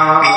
[0.00, 0.29] Yeah.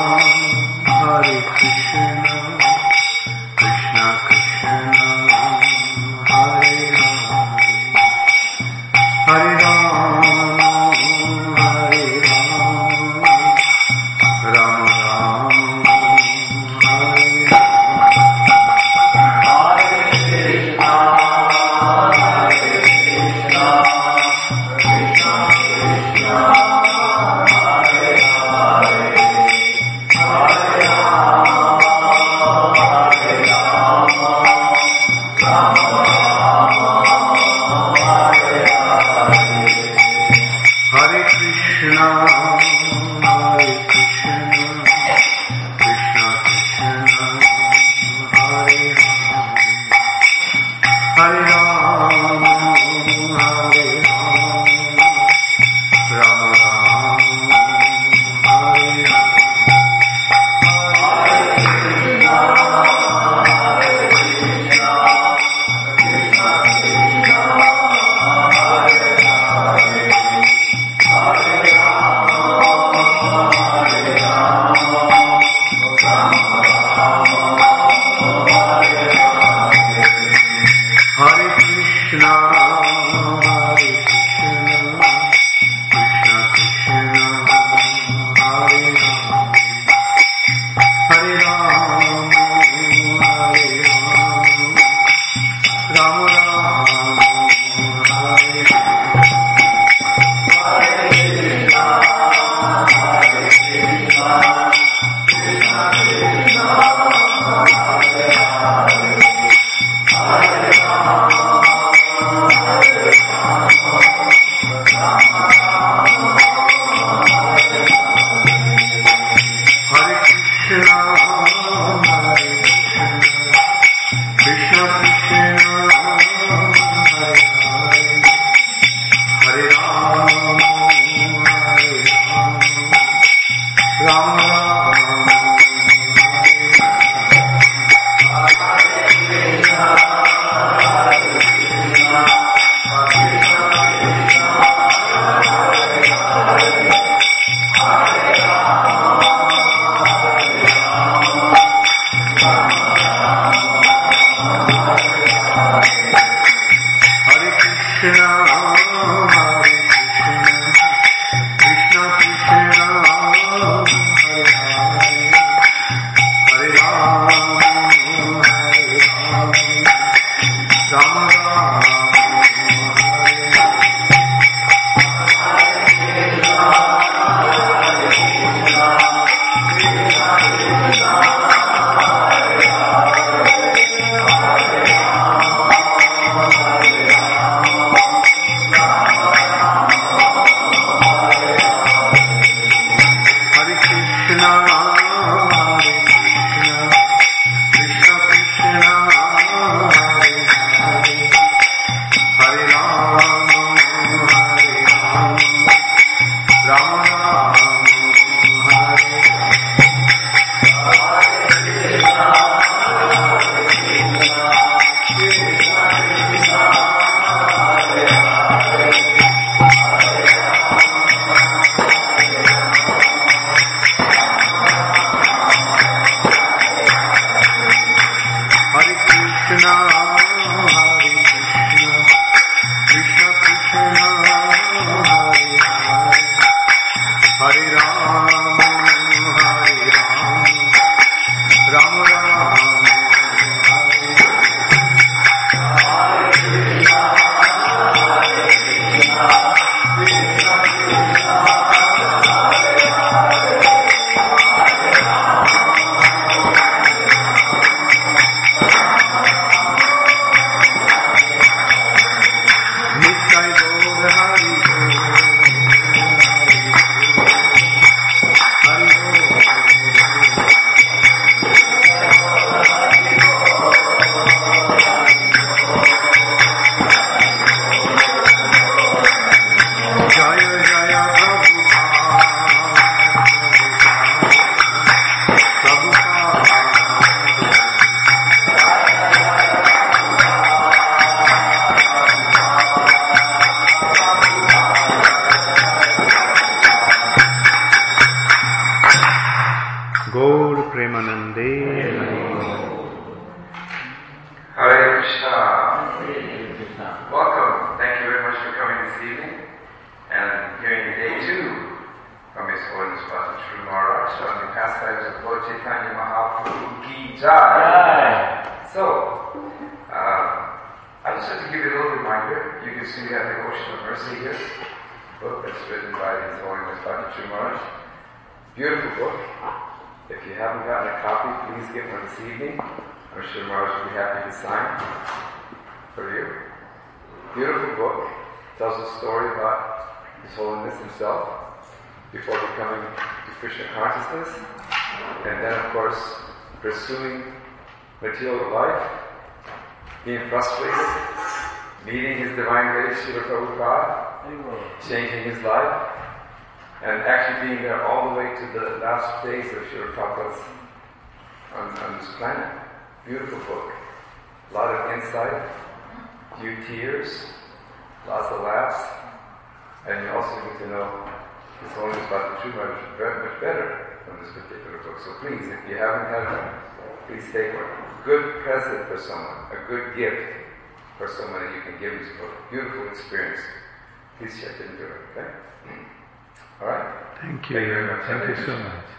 [388.05, 388.89] Thank you so much.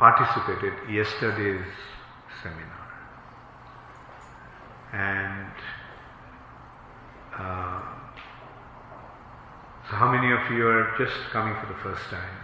[0.00, 1.66] participated yesterday's
[2.42, 2.88] seminar?
[4.92, 5.52] And
[7.38, 7.82] uh,
[9.88, 12.43] so, how many of you are just coming for the first time?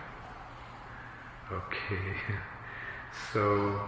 [1.52, 2.16] Okay.
[3.33, 3.80] So,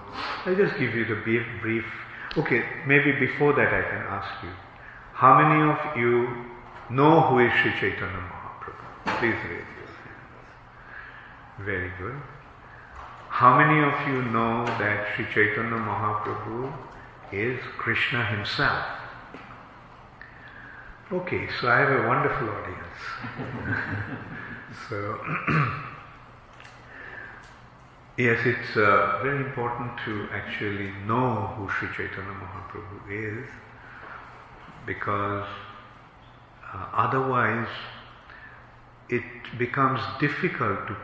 [0.44, 1.84] I'll just give you the brief, brief.
[2.36, 4.50] Okay, maybe before that I can ask you.
[5.12, 6.28] How many of you
[6.90, 9.18] know who is Sri Chaitanya Mahaprabhu?
[9.18, 10.40] Please raise your hands.
[11.60, 12.20] Very good.
[13.28, 16.72] How many of you know that Sri Chaitanya Mahaprabhu
[17.32, 18.84] is Krishna himself?
[21.12, 23.02] Okay, so I have a wonderful audience.
[24.88, 25.18] so,
[28.16, 33.48] yes, it's uh, very important to actually know who Sri Chaitanya Mahaprabhu is
[34.86, 35.46] because
[36.74, 37.68] uh, otherwise
[39.08, 39.22] it
[39.58, 40.96] becomes difficult to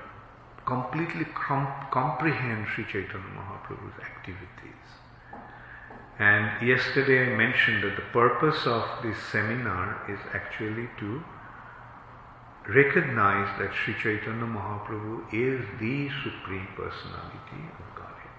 [0.66, 4.86] completely com- comprehend Sri Chaitanya Mahaprabhu's activities.
[6.18, 11.22] And yesterday I mentioned that the purpose of this seminar is actually to
[12.68, 18.36] recognize that Sri Chaitanya Mahaprabhu is the Supreme Personality of Godhead.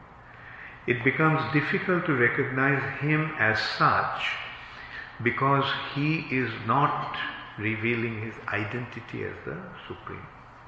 [0.85, 4.29] It becomes difficult to recognize Him as such
[5.23, 7.17] because He is not
[7.57, 9.57] revealing His identity as the
[9.87, 10.27] Supreme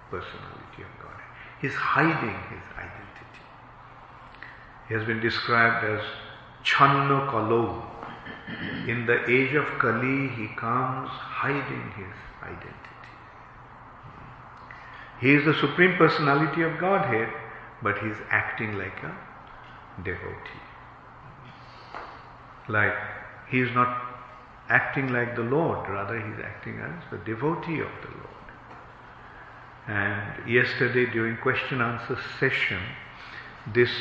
[0.10, 1.30] Personality of Godhead.
[1.62, 3.44] He is hiding His identity.
[4.88, 6.02] He has been described as
[6.64, 7.88] Channa Kalo.
[8.88, 12.91] In the age of Kali, He comes hiding His identity.
[15.22, 17.30] He is the Supreme Personality of Godhead,
[17.84, 19.16] but he is acting like a
[20.04, 20.66] devotee.
[22.68, 22.96] Like
[23.50, 24.02] he is not
[24.70, 28.32] acting like the Lord, rather, he is acting as the devotee of the Lord.
[29.88, 32.82] And yesterday, during question answer session,
[33.74, 33.92] this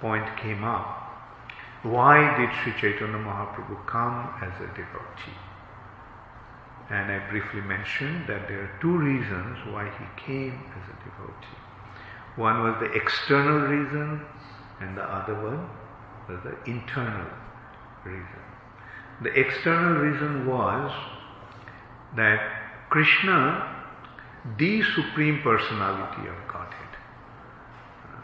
[0.00, 1.02] point came up.
[1.82, 5.45] Why did Sri Chaitanya Mahaprabhu come as a devotee?
[6.88, 11.58] And I briefly mentioned that there are two reasons why he came as a devotee.
[12.36, 14.20] One was the external reason,
[14.80, 15.68] and the other one
[16.28, 17.26] was the internal
[18.04, 18.42] reason.
[19.22, 20.92] The external reason was
[22.14, 22.40] that
[22.90, 23.84] Krishna,
[24.58, 26.96] the Supreme Personality of Godhead,
[28.04, 28.20] uh,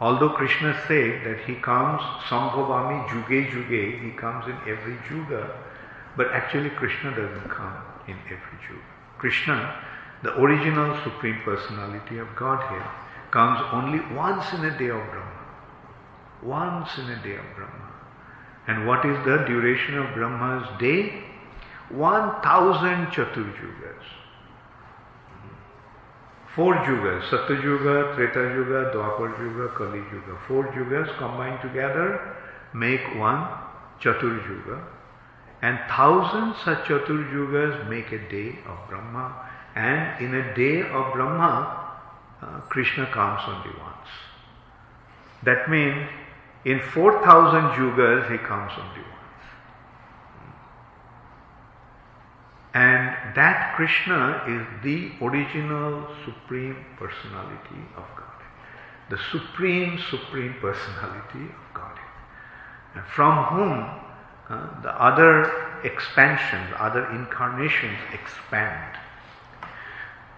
[0.00, 5.50] although Krishna said that he comes Sambhavami Juge Juge, he comes in every Juga,
[6.16, 7.76] but actually Krishna doesn't come
[8.08, 8.82] in every Juga.
[9.18, 9.74] Krishna,
[10.22, 12.86] the original Supreme Personality of Godhead,
[13.30, 15.44] comes only once in a day of Brahma.
[16.42, 17.92] Once in a day of Brahma.
[18.68, 21.24] And what is the duration of Brahma's day?
[21.90, 24.06] 1000 Chaturjugas.
[26.54, 30.38] Four Yugas, Satyuga, Treta Yuga, Dwapar Yuga, Kali Yuga.
[30.48, 32.34] Four Yugas combined together
[32.72, 33.46] make one
[34.00, 34.95] Chaturjuga.
[35.62, 39.34] And thousands such Chaturjugas make a day of Brahma.
[39.74, 41.86] And in a day of Brahma,
[42.42, 44.08] uh, Krishna comes only once.
[45.42, 46.08] That means
[46.64, 49.16] in 4000 yugas he comes only once.
[52.74, 58.26] And that Krishna is the original supreme personality of God.
[59.08, 61.98] The supreme, supreme personality of God.
[62.94, 64.05] And from whom
[64.48, 68.96] uh, the other expansions, other incarnations expand.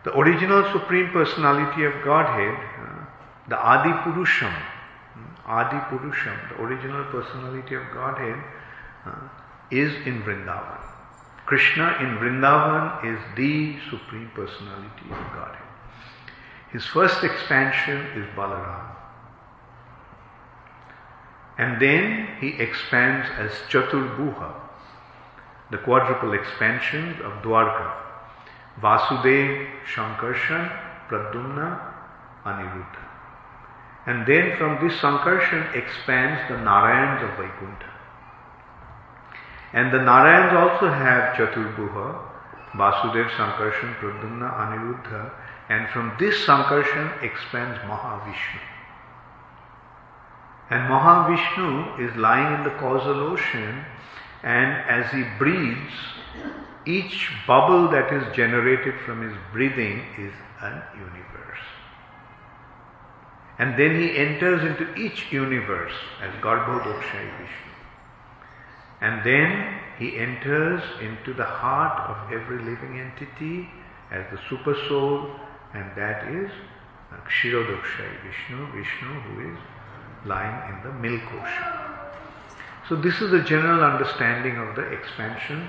[0.05, 3.05] The original Supreme Personality of Godhead, uh,
[3.49, 8.43] the Adi Purusham, hmm, Adi Purusham, the original personality of Godhead,
[9.05, 9.29] uh,
[9.71, 10.81] is in Vrindavan.
[11.45, 15.69] Krishna in Vrindavan is the Supreme Personality of Godhead.
[16.73, 18.88] His first expansion is Balaram.
[21.59, 24.55] And then he expands as Chaturvyuha,
[25.71, 27.93] the quadruple expansions of Dwarka.
[28.81, 30.71] Vasudev, Shankarshan,
[31.09, 31.81] Pradyumna,
[32.45, 33.05] Aniruddha.
[34.07, 37.91] And then from this Sankarshan expands the Narayans of Vaikuntha.
[39.73, 42.21] And the Narayans also have Chaturvyuha,
[42.75, 45.33] Vasudev, Sankarshan, Pradyumna, Aniruddha.
[45.69, 48.61] And from this Sankarshan expands Mahavishnu.
[50.71, 53.85] And Mahavishnu is lying in the causal ocean,
[54.43, 55.93] and as he breathes,
[56.85, 61.65] each bubble that is generated from his breathing is an universe.
[63.59, 67.73] And then he enters into each universe as Garbhodakashayi Vishnu.
[69.01, 73.69] And then he enters into the heart of every living entity
[74.11, 75.31] as the super soul,
[75.75, 76.51] and that is
[77.27, 79.59] Kshirodakashayi Vishnu, Vishnu who is
[80.29, 81.89] lying in the milk ocean.
[82.89, 85.69] So this is the general understanding of the expansion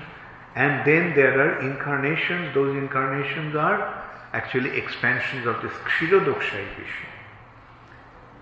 [0.54, 7.08] and then there are incarnations, those incarnations are actually expansions of this Kshirodakashayi Vishnu.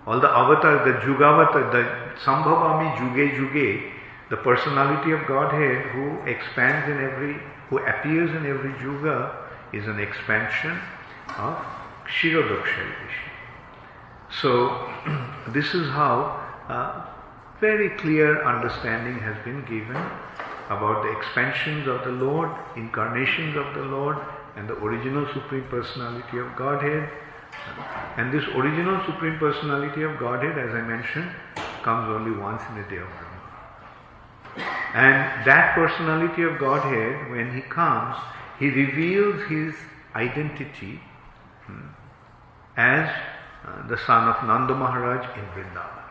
[0.06, 3.92] All the avatars, the Jugavatar, the Sambhavami Juge Juge,
[4.30, 7.36] the personality of Godhead who expands in every,
[7.68, 9.34] who appears in every Juga
[9.72, 10.78] is an expansion
[11.36, 11.58] of
[12.06, 13.27] Kshirodakashayi Vishnu.
[14.30, 14.88] So,
[15.48, 16.44] this is how
[17.60, 19.96] very clear understanding has been given
[20.68, 24.18] about the expansions of the Lord, incarnations of the Lord,
[24.56, 27.08] and the original Supreme Personality of Godhead.
[28.16, 31.30] And this original Supreme Personality of Godhead, as I mentioned,
[31.82, 33.38] comes only once in a day of Brahma.
[34.94, 38.16] And that personality of Godhead, when he comes,
[38.58, 39.74] he reveals his
[40.14, 41.00] identity
[41.66, 41.86] hmm,
[42.76, 43.08] as
[43.66, 46.04] uh, the son of Nanda Maharaj in Vrindavan.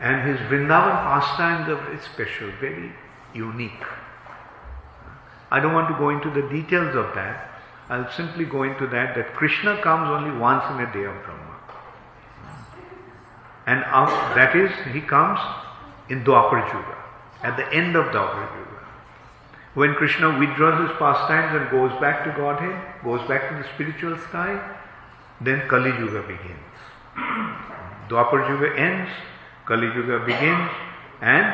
[0.00, 2.92] And his Vrindavan pastimes are very special, very
[3.34, 3.84] unique.
[5.50, 7.48] I don't want to go into the details of that.
[7.88, 11.50] I'll simply go into that that Krishna comes only once in a day of Brahma.
[13.66, 13.82] And
[14.36, 15.38] that is, he comes
[16.08, 16.96] in Dwapar Yuga,
[17.42, 18.70] at the end of Dwapar Yuga.
[19.74, 24.18] When Krishna withdraws his pastimes and goes back to Godhead, goes back to the spiritual
[24.18, 24.58] sky,
[25.40, 26.76] then Kali Yuga begins.
[28.08, 29.10] Dwapar Yuga ends,
[29.66, 30.70] Kali Yuga begins,
[31.20, 31.46] and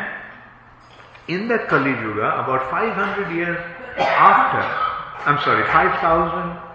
[1.28, 3.58] in that Kali Yuga, about 500 years
[3.98, 4.62] after,
[5.28, 6.66] I'm sorry, 5,000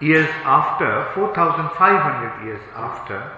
[0.00, 3.32] years after, 4,500 years after,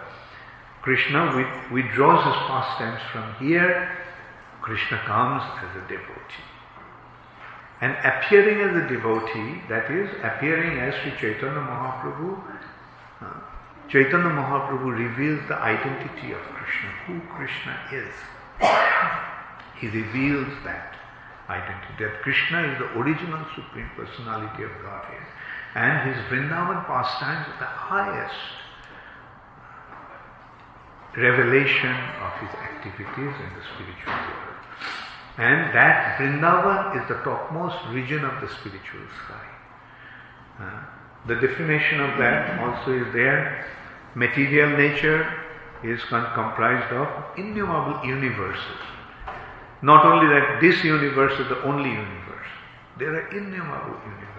[0.82, 1.32] Krishna
[1.72, 3.90] withdraws his pastimes from here,
[4.60, 6.48] Krishna comes as a devotee.
[7.80, 12.40] And appearing as a devotee, that is, appearing as Sri Chaitanya Mahaprabhu,
[13.88, 18.14] Chaitanya Mahaprabhu reveals the identity of Krishna, who Krishna is
[19.78, 20.94] he reveals that
[21.48, 25.26] identity, that Krishna is the original Supreme Personality of Godhead.
[25.74, 28.34] And his Vrindavan pastimes are the highest
[31.16, 34.62] revelation of his activities in the spiritual world.
[35.36, 39.46] And that Vrindavan is the topmost region of the spiritual sky.
[40.60, 40.82] Uh,
[41.26, 43.66] the definition of that also is there.
[44.14, 45.26] Material nature
[45.82, 47.08] is comprised of
[47.38, 48.80] innumerable universes.
[49.82, 52.48] Not only that this universe is the only universe,
[52.98, 54.34] there are innumerable universes.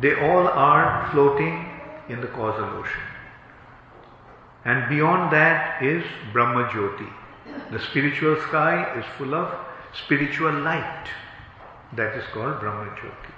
[0.00, 1.68] They all are floating
[2.08, 3.02] in the causal ocean.
[4.64, 7.10] And beyond that is Brahma Jyoti.
[7.70, 9.54] The spiritual sky is full of
[10.04, 11.06] spiritual light.
[11.92, 13.33] That is called Brahma Jyoti.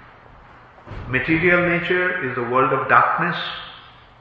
[1.09, 3.37] Material nature is the world of darkness,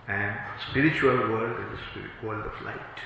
[0.09, 0.37] and
[0.71, 2.97] spiritual world is the world of light.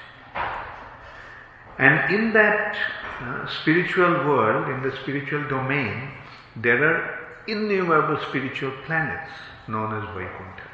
[1.79, 2.77] And in that
[3.23, 6.11] uh, spiritual world, in the spiritual domain,
[6.57, 9.31] there are innumerable spiritual planets
[9.66, 10.68] known as Vaikuntha.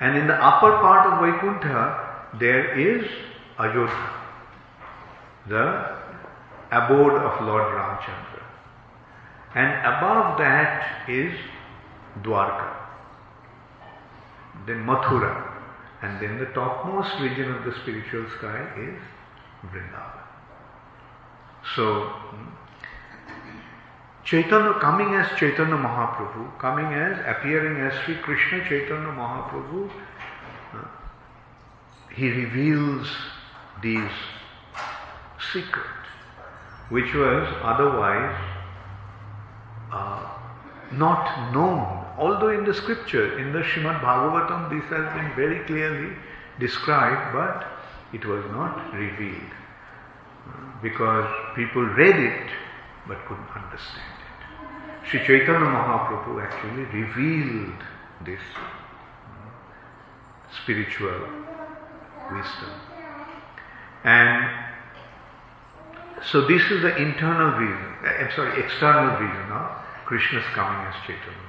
[0.00, 3.08] And in the upper part of Vaikuntha, there is
[3.58, 4.10] Ayodhya,
[5.48, 5.98] the
[6.70, 8.27] abode of Lord Ramchandra.
[9.54, 11.32] And above that is
[12.22, 12.74] Dwarka,
[14.66, 15.52] then Mathura,
[16.02, 19.00] and then the topmost region of the spiritual sky is
[19.70, 20.26] Vrindavan.
[21.74, 22.48] So, hmm,
[24.24, 29.90] Chaitanya coming as Chaitanya Mahaprabhu, coming as, appearing as Sri Krishna Chaitanya Mahaprabhu,
[32.14, 33.08] he reveals
[33.80, 34.10] these
[35.52, 36.08] secrets,
[36.90, 38.36] which was otherwise
[39.92, 40.26] uh,
[40.92, 42.04] not known.
[42.18, 46.16] Although in the scripture, in the Srimad Bhagavatam, this has been very clearly
[46.58, 47.66] described, but
[48.12, 49.52] it was not revealed.
[50.48, 52.50] Uh, because people read it
[53.06, 54.12] but couldn't understand.
[54.18, 55.08] It.
[55.08, 57.82] Sri Chaitanya Mahaprabhu actually revealed
[58.24, 58.40] this
[60.62, 61.20] spiritual
[62.30, 62.72] wisdom.
[64.04, 64.67] And
[66.22, 69.70] so this is the internal reason, uh, I'm sorry, external reason of
[70.06, 71.48] Krishna's coming as Chaitanya.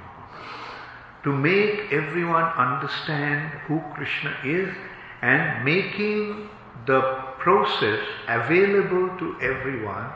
[1.24, 4.74] To make everyone understand who Krishna is
[5.22, 6.50] and making
[6.86, 7.02] the
[7.40, 10.10] process available to everyone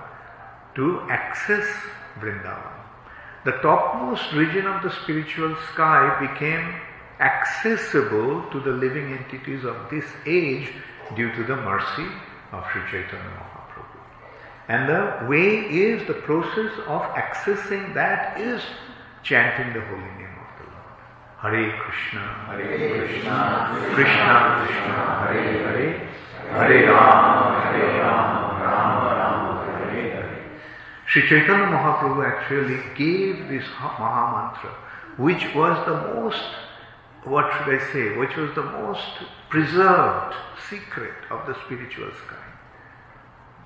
[0.76, 1.68] to access
[2.20, 2.84] Vrindavan
[3.46, 6.76] the topmost region of the spiritual sky became
[7.20, 10.72] accessible to the living entities of this age
[11.16, 12.08] due to the mercy
[12.54, 13.53] of Sri Chaitanya.
[14.70, 18.62] And the way is the process of accessing that is
[19.22, 21.56] chanting the holy name of the Lord.
[21.56, 26.08] Hare Krishna, Hare Krishna, Krishna Krishna, Hare Hare,
[26.50, 30.52] Hare Rama, Hare Rama, Rama Rama, Hare Hare.
[31.08, 34.72] Sri Chaitanya Mahaprabhu actually gave this Maha Mantra,
[35.18, 36.42] which was the most,
[37.26, 40.36] what should I say, which was the most preserved
[40.70, 42.53] secret of the spiritual sky.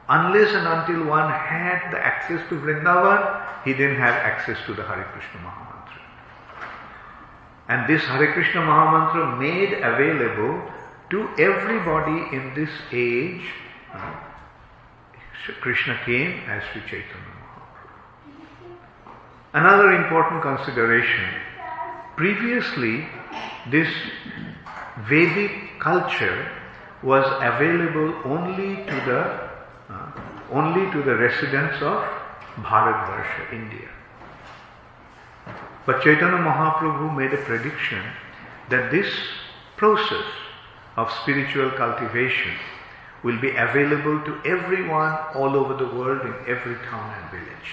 [0.10, 4.84] Unless and until one had the access to Vrindavan, he didn't have access to the
[4.84, 6.02] Hare Krishna Maha Mantra.
[7.68, 10.72] And this Hare Krishna Maha Mantra made available
[11.10, 13.44] to everybody in this age.
[13.94, 14.14] Uh,
[15.62, 17.38] Krishna came as Sri Chaitanya.
[19.54, 21.30] Another important consideration
[22.16, 23.08] previously,
[23.72, 23.90] this
[25.08, 26.50] Vedic culture
[27.04, 29.47] was available only to the
[30.52, 32.04] only to the residents of
[32.58, 33.90] Bharatvarsha, India.
[35.86, 38.04] But Chaitanya Mahaprabhu made a prediction
[38.70, 39.08] that this
[39.78, 40.26] process
[40.98, 42.54] of spiritual cultivation
[43.24, 47.70] will be available to everyone all over the world in every town and village.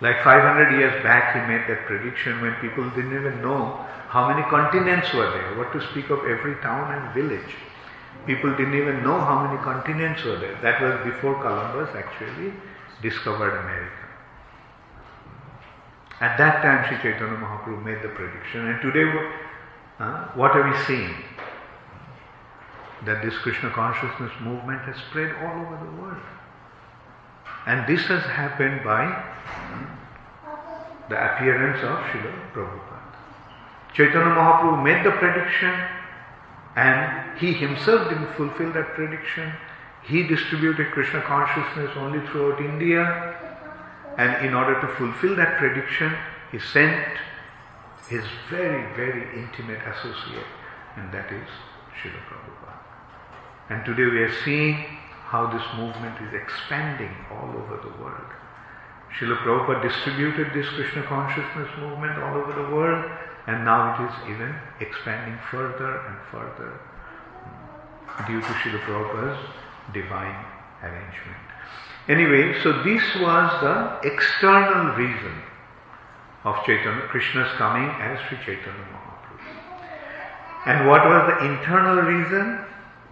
[0.00, 4.42] Like 500 years back, he made that prediction when people didn't even know how many
[4.48, 7.54] continents were there, what to speak of every town and village.
[8.28, 10.54] People didn't even know how many continents were there.
[10.60, 12.52] That was before Columbus actually
[13.00, 14.04] discovered America.
[16.20, 19.08] At that time, Sri Chaitanya Mahaprabhu made the prediction, and today,
[19.98, 21.14] uh, what are we seeing?
[23.06, 26.20] That this Krishna consciousness movement has spread all over the world.
[27.64, 29.08] And this has happened by
[31.08, 33.14] the appearance of Srila Prabhupada.
[33.94, 35.72] Chaitanya Mahaprabhu made the prediction
[36.78, 39.52] and he himself didn't fulfill that prediction.
[40.04, 43.02] He distributed Krishna consciousness only throughout India
[44.16, 46.14] and in order to fulfill that prediction,
[46.52, 47.18] he sent
[48.08, 50.52] his very, very intimate associate
[50.96, 51.48] and that is
[51.98, 52.78] Srila Prabhupada.
[53.70, 54.74] And today we are seeing
[55.32, 58.30] how this movement is expanding all over the world.
[59.18, 63.10] Srila Prabhupada distributed this Krishna consciousness movement all over the world
[63.48, 66.78] and now it is even expanding further and further
[68.26, 69.38] due to Srila Prabhupada's
[69.94, 70.44] divine
[70.82, 71.40] arrangement.
[72.08, 75.32] Anyway, so this was the external reason
[76.44, 79.40] of Chaitanya, Krishna's coming as Sri Chaitanya Mahaprabhu.
[80.66, 82.58] And what was the internal reason?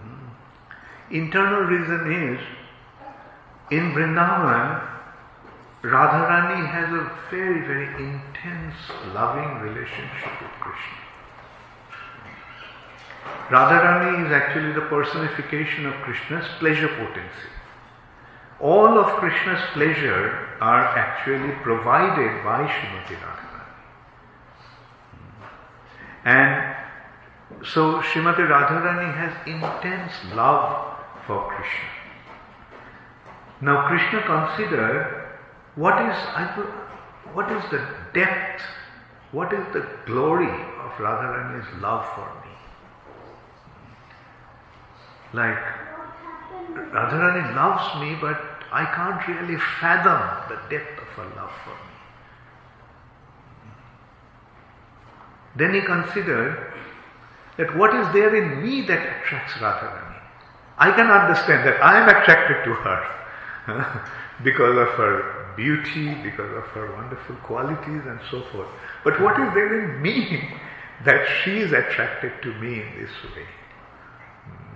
[0.03, 1.15] Hmm.
[1.15, 2.41] Internal reason is
[3.71, 4.96] in Vrindavan,
[5.87, 8.75] Radharani has a very, very intense,
[9.15, 10.99] loving relationship with Krishna.
[13.51, 17.51] Radharani is actually the personification of Krishna's pleasure potency.
[18.59, 23.67] All of Krishna's pleasure are actually provided by Srimati Radharani.
[26.25, 26.77] And
[27.65, 31.91] so Srimati Radharani has intense love for Krishna.
[33.61, 35.26] Now Krishna considered
[35.77, 36.17] what is,
[37.35, 38.63] what is the depth,
[39.33, 42.53] what is the glory of Radharani's love for me?
[45.35, 45.59] Like,
[46.93, 48.41] Radharani loves me, but
[48.73, 51.97] I can't really fathom the depth of her love for me.
[55.57, 56.73] Then he considered
[57.59, 60.21] that what is there in me that attracts Radharani?
[60.79, 64.11] I can understand that I am attracted to her
[64.45, 68.69] because of her beauty, because of her wonderful qualities and so forth.
[69.05, 70.49] But what is there in me
[71.05, 73.47] that she is attracted to me in this way?
[74.45, 74.75] Hmm.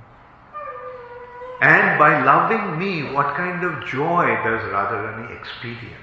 [1.63, 5.97] And by loving me, what kind of joy does Radharani experience?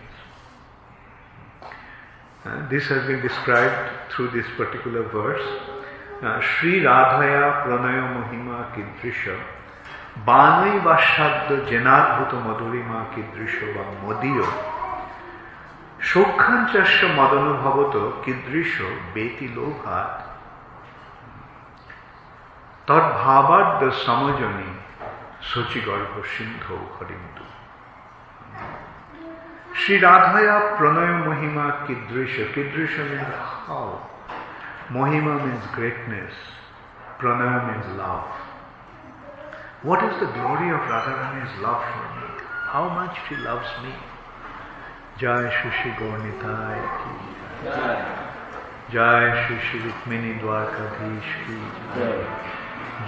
[2.45, 5.45] Uh, this has been described through this particular verse.
[6.21, 9.56] Uh, Sri Radhaya Pranaya Mohima Kidrisha
[10.25, 14.43] বানই বা সাধ্য জেনাদ্ভুত মধুরিমা কীদৃশ বা মদীয়।
[16.01, 18.81] সৌখ্যাঞ্চাস্য মদনুভবত কীদৃশ
[19.13, 20.21] বেতি লোভাত।
[22.87, 24.79] তদ্ভাবাদ্য সমজনী
[25.41, 27.43] শচীগর্ভ সিন্ধু হরিন্দু।
[29.75, 33.97] শ্রী রাধায়া প্রণয় মহিমা কীদৃশ কীদৃশ means how?
[34.95, 36.33] Mohima means greatness,
[37.19, 38.46] pranaya means love.
[39.83, 42.25] What is the glory of Radharani's love for me?
[42.65, 43.93] How much she loves me?
[45.19, 47.11] Jai Shushi Gornitai ki
[48.91, 51.57] Jai Shri Shri Rukmini Dwarkadhish ki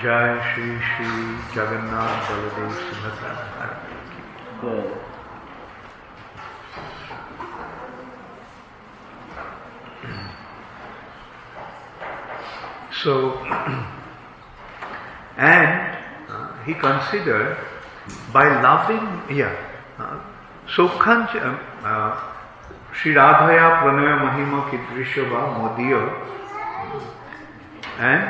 [0.03, 1.09] Jai Shri Shri
[1.57, 3.33] Jagannath Baladev Subhadra
[4.61, 4.93] ki
[13.01, 13.13] So,
[15.37, 15.78] and
[16.69, 17.57] he considered
[18.31, 19.55] by loving, yeah,
[19.97, 20.19] uh,
[20.67, 22.11] Sokhanch, uh, uh,
[22.93, 26.03] Sri Radhaya Pranaya Mahima Kidrishava Modiya,
[27.97, 28.23] and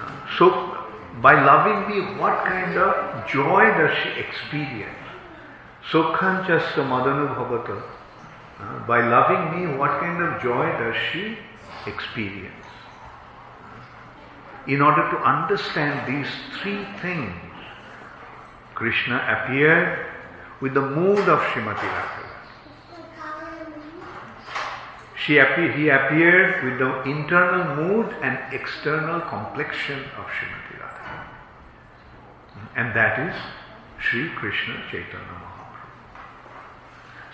[0.00, 0.76] uh, so
[1.22, 4.94] by loving me, what kind of joy does she experience?
[5.90, 7.82] Sokhanchasya Madanu Bhavata.
[8.60, 11.38] Uh, by loving me, what kind of joy does she
[11.86, 12.54] experience?
[14.66, 16.28] In order to understand these
[16.60, 17.32] three things,
[18.78, 20.06] Krishna appeared
[20.60, 22.28] with the mood of Srimati Radharani.
[25.18, 31.26] She appear, he appeared with the internal mood and external complexion of Srimati Radharani.
[32.76, 33.34] And that is
[34.00, 35.88] Sri Krishna Chaitanya Mahaprabhu.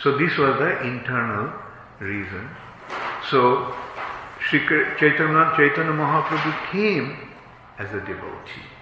[0.03, 1.53] So this was the internal
[2.01, 2.49] reason.
[3.29, 3.75] So
[4.49, 4.61] Sri
[4.99, 7.19] Chaitanya, Chaitanya Mahaprabhu came
[7.79, 8.74] as a devotee.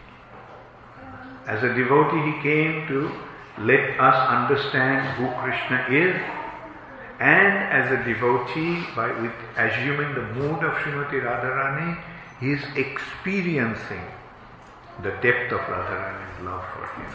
[1.46, 3.10] As a devotee, he came to
[3.58, 6.16] let us understand who Krishna is,
[7.20, 12.02] and as a devotee, by with assuming the mood of Srimati Radharani,
[12.40, 14.04] he is experiencing
[15.02, 17.12] the depth of Radharani's love for him.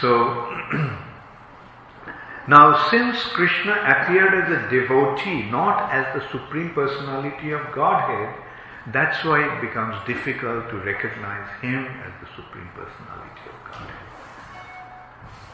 [0.00, 0.16] So,
[2.48, 8.34] now since Krishna appeared as a devotee, not as the Supreme Personality of Godhead,
[8.90, 13.96] that's why it becomes difficult to recognize Him as the Supreme Personality of Godhead.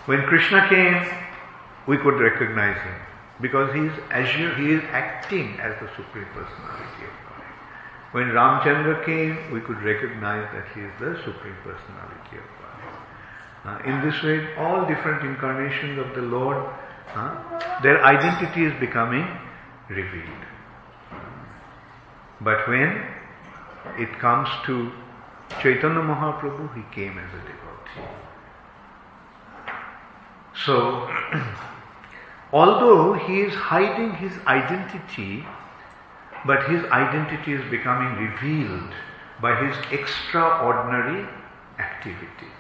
[0.07, 1.05] When Krishna came,
[1.87, 2.95] we could recognize Him
[3.43, 3.93] because He is,
[4.57, 7.55] he is acting as the Supreme Personality of Godhead.
[8.12, 12.99] When Ramchandra came, we could recognize that He is the Supreme Personality of Godhead.
[13.67, 16.64] Uh, in this way, all different incarnations of the Lord,
[17.14, 19.27] uh, their identity is becoming
[19.91, 20.45] revealed.
[22.41, 23.17] But when
[23.96, 24.92] it comes to
[25.62, 28.09] Chaitanya Mahaprabhu, he came as a devotee.
[30.64, 31.11] So,
[32.53, 35.44] although he is hiding his identity,
[36.46, 38.92] but his identity is becoming revealed
[39.40, 41.27] by his extraordinary
[41.79, 42.59] activities.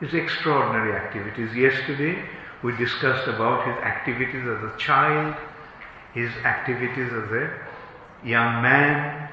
[0.00, 1.54] his extraordinary activities.
[1.54, 2.22] Yesterday
[2.62, 5.34] we discussed about his activities as a child,
[6.14, 7.50] his activities as a
[8.24, 9.28] young man,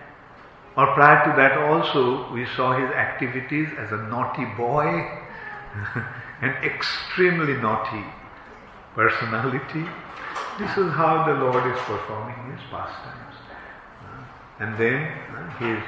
[0.78, 4.86] or prior to that also we saw his activities as a naughty boy,
[6.42, 8.04] an extremely naughty
[8.94, 9.86] personality.
[10.60, 13.36] This is how the Lord is performing his pastimes.
[14.60, 15.84] And then uh, his,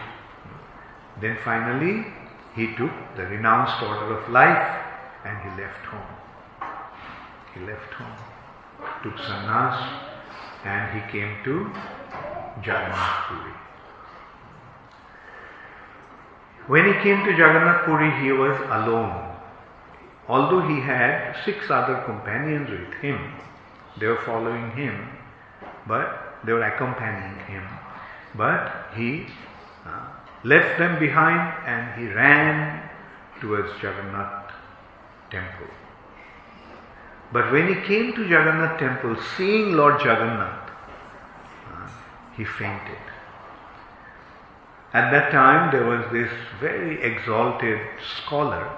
[1.21, 2.05] then finally
[2.55, 4.83] he took the renounced order of life
[5.23, 6.69] and he left home.
[7.53, 8.17] He left home,
[9.03, 9.77] took sannyas
[10.65, 11.71] and he came to
[12.61, 13.56] Jagannath Puri.
[16.67, 19.35] When he came to Jagannath Puri, he was alone.
[20.27, 23.19] Although he had six other companions with him,
[23.97, 25.07] they were following him,
[25.87, 27.63] but they were accompanying him.
[28.35, 29.27] But he
[29.85, 30.07] uh,
[30.43, 32.89] left them behind and he ran
[33.39, 34.51] towards Jagannath
[35.31, 35.67] temple.
[37.31, 40.69] But when he came to Jagannath temple, seeing Lord Jagannath,
[41.71, 41.89] uh,
[42.35, 43.06] he fainted.
[44.93, 47.79] At that time, there was this very exalted
[48.23, 48.69] scholar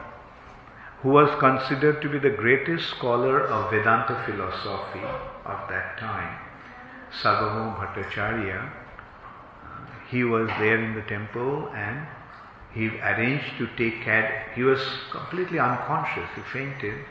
[1.01, 5.05] who was considered to be the greatest scholar of Vedanta philosophy
[5.45, 6.35] of that time,
[7.21, 8.69] Sarvabhauma Bhattacharya.
[10.09, 12.07] He was there in the temple and
[12.73, 14.51] he arranged to take care.
[14.55, 17.05] He was completely unconscious, he fainted.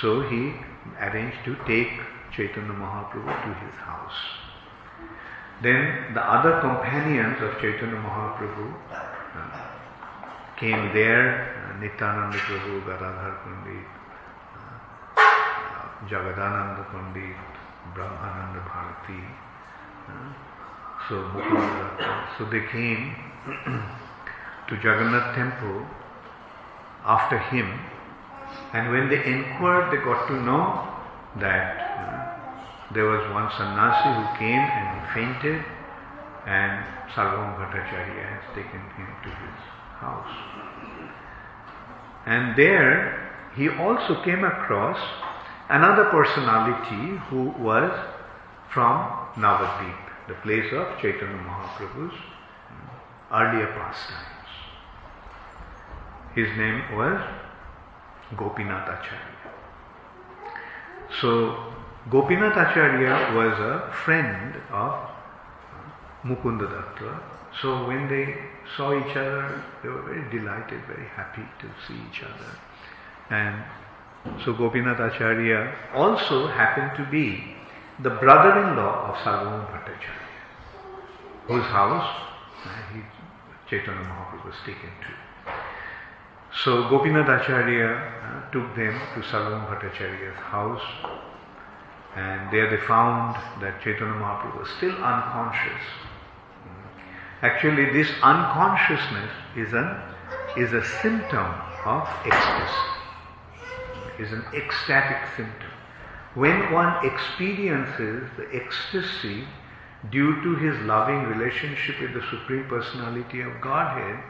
[0.00, 0.54] So he
[1.00, 1.90] arranged to take
[2.32, 4.47] Chaitanya Mahaprabhu to his house.
[5.60, 9.68] Then the other companions of Chaitanya Mahaprabhu uh,
[10.56, 13.86] came there, uh, Nityananda Prabhu, Gadadhar Pandit,
[15.16, 17.36] uh, Jagadananda Pandit,
[17.92, 19.22] Brahmananda Bharati,
[20.06, 20.30] uh,
[21.08, 21.16] so
[22.38, 23.14] so they came
[24.68, 25.86] to Jagannath temple
[27.04, 27.80] after him.
[28.72, 30.86] And when they inquired they got to know
[31.40, 32.37] that uh,
[32.92, 35.64] there was one sannyasi who came and he fainted
[36.46, 39.58] and Sarvabhauma Bhattacharya has taken him to his
[40.00, 40.34] house.
[42.24, 44.98] And there he also came across
[45.68, 47.92] another personality who was
[48.72, 49.98] from Navadvip,
[50.28, 52.14] the place of Chaitanya Mahaprabhu's
[53.32, 54.48] earlier pastimes.
[56.34, 57.20] His name was
[58.36, 59.38] Gopinath Acharya.
[61.20, 61.74] So
[62.10, 64.94] Gopinath Acharya was a friend of
[66.24, 67.20] Mukunda Datta.
[67.60, 68.34] So when they
[68.76, 72.58] saw each other, they were very delighted, very happy to see each other.
[73.30, 73.62] And
[74.42, 77.44] so Gopinath Acharya also happened to be
[78.00, 80.28] the brother-in-law of Sarvabhauma Bhattacharya,
[81.46, 82.22] whose house
[82.64, 83.00] uh, he,
[83.68, 85.52] Chaitanya Mahaprabhu was taken to.
[86.64, 90.82] So Gopinath Acharya uh, took them to Sarvabhauma Bhattacharya's house
[92.14, 95.82] and there they found that Chaitanya Mahaprabhu was still unconscious.
[97.42, 99.96] Actually, this unconsciousness is an
[100.56, 102.88] is a symptom of ecstasy.
[104.18, 105.70] Is an ecstatic symptom.
[106.34, 109.44] When one experiences the ecstasy
[110.10, 114.22] due to his loving relationship with the Supreme Personality of Godhead,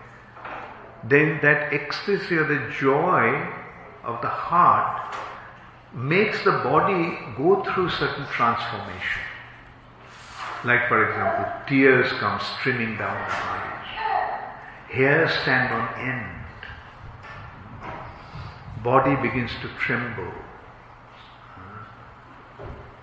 [1.04, 3.48] then that ecstasy or the joy
[4.04, 5.14] of the heart
[5.94, 9.22] makes the body go through certain transformation.
[10.64, 13.86] Like, for example, tears come streaming down the eyes,
[14.90, 16.38] hairs stand on end,
[18.82, 20.32] body begins to tremble.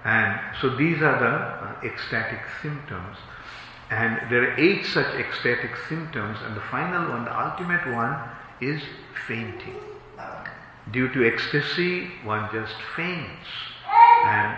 [0.04, 3.18] And so these are the uh, ecstatic symptoms.
[3.90, 8.18] And there are eight such ecstatic symptoms, and the final one, the ultimate one,
[8.62, 8.82] is
[9.28, 9.80] fainting.
[10.92, 13.48] Due to ecstasy, one just faints.
[14.26, 14.58] And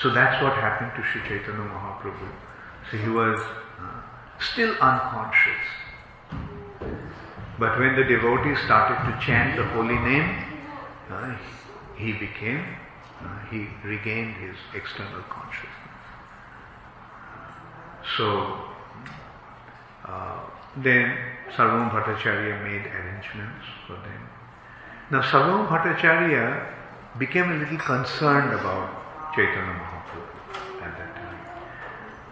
[0.00, 2.28] so that's what happened to Sri Chaitanya Mahaprabhu.
[2.90, 4.02] So he was uh,
[4.38, 5.64] still unconscious.
[7.58, 10.44] But when the devotees started to chant the holy name,
[11.10, 11.36] uh,
[11.96, 12.64] he became,
[13.22, 15.70] uh, he regained his external consciousness.
[18.16, 18.58] So
[20.04, 20.40] uh,
[20.76, 21.16] then
[21.54, 24.23] Sarvabhauma Bhattacharya made arrangements for them.
[25.14, 26.66] Now Sarvabhauma Bhattacharya
[27.20, 28.90] became a little concerned about
[29.32, 31.38] Chaitanya Mahaprabhu at that time.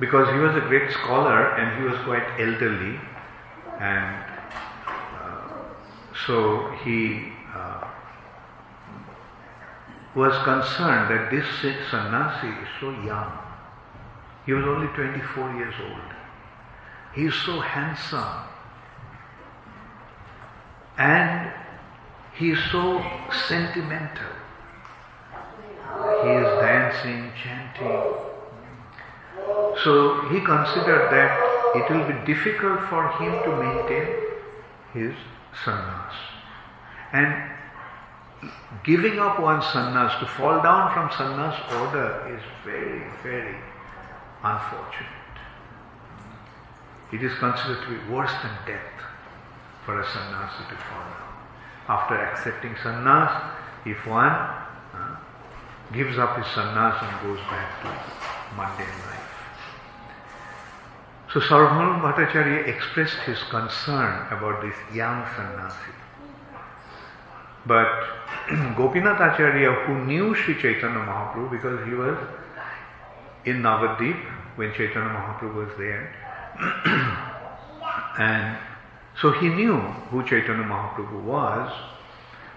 [0.00, 2.98] Because he was a great scholar and he was quite elderly
[3.78, 4.24] and
[4.88, 5.48] uh,
[6.26, 7.86] so he uh,
[10.16, 11.46] was concerned that this
[11.88, 13.30] sannyasi is so young.
[14.44, 16.10] He was only 24 years old.
[17.14, 18.42] He is so handsome.
[20.98, 21.61] And
[22.42, 23.00] he is so
[23.46, 24.32] sentimental.
[26.24, 28.02] He is dancing, chanting.
[29.84, 31.30] So he considered that
[31.76, 34.08] it will be difficult for him to maintain
[34.92, 35.14] his
[35.64, 36.18] sannyas.
[37.12, 37.30] And
[38.82, 43.56] giving up one's sannyas, to fall down from sannyas order is very, very
[44.42, 45.36] unfortunate.
[47.12, 48.98] It is considered to be worse than death
[49.86, 51.21] for a sannyasi to fall down.
[51.88, 53.54] After accepting sannyas,
[53.84, 55.16] if one uh,
[55.92, 59.22] gives up his sannyas and goes back to mundane life.
[61.32, 65.92] So Sarvabhauma Bhattacharya expressed his concern about this young sannyasi.
[67.64, 67.88] But
[68.76, 72.18] Gopinath Acharya, who knew Sri Chaitanya Mahaprabhu because he was
[73.44, 74.18] in Navadip
[74.56, 76.14] when Chaitanya Mahaprabhu was there,
[78.18, 78.58] and
[79.22, 79.76] so he knew
[80.10, 81.72] who Chaitanya Mahaprabhu was,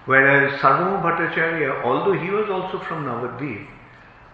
[0.06, 3.68] whereas Sarvabhauma Bhattacharya, although he was also from Navadip,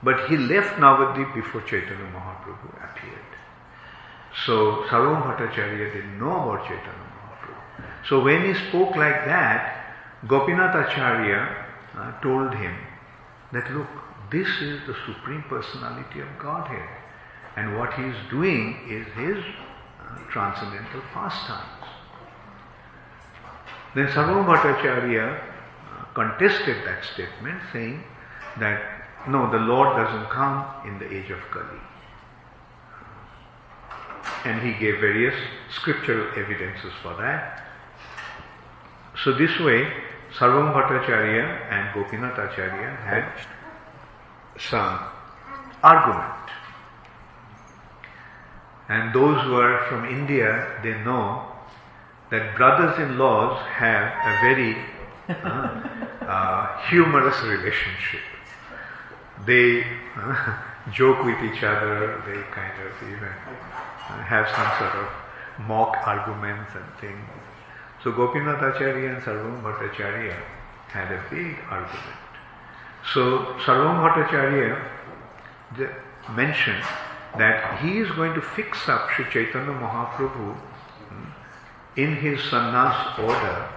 [0.02, 3.32] but he left Navadip before Chaitanya Mahaprabhu appeared.
[4.46, 8.08] So Sarvabhauma Bhattacharya didn't know about Chaitanya Mahaprabhu.
[8.08, 11.66] So when he spoke like that, Gopinath Acharya
[11.98, 12.76] uh, told him
[13.52, 13.90] that look,
[14.32, 16.88] this is the Supreme Personality of Godhead.
[17.58, 19.44] And what he is doing is his
[20.00, 21.81] uh, transcendental pastimes.
[23.94, 28.04] Then Sarvabhauma Bhattacharya uh, contested that statement saying
[28.60, 28.82] that
[29.28, 31.80] no, the Lord doesn't come in the age of Kali.
[34.46, 35.36] And he gave various
[35.70, 37.64] scriptural evidences for that.
[39.24, 39.88] So this way,
[40.34, 43.26] Sarvam Bhattacharya and Gopinath Acharya had
[44.58, 45.00] some
[45.84, 46.50] argument.
[48.90, 51.51] And those who are from India, they know
[52.32, 54.78] that brothers-in-laws have a very
[55.30, 58.22] uh, uh, humorous relationship.
[59.46, 59.84] They
[60.16, 60.58] uh,
[60.94, 63.34] joke with each other, they kind of even
[64.24, 67.20] have some sort of mock arguments and things.
[68.04, 70.36] So Gopinath Acharya and Sarvam Bhattacharya
[70.88, 72.22] had a big argument.
[73.14, 74.80] So Sarvam Bhattacharya
[76.36, 76.84] mentioned
[77.38, 80.56] that he is going to fix up Sri Chaitanya Mahaprabhu
[81.96, 83.70] in his sannyas order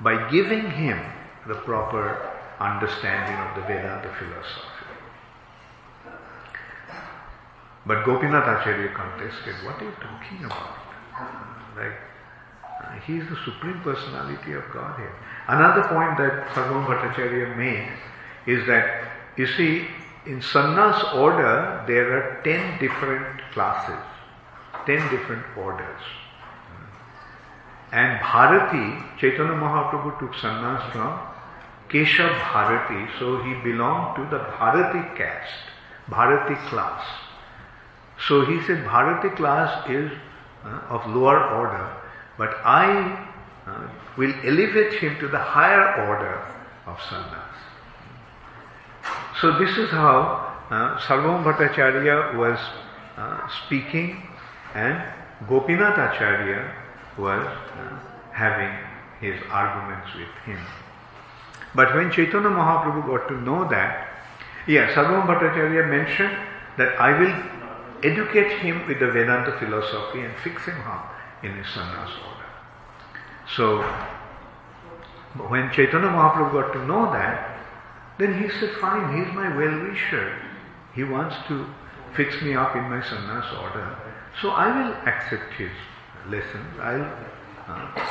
[0.00, 1.00] by giving him
[1.46, 4.76] the proper understanding of the Vedanta philosophy.
[7.86, 10.76] But Gopinath Acharya contested, what are you talking about?
[11.76, 11.94] Like,
[12.82, 15.12] uh, he is the Supreme Personality of Godhead.
[15.46, 17.88] Another point that Sarvam Bhattacharya made
[18.46, 19.86] is that, you see,
[20.26, 24.02] in sannyas order, there are ten different classes,
[24.84, 26.02] ten different orders.
[27.96, 28.86] And Bharati,
[29.18, 31.18] Chaitanya Mahaprabhu took sannyas from
[31.88, 35.70] Keshav Bharati, so he belonged to the Bharati caste,
[36.06, 37.02] Bharati class.
[38.28, 40.12] So he said Bharati class is
[40.62, 41.90] uh, of lower order,
[42.36, 42.86] but I
[43.66, 43.88] uh,
[44.18, 46.44] will elevate him to the higher order
[46.84, 47.56] of sannyas.
[49.40, 52.58] So this is how uh, Sarvam Bhattacharya was
[53.16, 54.22] uh, speaking
[54.74, 55.02] and
[55.48, 56.85] Gopinath Acharya
[57.18, 57.98] was uh,
[58.32, 58.72] having
[59.20, 60.58] his arguments with him.
[61.74, 64.08] But when Chaitanya Mahaprabhu got to know that,
[64.66, 66.36] yeah, Sarvam Bhattacharya mentioned
[66.76, 67.34] that I will
[68.02, 72.46] educate him with the Vedanta philosophy and fix him up in his sannyas order.
[73.54, 73.82] So,
[75.48, 77.58] when Chaitanya Mahaprabhu got to know that,
[78.18, 80.38] then he said, fine, he's my well-wisher.
[80.94, 81.66] He wants to
[82.14, 83.96] fix me up in my sannyas order.
[84.40, 85.70] So I will accept his
[86.30, 86.78] lessons.
[86.80, 87.10] I'll
[87.68, 88.02] uh,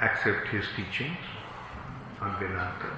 [0.00, 1.18] accept his teachings
[2.20, 2.90] on Vedanta.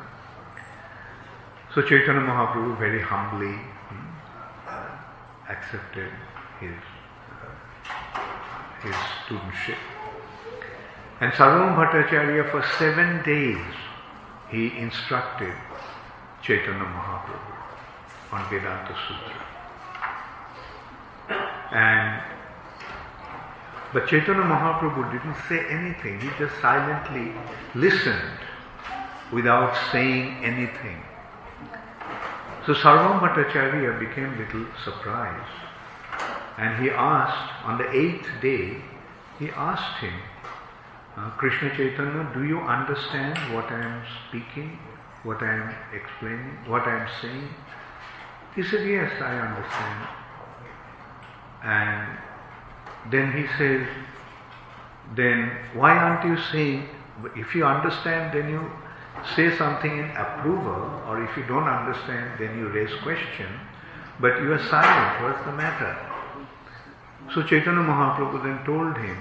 [1.74, 3.58] So Chaitanya Mahaprabhu very humbly
[5.48, 6.10] accepted
[6.60, 6.74] his,
[7.30, 8.20] uh,
[8.82, 9.78] his studentship.
[11.20, 13.74] And Sarvam Bhattacharya for seven days
[14.50, 15.54] he instructed
[16.42, 17.54] Chaitanya Mahaprabhu
[18.32, 19.40] on Vedanta Sutra.
[21.72, 22.22] And
[23.94, 26.20] but Chaitanya Mahaprabhu didn't say anything.
[26.20, 27.32] He just silently
[27.76, 28.38] listened
[29.32, 31.00] without saying anything.
[32.66, 35.54] So Sarvam Bhattacharya became little surprised.
[36.58, 38.82] And he asked, on the eighth day,
[39.38, 40.14] he asked him,
[41.16, 44.76] uh, Krishna Chaitanya, do you understand what I am speaking,
[45.22, 47.48] what I am explaining, what I am saying?
[48.56, 50.08] He said, Yes, I understand.
[51.62, 52.18] And
[53.10, 53.86] then he says,
[55.14, 56.88] Then why aren't you saying
[57.36, 58.70] if you understand, then you
[59.36, 63.48] say something in approval, or if you don't understand, then you raise question,
[64.20, 65.22] but you are silent.
[65.22, 65.96] What's the matter?
[67.32, 69.16] So Chaitanya Mahaprabhu then told him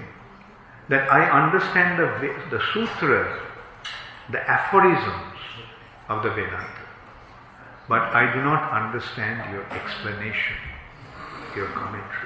[0.88, 3.40] that I understand the, the sutras,
[4.30, 5.38] the aphorisms
[6.08, 6.68] of the Vedanta,
[7.88, 10.56] but I do not understand your explanation,
[11.54, 12.23] your commentary.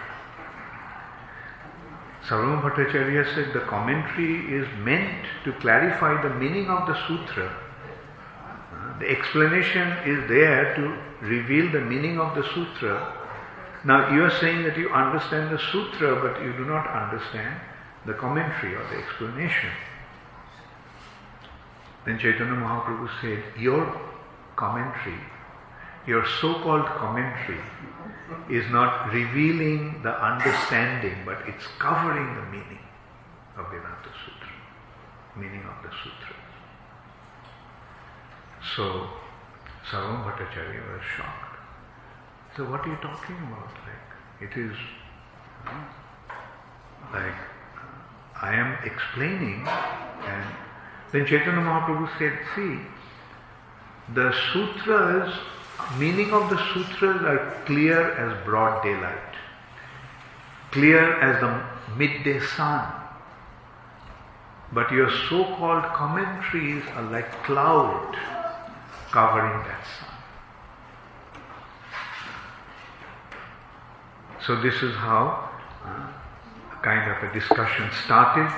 [2.28, 7.50] Sarvabhauma Bhattacharya said the commentary is meant to clarify the meaning of the sutra.
[9.00, 13.14] The explanation is there to reveal the meaning of the sutra.
[13.84, 17.60] Now you are saying that you understand the sutra but you do not understand
[18.04, 19.70] the commentary or the explanation.
[22.04, 24.00] Then Chaitanya Mahaprabhu said, Your
[24.56, 25.18] commentary,
[26.06, 27.60] your so called commentary,
[28.50, 32.84] is not revealing the understanding, but it's covering the meaning
[33.56, 34.52] of Vedanta Sutra,
[35.36, 36.44] meaning of the sutras.
[38.74, 39.08] So,
[39.90, 41.56] Sarvabhauma Bhattacharya was shocked.
[42.56, 43.70] So, what are you talking about?
[43.86, 44.76] Like, it is
[47.12, 47.34] like
[48.40, 50.44] I am explaining, and
[51.12, 52.78] then Chaitanya Mahaprabhu said, see,
[54.14, 55.32] the sutras
[55.98, 59.34] meaning of the sutras are clear as broad daylight,
[60.70, 62.92] clear as the midday sun.
[64.72, 68.16] But your so called commentaries are like cloud
[69.10, 70.08] covering that sun.
[74.44, 75.50] So, this is how
[75.84, 76.12] uh,
[76.72, 78.50] a kind of a discussion started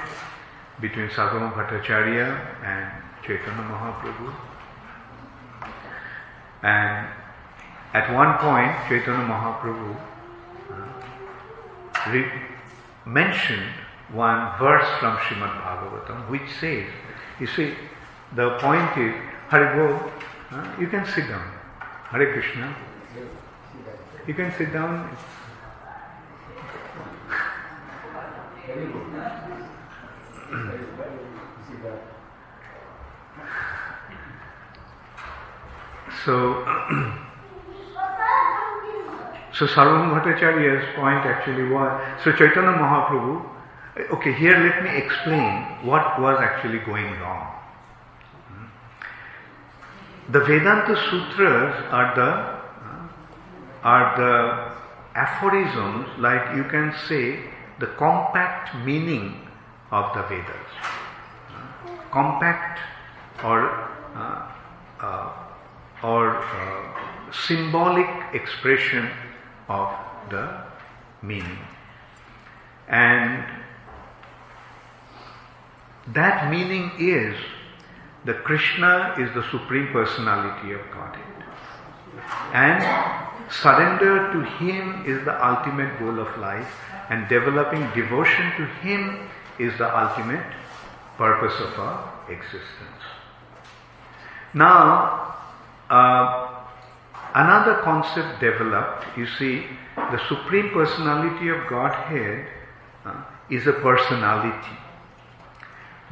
[0.80, 4.49] between Sarvabhauma Bhattacharya and Chaitanya Mahaprabhu.
[6.62, 7.06] And
[7.94, 9.96] at one point, Chaitanya Mahaprabhu
[10.70, 12.30] uh, re-
[13.06, 13.72] mentioned
[14.12, 16.86] one verse from Srimad Bhagavatam which says,
[17.38, 17.74] you see,
[18.36, 19.14] the point is,
[19.48, 20.12] Haribol,
[20.50, 21.50] uh, you can sit down.
[22.10, 22.76] Hare Krishna.
[24.26, 25.16] You can sit down.
[36.24, 36.64] So,
[39.54, 43.42] so Sarvabhauma Bhattacharya's point actually was, so Chaitanya Mahaprabhu,
[44.12, 47.56] okay, here let me explain what was actually going wrong.
[50.30, 52.60] The Vedanta Sutras are the
[53.82, 57.40] are the aphorisms, like you can say,
[57.80, 59.48] the compact meaning
[59.90, 60.70] of the Vedas.
[62.10, 62.78] Compact
[63.42, 63.70] or
[64.14, 64.52] uh,
[65.00, 65.49] uh,
[66.02, 69.10] or uh, symbolic expression
[69.68, 69.88] of
[70.30, 70.62] the
[71.22, 71.58] meaning.
[72.88, 73.44] And
[76.08, 77.36] that meaning is
[78.24, 81.44] that Krishna is the Supreme Personality of Godhead.
[82.52, 82.82] And
[83.50, 86.70] surrender to Him is the ultimate goal of life,
[87.08, 89.28] and developing devotion to Him
[89.58, 90.44] is the ultimate
[91.16, 93.02] purpose of our existence.
[94.54, 95.29] Now,
[95.90, 96.64] uh,
[97.34, 99.64] another concept developed, you see,
[99.96, 102.46] the Supreme Personality of Godhead
[103.04, 104.76] uh, is a personality.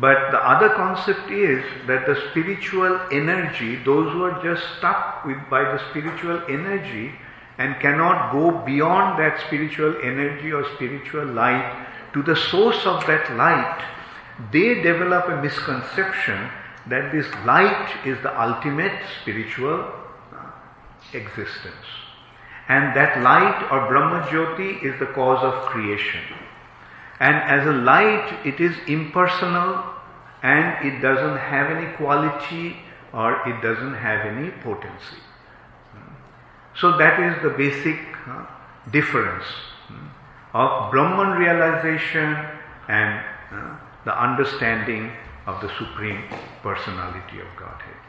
[0.00, 5.38] But the other concept is that the spiritual energy, those who are just stuck with
[5.50, 7.12] by the spiritual energy
[7.58, 13.36] and cannot go beyond that spiritual energy or spiritual light to the source of that
[13.36, 13.84] light,
[14.52, 16.48] they develop a misconception
[16.88, 19.80] that this light is the ultimate spiritual
[20.32, 20.50] uh,
[21.12, 21.86] existence.
[22.68, 26.20] And that light or Brahma Jyoti is the cause of creation.
[27.20, 29.84] And as a light, it is impersonal
[30.42, 32.76] and it doesn't have any quality
[33.12, 35.16] or it doesn't have any potency.
[36.76, 38.46] So that is the basic uh,
[38.92, 39.44] difference
[40.54, 42.36] of Brahman realization
[42.88, 45.12] and uh, the understanding
[45.48, 46.22] of the Supreme
[46.62, 48.00] Personality of Godhead.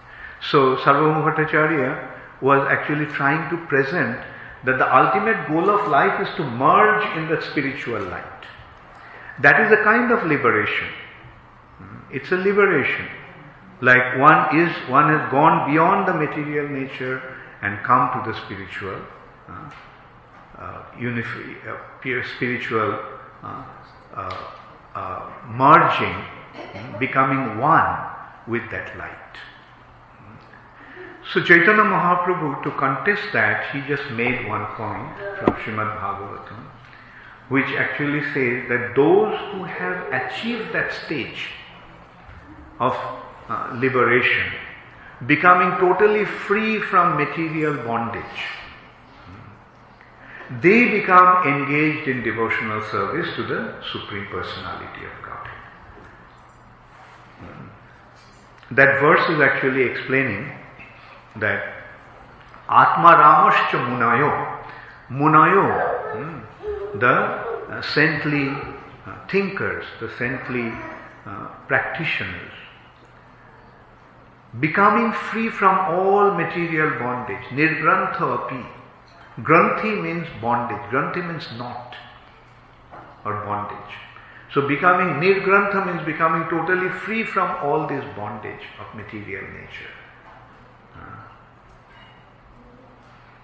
[0.51, 1.91] So Sarvabhauma Bhattacharya
[2.41, 4.19] was actually trying to present
[4.65, 8.43] that the ultimate goal of life is to merge in the spiritual light.
[9.41, 10.89] That is a kind of liberation.
[11.77, 12.15] Hmm.
[12.15, 13.07] It's a liberation.
[13.81, 17.21] Like one is, one has gone beyond the material nature
[17.61, 18.99] and come to the spiritual,
[19.47, 19.71] uh,
[20.57, 22.99] uh, unif- uh, pure spiritual
[23.43, 23.63] uh,
[24.13, 24.51] uh,
[24.93, 26.21] uh, merging
[26.99, 27.97] becoming one
[28.47, 29.15] with that light.
[31.33, 36.65] So Chaitanya Mahaprabhu, to contest that, he just made one point from Srimad Bhagavatam,
[37.49, 41.51] which actually says that those who have achieved that stage,
[42.79, 42.95] of
[43.49, 44.53] uh, liberation,
[45.27, 48.23] becoming totally free from material bondage.
[50.61, 55.58] They become engaged in devotional service to the Supreme Personality of Godhead.
[58.71, 60.51] That verse is actually explaining
[61.37, 61.73] that
[62.69, 64.29] Atma Ramascha Munayo,
[65.09, 65.65] Munayo,
[66.13, 68.49] hmm, the uh, saintly
[69.07, 70.71] uh, thinkers, the saintly
[71.25, 72.51] uh, practitioners,
[74.59, 78.65] becoming free from all material bondage, nirgrantha api.
[79.41, 81.95] Granthi means bondage, granthi means knot
[83.25, 83.95] or bondage.
[84.53, 89.93] So becoming nirgrantha means becoming totally free from all this bondage of material nature.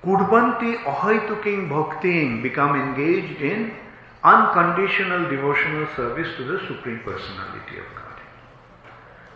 [0.04, 3.74] Kudbanti ahaituking bhakting become engaged in
[4.24, 8.20] unconditional devotional service to the Supreme Personality of God.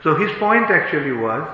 [0.03, 1.47] So his point actually was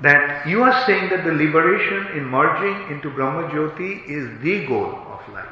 [0.00, 4.94] that you are saying that the liberation in merging into Brahma Jyoti is the goal
[5.10, 5.46] of life.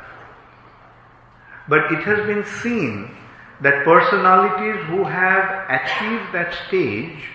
[1.69, 3.17] But it has been seen
[3.63, 7.29] that personalities who have achieved that stage,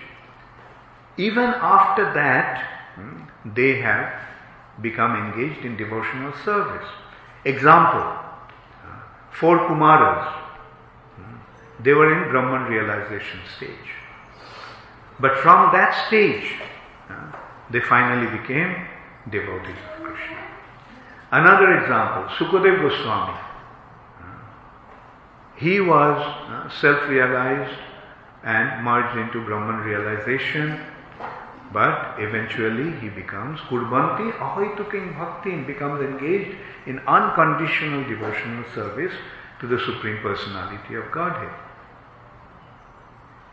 [1.16, 3.22] even after that, hmm,
[3.54, 4.12] they have
[4.82, 6.86] become engaged in devotional service.
[7.44, 8.04] Example,
[9.30, 10.32] four Kumaras,
[11.16, 11.36] hmm,
[11.82, 13.90] they were in Brahman realization stage.
[15.18, 16.52] But from that stage,
[17.70, 18.74] they finally became
[19.30, 20.38] devotees of Krishna.
[21.32, 23.38] Another example, Sukadev Goswami.
[25.56, 27.76] He was self realized
[28.44, 30.78] and merged into Brahman realization,
[31.72, 39.12] but eventually he becomes Kurbanti Ahoituking Bhakti, and becomes engaged in unconditional devotional service
[39.60, 41.52] to the Supreme Personality of Godhead.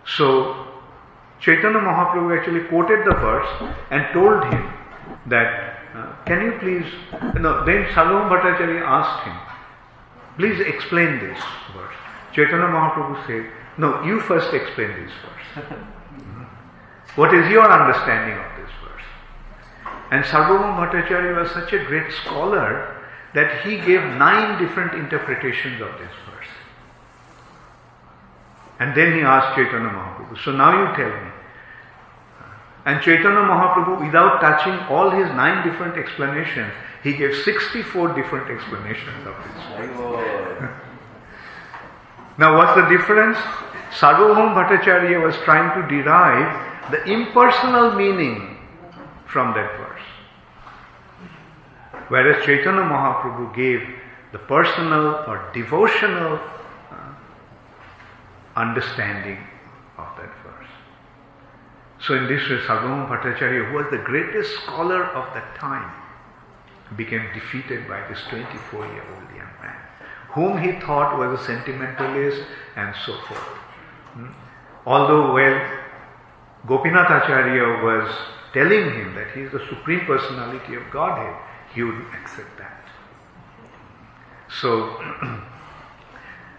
[0.05, 0.67] So,
[1.39, 4.73] Chaitanya Mahaprabhu actually quoted the verse and told him
[5.27, 6.85] that, uh, can you please,
[7.39, 9.52] no, then Sarvabhauma Bhattacharya asked him,
[10.37, 11.39] please explain this
[11.73, 11.95] verse.
[12.33, 15.65] Chaitanya Mahaprabhu said, no, you first explain this verse.
[17.15, 19.03] what is your understanding of this verse?
[20.11, 23.03] And Sarvabhauma Bhattacharya was such a great scholar
[23.33, 26.47] that he gave nine different interpretations of this verse.
[28.79, 31.32] And then he asked Chaitanya Mahaprabhu, so now you tell me.
[32.85, 36.71] And Chaitanya Mahaprabhu, without touching all his nine different explanations,
[37.01, 39.55] he gave 64 different explanations of this
[42.37, 43.37] now what's the difference?
[43.91, 48.57] Sarvabhauma Bhattacharya was trying to derive the impersonal meaning
[49.27, 50.01] from that verse.
[52.09, 53.81] Whereas Chaitanya Mahaprabhu gave
[54.33, 56.39] the personal or devotional
[56.91, 57.13] uh,
[58.55, 59.52] understanding that verse.
[62.05, 65.89] So in this way, Sarvabhauma Bhattacharya, who was the greatest scholar of that time,
[66.97, 69.75] became defeated by this 24-year-old young man,
[70.31, 72.43] whom he thought was a sentimentalist
[72.75, 73.57] and so forth.
[74.15, 74.27] Hmm?
[74.85, 75.79] Although, well,
[76.67, 78.13] Gopinath Acharya was
[78.51, 81.35] telling him that he is the supreme personality of Godhead,
[81.73, 82.85] he wouldn't accept that.
[84.61, 85.01] So,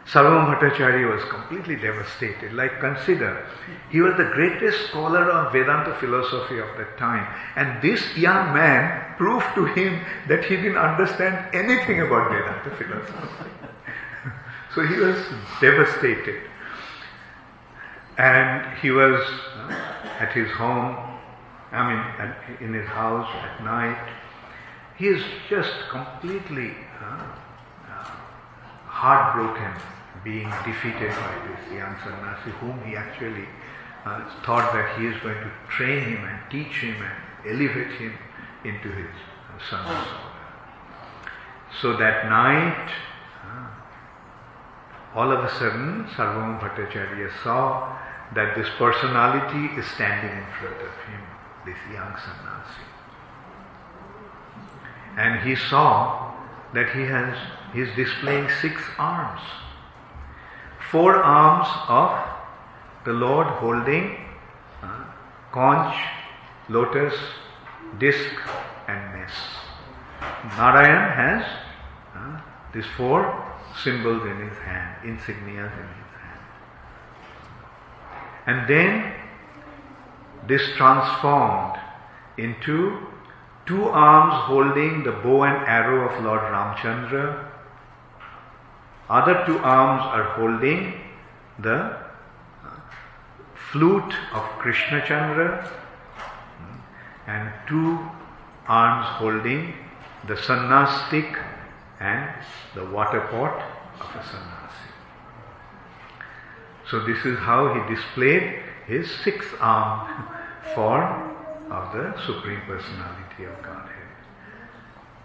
[0.06, 2.52] Sarvabhauma Bhattacharya was completely devastated.
[2.52, 3.46] Like, consider,
[3.90, 7.26] he was the greatest scholar of Vedanta philosophy of that time,
[7.56, 13.50] and this young man proved to him that he didn't understand anything about Vedanta philosophy.
[14.74, 15.16] so he was
[15.60, 16.42] devastated.
[18.18, 19.20] And he was
[20.20, 20.96] at his home,
[21.72, 23.98] I mean, at, in his house at night.
[24.96, 27.34] He is just completely uh,
[28.86, 29.72] heartbroken
[30.24, 33.46] being defeated by this young sannyasi whom he actually
[34.06, 38.12] uh, thought that he is going to train him and teach him and elevate him
[38.64, 39.10] into his
[39.70, 40.04] uh.
[41.80, 42.90] So that night,
[43.44, 43.68] uh,
[45.14, 47.96] all of a sudden, Sarvam Bhattacharya saw
[48.34, 51.20] that this personality is standing in front of him,
[51.66, 52.84] this young sannyasi.
[55.16, 56.32] And he saw
[56.72, 57.36] that he has,
[57.72, 59.40] he is displaying six arms
[60.90, 62.10] four arms of
[63.04, 64.16] the Lord holding
[64.82, 65.04] uh,
[65.52, 65.96] conch,
[66.68, 67.14] lotus,
[67.98, 68.34] disc,
[68.88, 69.30] and mace.
[70.56, 71.44] Narayan has
[72.14, 72.40] uh,
[72.72, 73.44] these four
[73.82, 76.40] symbols in his hand, insignias in his hand.
[78.46, 79.12] And then
[80.46, 81.78] this transformed
[82.38, 82.98] into
[83.66, 87.53] two arms holding the bow and arrow of Lord Ramchandra
[89.08, 90.94] other two arms are holding
[91.58, 91.96] the
[93.70, 95.70] flute of Krishna Chandra
[97.26, 97.98] and two
[98.66, 99.74] arms holding
[100.26, 101.36] the sannyas stick
[102.00, 102.30] and
[102.74, 103.62] the water pot
[104.00, 104.90] of a sannyasi.
[106.90, 110.28] So this is how he displayed his six arm
[110.74, 111.36] form
[111.70, 114.04] of the Supreme Personality of Godhead.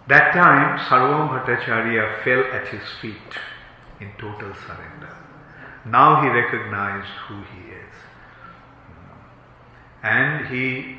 [0.08, 3.38] That time, Sarvam Bhattacharya fell at his feet
[4.00, 5.14] in total surrender.
[5.84, 7.94] Now he recognized who he is.
[10.02, 10.96] And he,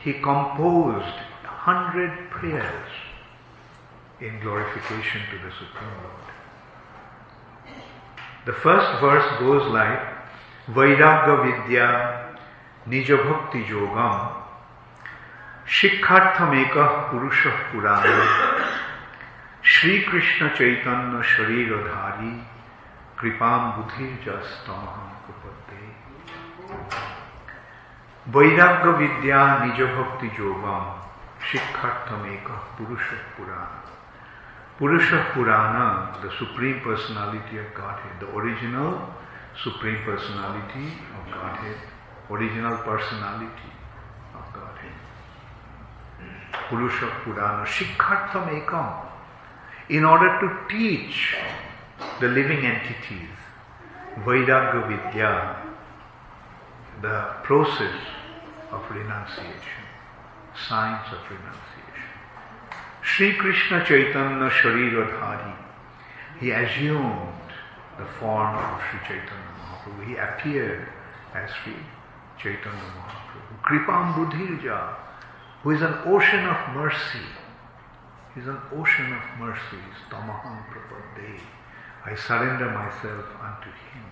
[0.00, 1.16] he composed
[1.60, 2.90] hundred prayers
[4.20, 6.30] in glorification to the Supreme Lord.
[8.46, 10.00] The first verse goes like
[10.68, 12.36] Vairagya Vidya
[12.88, 14.32] Nija Bhakti Yogam
[15.66, 18.49] Shikharthameka Purushah Purana
[19.64, 22.40] Shrikrishna Chaitanya শরীরধারী,
[23.18, 25.80] কৃপাম বুধির যস্তমহং কুপতে
[28.26, 30.84] বৈরাগ্য বিদ্যা নিজ ভক্তি যোগম
[31.42, 32.48] শিক্ষার্থমেক
[32.78, 33.06] পুরুষ
[33.36, 33.70] পুরাণ।
[34.78, 35.86] পুরুষ Purana
[36.20, 38.92] the supreme personality of Godhead the original
[39.56, 40.84] supreme personality
[41.18, 41.78] of Godhead
[42.30, 43.70] original personality
[44.34, 44.96] of Godhead
[46.70, 49.09] পুরুষ পুরাণ শিক্ষার্থমেকম
[49.90, 51.34] in order to teach
[52.20, 53.36] the living entities
[54.24, 55.56] Vairagya Vidya,
[57.02, 57.98] the process
[58.70, 59.84] of renunciation,
[60.68, 62.10] science of renunciation.
[63.02, 65.56] Sri Krishna Chaitanya Shariradhari,
[66.38, 67.50] he assumed
[67.98, 70.06] the form of Sri Chaitanya Mahaprabhu.
[70.06, 70.86] He appeared
[71.34, 71.74] as Sri
[72.38, 73.60] Chaitanya Mahaprabhu.
[73.64, 74.94] Kripam Buddhirja,
[75.64, 77.26] who is an ocean of mercy.
[78.34, 79.82] He's an ocean of mercy.
[80.10, 81.40] Tamaham Prapadde.
[82.04, 84.04] I surrender myself unto him.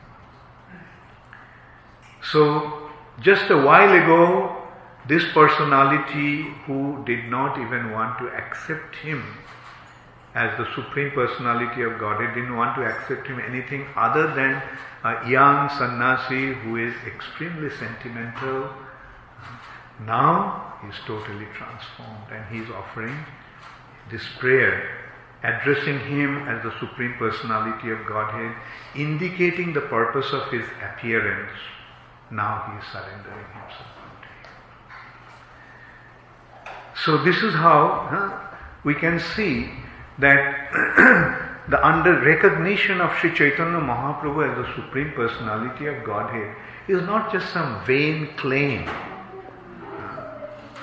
[2.22, 2.90] So,
[3.20, 4.58] just a while ago,
[5.06, 9.24] this personality who did not even want to accept him
[10.34, 14.62] as the Supreme Personality of Godhead didn't want to accept him anything other than
[15.04, 18.70] a young sannyasi who is extremely sentimental.
[20.04, 23.16] Now he's totally transformed and he's offering
[24.10, 24.98] this prayer
[25.42, 28.56] addressing him as the Supreme Personality of Godhead,
[28.96, 31.52] indicating the purpose of his appearance.
[32.30, 34.54] Now he is surrendering himself unto him.
[37.04, 39.70] So this is how huh, we can see
[40.18, 40.72] that
[41.68, 46.56] the under recognition of Sri Chaitanya Mahaprabhu as the Supreme Personality of Godhead
[46.88, 48.88] is not just some vain claim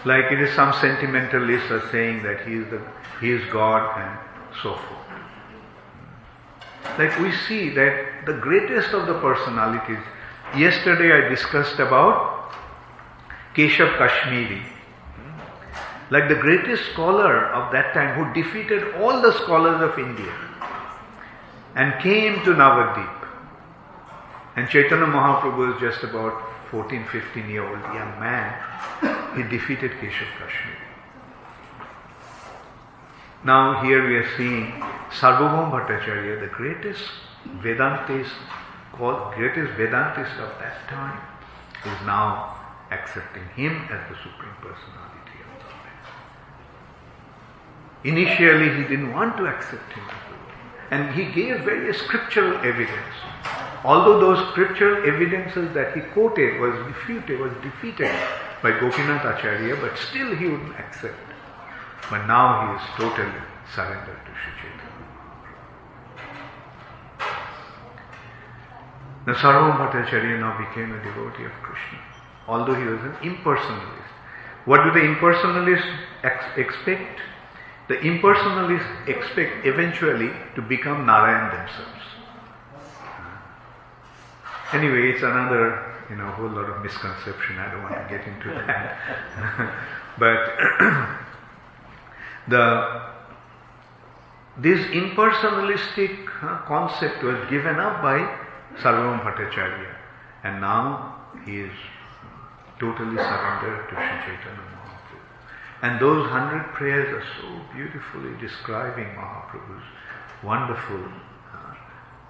[0.06, 2.80] like it is some sentimentalists are saying that he is the
[3.20, 4.20] he is God and
[4.62, 5.06] so forth.
[6.98, 10.04] Like we see that the greatest of the personalities.
[10.56, 12.54] Yesterday I discussed about
[13.56, 14.62] Keshav Kashmiri.
[16.12, 20.34] Like the greatest scholar of that time who defeated all the scholars of India
[21.76, 23.28] and came to Navadip.
[24.56, 26.42] And Chaitanya Mahaprabhu was just about
[26.72, 28.54] 14, 15 year old young man,
[29.36, 30.85] he defeated Keshav Kashmir.
[33.46, 34.72] Now here we are seeing
[35.12, 37.04] Sarvabhauma Bhattacharya, the greatest
[37.62, 38.32] Vedantist,
[38.92, 41.22] called greatest Vedantist of that time,
[41.86, 42.58] is now
[42.90, 46.02] accepting him as the Supreme Personality of Godhead.
[48.04, 50.04] Initially he didn't want to accept him.
[50.90, 53.16] And he gave various scriptural evidence.
[53.84, 58.10] Although those scriptural evidences that he quoted was refuted, was defeated
[58.64, 61.35] by Gopinath Acharya, but still he wouldn't accept.
[62.10, 63.42] But now he is totally
[63.74, 64.96] surrendered to Sri Chaitanya.
[69.26, 72.00] Now Sarvam Bhattacharya now became a devotee of Krishna,
[72.48, 74.06] although he was an impersonalist.
[74.66, 77.20] What do the impersonalists ex- expect?
[77.88, 82.02] The impersonalists expect eventually to become Narayan themselves.
[84.74, 87.58] Anyway, it's another, you know, whole lot of misconception.
[87.58, 88.98] I don't want to get into that.
[90.20, 91.18] but
[92.48, 93.02] the
[94.58, 98.20] this impersonalistic uh, concept was given up by
[98.82, 99.94] Sarvam Bhattacharya,
[100.44, 101.16] and now
[101.46, 101.74] he is
[102.80, 105.20] totally surrendered to Sri Chaitanya Mahaprabhu.
[105.82, 109.84] And those hundred prayers are so beautifully describing Mahaprabhu's
[110.42, 111.04] wonderful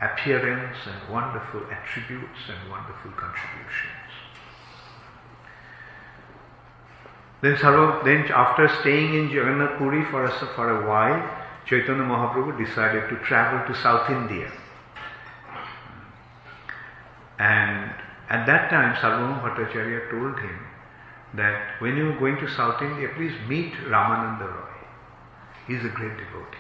[0.02, 3.95] appearance and wonderful attributes and wonderful contributions.
[7.42, 7.58] Then,
[8.06, 11.22] then after staying in Jagannath Puri for a, for a while,
[11.66, 14.52] Chaitanya Mahaprabhu decided to travel to South India.
[17.38, 17.92] And
[18.30, 20.60] At that time, Sarvabhauma Bhattacharya told him
[21.36, 24.78] that when you are going to South India, please meet Ramananda Roy.
[25.68, 26.58] He is a great devotee.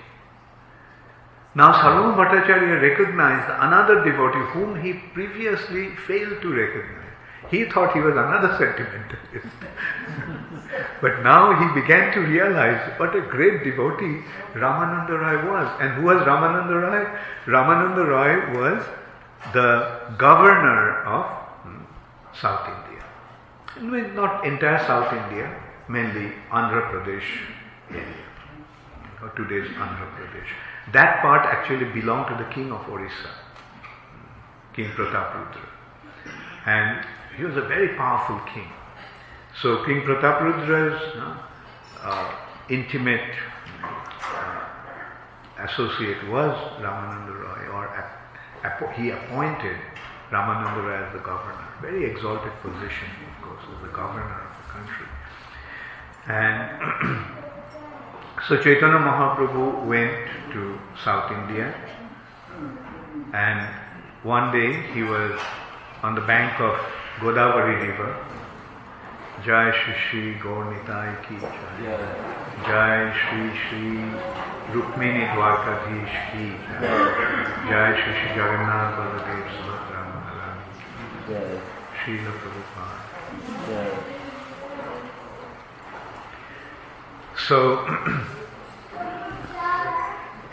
[1.55, 7.04] Now Sarvabhauma Bhattacharya recognized another devotee whom he previously failed to recognize.
[7.49, 9.55] He thought he was another sentimentalist.
[11.01, 14.23] but now he began to realize what a great devotee
[14.53, 15.81] Ramananda Roy was.
[15.81, 17.05] And who was Ramananda Roy?
[17.45, 18.85] Ramananda Roy was
[19.53, 21.25] the governor of
[21.63, 21.83] hmm,
[22.33, 24.13] South India.
[24.13, 25.53] Not entire South India,
[25.89, 27.27] mainly Andhra Pradesh
[27.91, 28.25] area,
[29.21, 30.51] or today's Andhra Pradesh.
[30.93, 33.29] That part actually belonged to the king of Orissa,
[34.73, 35.67] King Prataprudra.
[36.65, 37.05] And
[37.37, 38.67] he was a very powerful king.
[39.61, 41.37] So King Prataparudra's uh,
[42.01, 42.35] uh,
[42.69, 43.33] intimate
[43.83, 44.65] uh,
[45.59, 47.87] associate was Ramananda Roy, or
[48.63, 49.77] ap- he appointed
[50.31, 51.67] Ramananda Roy as the governor.
[51.81, 53.07] Very exalted position,
[53.37, 55.07] of course, as the governor of the country.
[56.27, 57.25] And
[58.47, 61.73] so Chaitanya Mahaprabhu went to South India,
[63.33, 63.73] and
[64.23, 65.39] one day he was
[66.03, 66.77] on the bank of
[67.19, 68.11] Godavari river.
[69.45, 71.49] Jai Shri Shri Gaurnitai ki Jai.
[72.67, 73.89] Jai Shri Shri
[74.73, 76.87] Rukmini Dwarkadhish ki Jai.
[77.69, 80.65] Jai Shri Shri Jagannath Baladev Subhadra Maharani.
[82.03, 82.99] Shri Prabhupada.
[87.47, 87.57] So,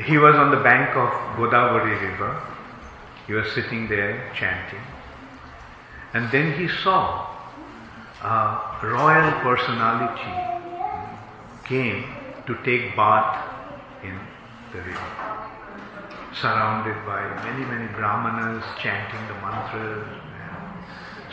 [0.04, 2.40] he was on the bank of Godavari river.
[3.26, 4.80] He was sitting there chanting.
[6.14, 7.26] And then he saw
[8.22, 10.34] a royal personality
[11.64, 12.04] came
[12.46, 13.48] to take bath
[14.04, 14.18] in
[14.72, 15.12] the river,
[16.34, 20.06] surrounded by many, many brahmanas chanting the mantras.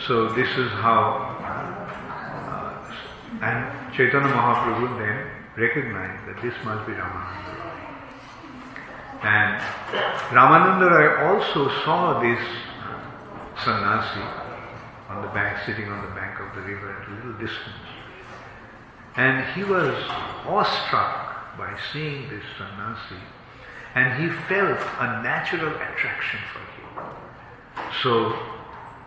[0.06, 2.94] So this is how, uh,
[3.42, 5.26] and Chaitanya Mahaprabhu then
[5.56, 7.80] recognized that this must be Ramananda Roy.
[9.22, 9.60] And
[10.30, 12.40] Ramananda Roy also saw this
[13.62, 14.39] sannyasi
[15.10, 17.82] on the bank, sitting on the bank of the river at a little distance.
[19.16, 19.92] And he was
[20.46, 23.20] awestruck by seeing this sannyasi,
[23.96, 27.14] and he felt a natural attraction for him.
[28.02, 28.38] So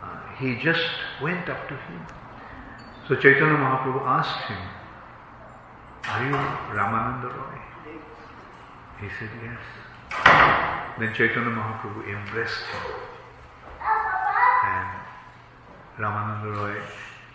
[0.03, 0.83] uh, he just
[1.21, 2.05] went up to him.
[3.07, 4.57] So Chaitanya Mahaprabhu asked him,
[6.03, 6.33] Are you
[6.75, 7.59] Ramananda Roy?
[8.99, 9.59] He said, Yes.
[10.99, 12.93] Then Chaitanya Mahaprabhu embraced him.
[14.65, 15.02] And
[15.97, 16.81] Ramananda Roy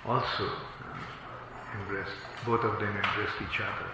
[0.05, 3.87] also uh, embraced, both of them embraced each other.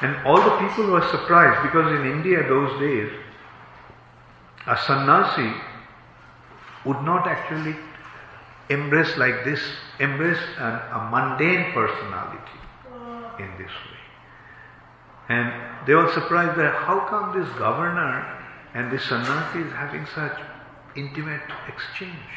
[0.00, 3.10] And all the people were surprised because in India those days,
[4.66, 5.52] a sannyasi
[6.84, 7.76] would not actually
[8.70, 9.60] embrace like this,
[10.00, 12.58] embrace a mundane personality
[13.38, 14.04] in this way.
[15.28, 15.52] And
[15.86, 18.26] they were surprised that how come this governor
[18.74, 20.38] and this sannyasi is having such
[20.96, 22.32] intimate exchange?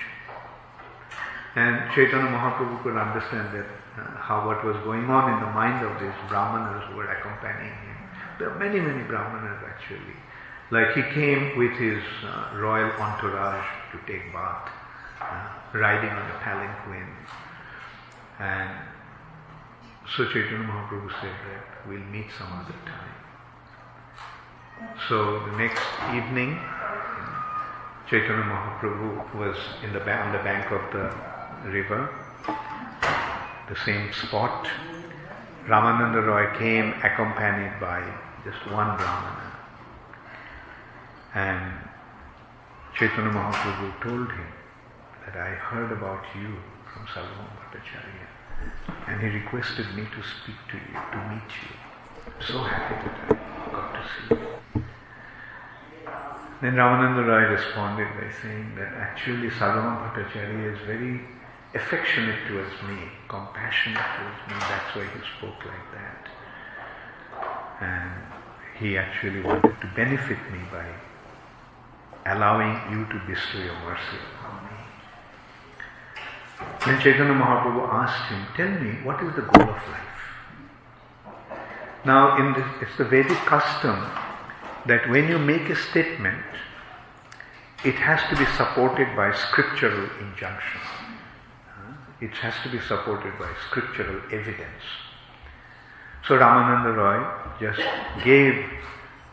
[1.57, 3.65] And Chaitanya Mahaprabhu could understand that
[3.97, 7.73] uh, how what was going on in the mind of these brahmanas who were accompanying
[7.73, 7.97] him.
[8.37, 10.13] There are many, many brahmanas actually.
[10.69, 14.69] Like he came with his uh, royal entourage to take bath,
[15.19, 17.09] uh, riding on a palanquin.
[18.37, 18.69] And
[20.15, 23.17] so Chaitanya Mahaprabhu said that we'll meet some other time.
[25.09, 25.81] So the next
[26.13, 26.59] evening,
[28.07, 32.09] Chaitanya Mahaprabhu was in the on the bank of the river,
[33.69, 34.67] the same spot.
[35.65, 38.01] Ramananda Roy came accompanied by
[38.45, 39.51] just one Brahmana.
[41.35, 41.73] And
[42.97, 44.47] Chaitanya Mahaprabhu told him
[45.25, 46.55] that I heard about you
[46.93, 48.27] from Sarvabhauma Bhattacharya
[49.07, 51.75] and he requested me to speak to you, to meet you.
[52.25, 54.35] I'm so happy that I got to see
[54.75, 54.83] you.
[56.61, 61.21] Then Ramananda Roy responded by saying that actually Sarvabhauma Bhattacharya is very
[61.77, 62.97] affectionate towards me,
[63.27, 64.57] compassionate towards me.
[64.71, 66.21] That's why he spoke like that.
[67.81, 68.11] And
[68.79, 70.87] he actually wanted to benefit me by
[72.25, 74.77] allowing you to bestow your mercy upon me.
[76.85, 80.17] Then Chaitanya Mahaprabhu asked him, Tell me, what is the goal of life?
[82.05, 83.97] Now, in it's the Vedic custom
[84.87, 86.43] that when you make a statement,
[87.85, 90.81] it has to be supported by scriptural injunction
[92.19, 94.83] it has to be supported by scriptural evidence.
[96.27, 97.19] So Ramananda Roy
[97.59, 97.81] just
[98.23, 98.65] gave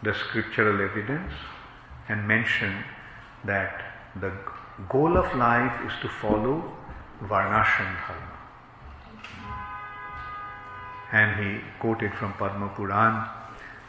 [0.02, 1.32] the scriptural evidence
[2.08, 2.84] and mentioned
[3.44, 3.82] that
[4.20, 4.32] the
[4.88, 6.62] goal of life is to follow
[7.22, 8.30] Varnashram Dharma.
[11.12, 13.26] And he quoted from Padma Puran,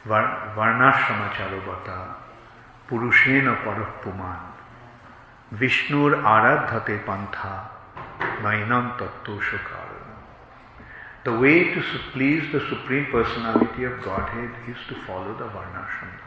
[0.05, 2.15] Varnashrama Charobata,
[2.87, 4.39] Purushena Parapuman,
[5.53, 7.74] Vishnur Aradhate Pantha,
[8.41, 9.89] Mainam Tattva
[11.23, 11.81] The way to
[12.13, 16.19] please the Supreme Personality of Godhead is to follow the Varnashram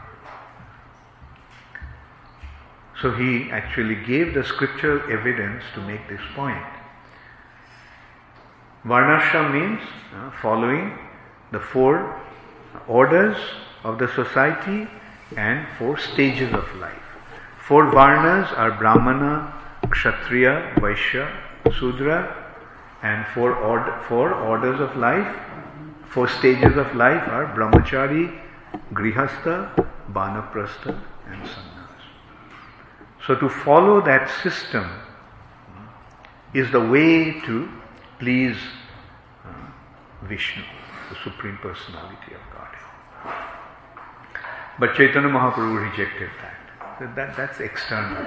[3.01, 6.65] So he actually gave the scriptural evidence to make this point.
[8.85, 9.81] Varnashram means
[10.15, 10.97] uh, following
[11.51, 12.19] the four
[12.87, 13.37] orders
[13.83, 14.87] of the society
[15.35, 17.09] and four stages of life.
[17.57, 19.53] Four varnas are Brahmana,
[19.89, 22.35] Kshatriya, Vaishya, Sudra,
[23.01, 23.55] and four,
[24.07, 25.35] four orders of life,
[26.09, 28.37] four stages of life are Brahmachari,
[28.93, 29.73] Grihastha,
[30.11, 32.03] Banaprastha, and Sannyas.
[33.25, 34.89] So to follow that system
[36.53, 37.69] is the way to
[38.17, 38.57] please
[39.45, 39.49] uh,
[40.23, 40.63] Vishnu,
[41.09, 42.79] the Supreme Personality of Godhead.
[44.79, 47.15] But Chaitanya Mahaprabhu rejected that.
[47.15, 48.25] that that's external.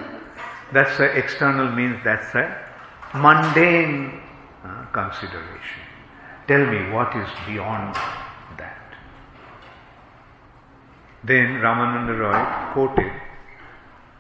[0.73, 2.72] That's external means that's a
[3.15, 4.21] mundane
[4.65, 5.83] uh, consideration.
[6.47, 7.95] Tell me what is beyond
[8.59, 8.95] that.
[11.25, 13.13] Then Ramananda Roy quoted,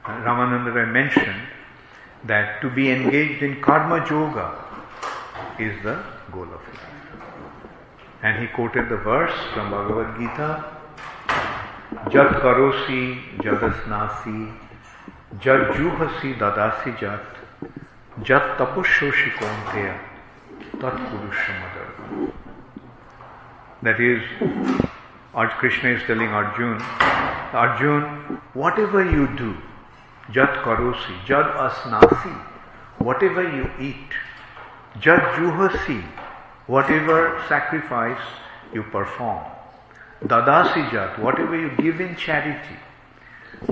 [0.04, 1.42] uh, Ramananda Roy mentioned
[2.24, 4.54] that to be engaged in karma yoga
[5.58, 6.88] is the goal of life.
[8.22, 10.78] And he quoted the verse from Bhagavad Gita
[12.10, 14.52] Jat karosi jadasnasi
[15.40, 17.41] jat juhasi dadasi jat
[18.22, 19.98] jat tapushoshi konteya
[20.80, 22.32] tat purushamadar.
[23.82, 24.22] That is,
[25.34, 26.80] Arj Krishna is telling Arjun,
[27.52, 28.02] Arjun,
[28.54, 29.56] whatever you do,
[30.30, 32.34] jat karosi, jad asnasi,
[32.98, 34.20] whatever you eat,
[35.00, 36.02] Jad juhasi,
[36.66, 38.20] whatever sacrifice
[38.74, 39.42] you perform.
[40.22, 42.76] Dadasi jat, whatever you give in charity.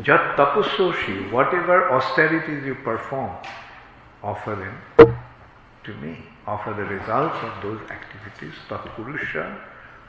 [0.00, 3.36] Jat tapusoshi, whatever austerities you perform,
[4.22, 5.16] offer them
[5.84, 6.16] to me.
[6.46, 9.58] Offer the results of those activities, tatpurusha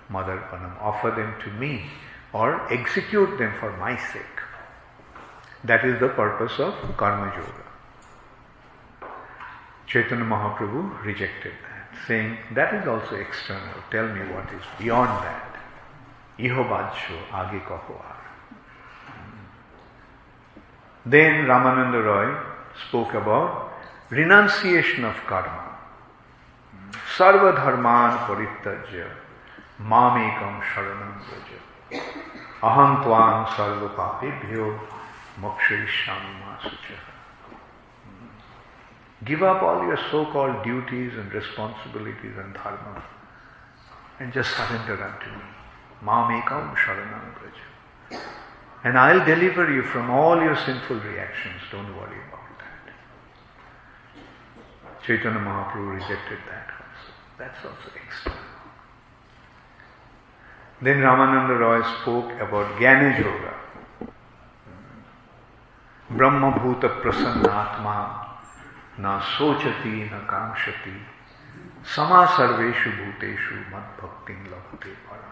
[0.09, 0.82] madarpanam.
[0.82, 1.86] Offer them to me
[2.34, 4.38] or execute them for my sake.
[5.64, 7.72] That is the purpose of karma yoga.
[9.86, 13.76] Chaitanya Mahaprabhu rejected that, saying that is also external.
[13.91, 15.51] Tell me what is beyond that.
[16.39, 17.62] Iho badsho age
[21.05, 22.39] Then Ramananda Roy
[22.88, 23.70] spoke about
[24.12, 25.78] renunciation of karma.
[27.16, 29.07] Sarva dharman parittajya
[29.80, 31.59] mamekam sharanam vraja.
[32.62, 34.78] Aham tvam sarva papibhyo
[35.39, 36.97] mokshayishyami masucha.
[39.24, 43.01] Give up all your so-called duties and responsibilities and dharma
[44.20, 45.45] and just surrender unto me.
[46.03, 48.22] Mamekam sharanam braja.
[48.84, 51.62] And I'll deliver you from all your sinful reactions.
[51.72, 52.18] Don't worry.
[55.06, 57.12] Chaitanya Mahaprabhu rejected that also.
[57.38, 58.38] That's also external.
[60.82, 63.54] Then Ramananda Roy spoke about Jnana Yoga.
[66.10, 68.28] Brahma Bhuta Prasannatma
[68.99, 70.95] न सोचती न कांक्षति
[71.95, 75.30] समा सर्वेशु भूतेषु मद भक्ति लभते परा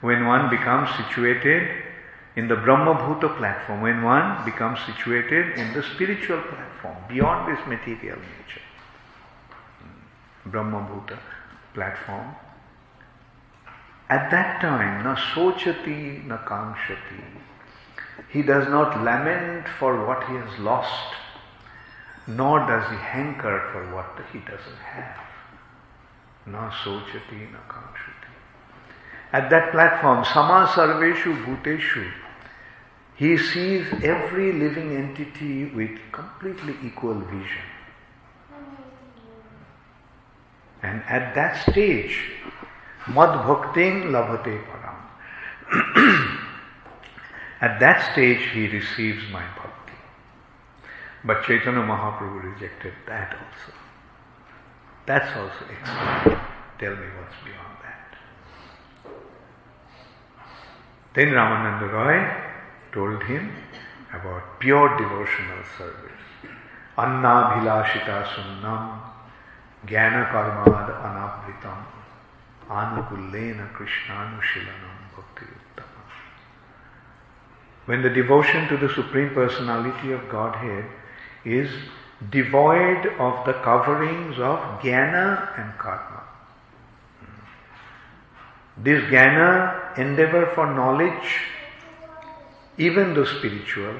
[0.00, 1.83] When one becomes situated
[2.36, 7.64] in the Brahma Bhuta platform, when one becomes situated in the spiritual platform, beyond this
[7.66, 8.62] material nature,
[9.80, 10.50] hmm.
[10.50, 11.18] Brahma Bhuta
[11.74, 12.34] platform,
[14.10, 17.22] at that time, na sochati na kankshati,
[18.28, 21.14] he does not lament for what he has lost
[22.26, 25.20] nor does he hanker for what he doesn't have.
[26.46, 28.32] Na sochati, na kankshati.
[29.32, 32.10] At that platform, sama sarveshu bhuteshu,
[33.16, 37.68] he sees every living entity with completely equal vision.
[40.82, 42.18] And at that stage,
[43.08, 44.98] mad bhakting labhate param.
[47.60, 49.98] at that stage, he receives my bhakti.
[51.24, 53.72] But Chaitanya Mahaprabhu rejected that also.
[55.06, 56.40] That's also external.
[56.78, 58.18] Tell me what's beyond that.
[61.14, 62.53] Then Ramananda Roy
[62.94, 63.52] told him
[64.12, 66.22] about pure devotional service.
[66.96, 69.00] Anna bhilashita sunnam
[69.86, 71.80] jnana karmad anavritam
[72.70, 75.46] anukullena krishnanushilanam bhakti.
[77.86, 80.86] When the devotion to the Supreme Personality of Godhead
[81.44, 81.68] is
[82.30, 86.22] devoid of the coverings of jnana and karma.
[88.78, 91.40] This jnana, endeavor for knowledge,
[92.78, 93.94] even though spiritual,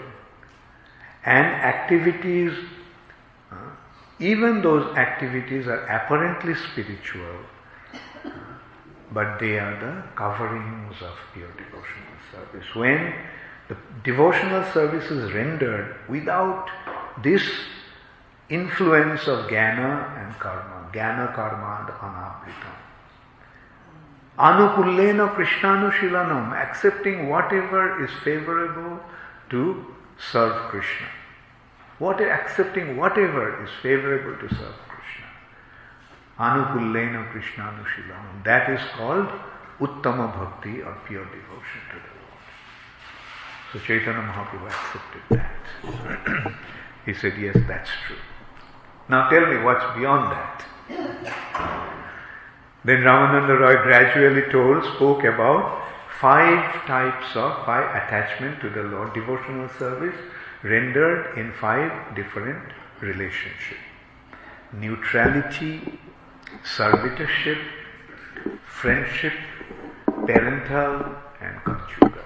[1.24, 2.52] and activities,
[3.50, 3.56] uh,
[4.18, 7.38] even those activities are apparently spiritual,
[9.12, 12.74] but they are the coverings of pure devotional service.
[12.74, 13.14] When
[13.68, 16.68] the devotional service is rendered without
[17.22, 17.42] this
[18.50, 22.83] influence of jnana and karma, jnana, karma, and anabritam.
[24.38, 28.98] Anukullena Krishnanushilanam, accepting whatever is favorable
[29.50, 29.86] to
[30.32, 31.06] serve Krishna.
[32.00, 35.28] What, accepting whatever is favorable to serve Krishna.
[36.38, 38.42] Anukullena Krishnanushilanam.
[38.44, 39.28] That is called
[39.78, 42.44] Uttama Bhakti or pure devotion to the Lord.
[43.72, 46.54] So Chaitanya Mahaprabhu accepted that.
[47.06, 48.16] he said, Yes, that's true.
[49.08, 50.64] Now tell me what's beyond that.
[52.84, 55.82] Then Ramananda Roy gradually told, spoke about
[56.20, 60.16] five types of, five attachment to the Lord, devotional service
[60.62, 62.62] rendered in five different
[63.00, 63.80] relationships.
[64.74, 65.98] Neutrality,
[66.62, 67.58] servitorship,
[68.66, 69.32] friendship,
[70.26, 72.22] parental and conjugal.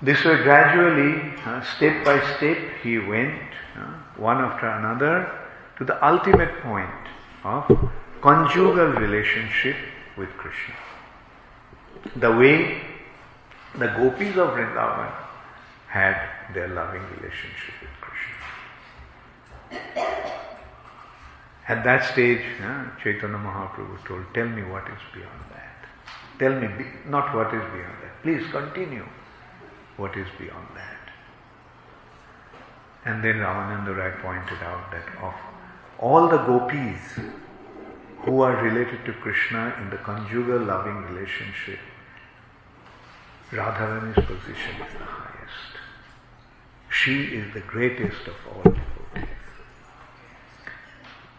[0.00, 3.40] This way gradually, uh, step by step, he went,
[3.78, 5.30] uh, one after another,
[5.78, 7.01] to the ultimate point
[7.44, 7.90] of
[8.20, 9.76] conjugal relationship
[10.16, 10.74] with Krishna.
[12.16, 12.80] The way
[13.74, 15.12] the gopis of Vrindavan
[15.88, 16.16] had
[16.54, 18.36] their loving relationship with Krishna.
[21.68, 25.86] At that stage, uh, Chaitanya Mahaprabhu told, Tell me what is beyond that.
[26.38, 26.68] Tell me,
[27.08, 28.22] not what is beyond that.
[28.22, 29.06] Please continue
[29.96, 30.98] what is beyond that.
[33.04, 35.34] And then Ramananda Rai pointed out that of
[36.02, 37.00] all the gopis
[38.22, 41.78] who are related to Krishna in the conjugal loving relationship,
[43.52, 45.72] Radharani's position is the highest.
[46.90, 49.36] She is the greatest of all devotees.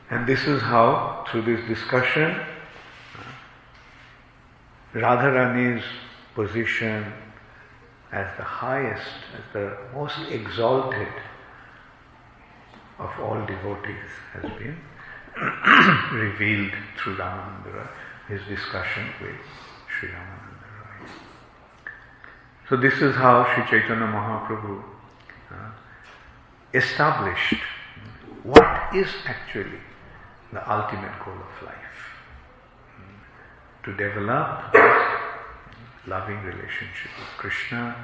[0.09, 2.39] And this is how, through this discussion,
[4.93, 5.83] Radharani's
[6.35, 7.11] position
[8.13, 11.09] as the highest, as the most exalted
[13.03, 14.77] of all devotees has been
[16.13, 17.87] revealed through Ramananda
[18.27, 19.35] his discussion with
[19.89, 21.09] Sri Ramananda Roy.
[22.69, 24.83] So this is how Sri Chaitanya Mahaprabhu
[25.51, 25.71] uh,
[26.73, 27.61] established
[28.43, 29.81] what is actually
[30.51, 31.77] the ultimate goal of life.
[33.83, 34.73] To develop
[36.07, 37.95] loving relationship with Krishna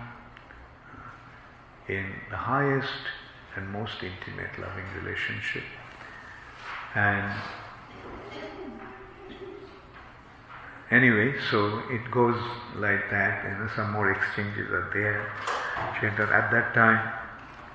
[0.91, 3.04] uh, in the highest
[3.60, 5.64] and most intimate loving relationship.
[6.95, 7.34] And
[10.91, 12.39] anyway, so it goes
[12.76, 15.30] like that, and some more exchanges are there.
[15.99, 17.01] At that time,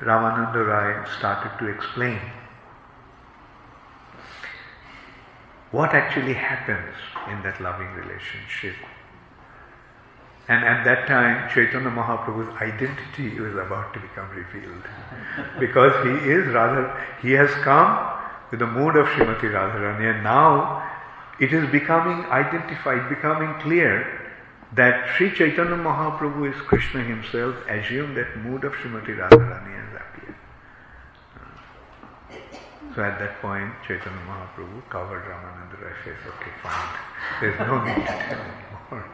[0.01, 2.21] Ramananda Rai started to explain
[5.71, 6.95] what actually happens
[7.31, 8.75] in that loving relationship
[10.47, 14.85] and at that time, Chaitanya Mahaprabhu's identity was about to become revealed.
[15.59, 16.93] because he is rather,
[17.23, 18.13] he has come
[18.51, 20.83] with the mood of Srimati Radharani and now
[21.41, 24.21] it is becoming identified, becoming clear
[24.75, 30.37] that Sri Chaitanya Mahaprabhu is Krishna himself, assume that mood of Srimati Radharani has appeared.
[32.95, 36.99] So at that point, Chaitanya Mahaprabhu covered Ramananda Rai says, okay, fine,
[37.41, 39.05] there's no need to tell anymore.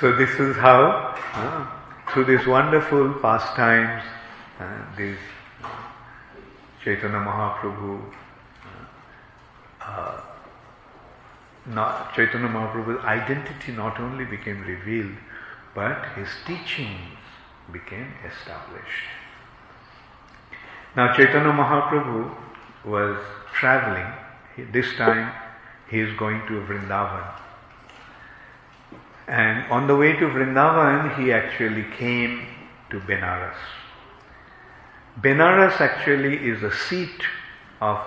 [0.00, 1.66] So this is how, uh,
[2.10, 4.02] through these wonderful pastimes,
[4.58, 5.18] uh, these
[5.62, 5.68] uh,
[6.82, 8.02] Chaitanya Mahaprabhu,
[9.80, 10.20] uh,
[11.66, 15.14] uh, Chaitanya Mahaprabhu's identity not only became revealed,
[15.76, 17.16] but his teachings
[17.72, 19.06] became established.
[20.96, 22.34] Now Chaitanya Mahaprabhu
[22.84, 23.18] was
[23.52, 24.12] traveling.
[24.72, 25.32] This time
[25.88, 27.43] he is going to Vrindavan.
[29.26, 32.46] And on the way to Vrindavan, he actually came
[32.90, 33.56] to Benares.
[35.20, 37.22] Benares actually is the seat
[37.80, 37.98] of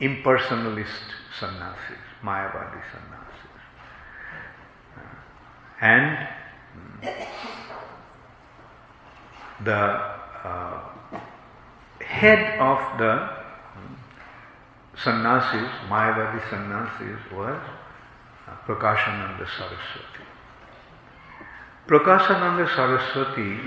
[0.00, 3.28] impersonalist sannyasis, Mayavadi sannyasis.
[5.80, 6.28] And
[9.64, 10.80] the uh,
[12.00, 13.30] head of the
[14.96, 17.60] sannyasis, Mayavadi sannyasis, was
[18.48, 20.17] uh, Prakashananda Saraswati.
[21.88, 23.58] Prakashananda Saraswati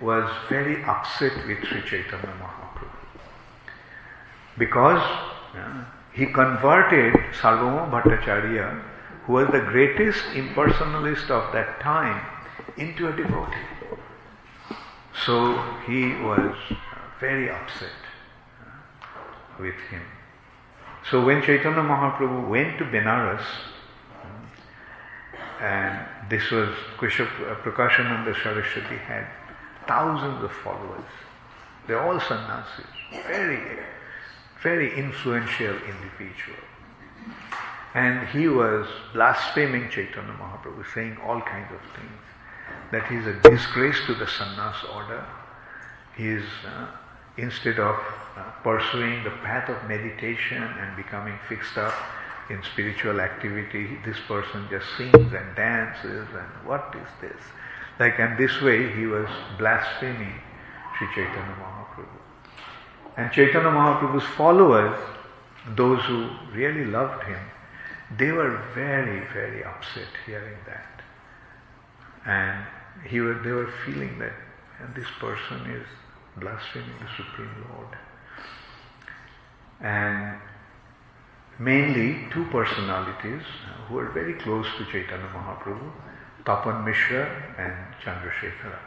[0.00, 2.88] was very upset with Sri Chaitanya Mahaprabhu.
[4.56, 5.02] Because
[6.14, 8.82] he converted Sarvabhauma Bhattacharya,
[9.26, 12.24] who was the greatest impersonalist of that time,
[12.78, 13.58] into a devotee.
[15.26, 16.54] So he was
[17.20, 18.00] very upset
[19.60, 20.02] with him.
[21.10, 23.44] So when Chaitanya Mahaprabhu went to Benares,
[25.60, 29.26] and this was Krishna Prakashananda Saraswati had
[29.86, 31.10] thousands of followers.
[31.86, 32.86] They're all sannyasis,
[33.26, 33.60] very,
[34.62, 36.64] very influential individual.
[37.92, 42.22] And he was blaspheming Chaitanya Mahaprabhu, saying all kinds of things.
[42.92, 45.26] That he's a disgrace to the sannyas order.
[46.16, 46.86] He is, uh,
[47.36, 47.96] instead of
[48.38, 51.92] uh, pursuing the path of meditation and becoming fixed up
[52.52, 57.42] in spiritual activity, this person just sings and dances and what is this?
[57.98, 60.34] Like, and this way he was blaspheming
[60.98, 62.18] Sri Chaitanya Mahaprabhu.
[63.16, 64.98] And Chaitanya Mahaprabhu's followers,
[65.76, 67.40] those who really loved him,
[68.18, 71.02] they were very, very upset hearing that.
[72.26, 72.66] And
[73.08, 74.32] he was, they were feeling that
[74.82, 75.86] and this person is
[76.36, 77.96] blaspheming the Supreme Lord.
[79.80, 80.40] And
[81.62, 83.42] mainly two personalities
[83.86, 85.90] who were very close to Chaitanya Mahaprabhu,
[86.44, 87.24] Tapan Mishra
[87.58, 88.78] and Chandrasekhara.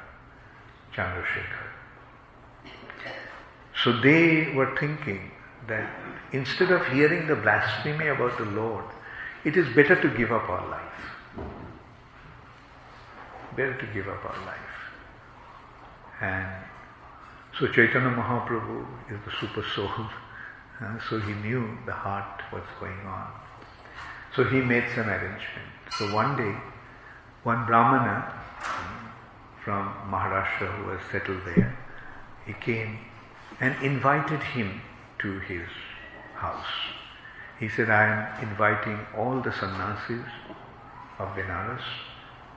[0.94, 1.70] Chandrasekhar.
[3.84, 5.32] So they were thinking
[5.68, 5.90] that
[6.32, 8.86] instead of hearing the blasphemy about the Lord,
[9.44, 10.82] it is better to give up our life.
[13.56, 14.60] Better to give up our life.
[16.22, 16.48] And
[17.60, 19.90] so Chaitanya Mahaprabhu is the super soul.
[21.10, 23.32] So he knew the heart, what's going on.
[24.36, 25.72] So he made some arrangement.
[25.98, 26.56] So one day,
[27.44, 28.34] one Brahmana
[29.64, 31.78] from Maharashtra who was settled there,
[32.46, 33.00] he came
[33.62, 34.82] and invited him
[35.20, 35.68] to his
[36.36, 36.66] house.
[37.60, 40.26] He said, I am inviting all the sannyasis
[41.20, 41.82] of Benares.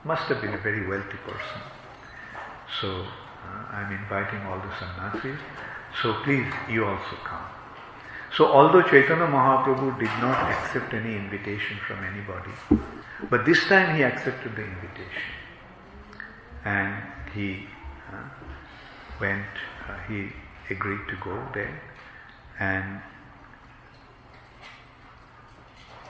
[0.03, 1.61] Must have been a very wealthy person.
[2.81, 5.39] So uh, I am inviting all the sannyasis.
[6.01, 7.58] So please, you also come.
[8.35, 12.51] So although Chaitanya Mahaprabhu did not accept any invitation from anybody,
[13.29, 15.23] but this time he accepted the invitation.
[16.63, 17.03] And
[17.33, 17.67] he
[18.11, 18.17] uh,
[19.19, 19.45] went,
[19.87, 20.29] uh, he
[20.69, 21.81] agreed to go there.
[22.59, 23.01] And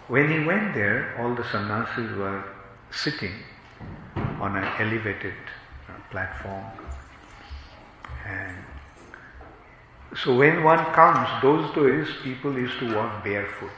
[0.08, 2.44] when he went there, all the sannyasis were
[2.92, 3.34] sitting
[4.16, 5.36] on an elevated
[5.88, 6.66] uh, platform.
[8.26, 8.58] And
[10.16, 13.70] so when one comes, those days people used to walk barefoot.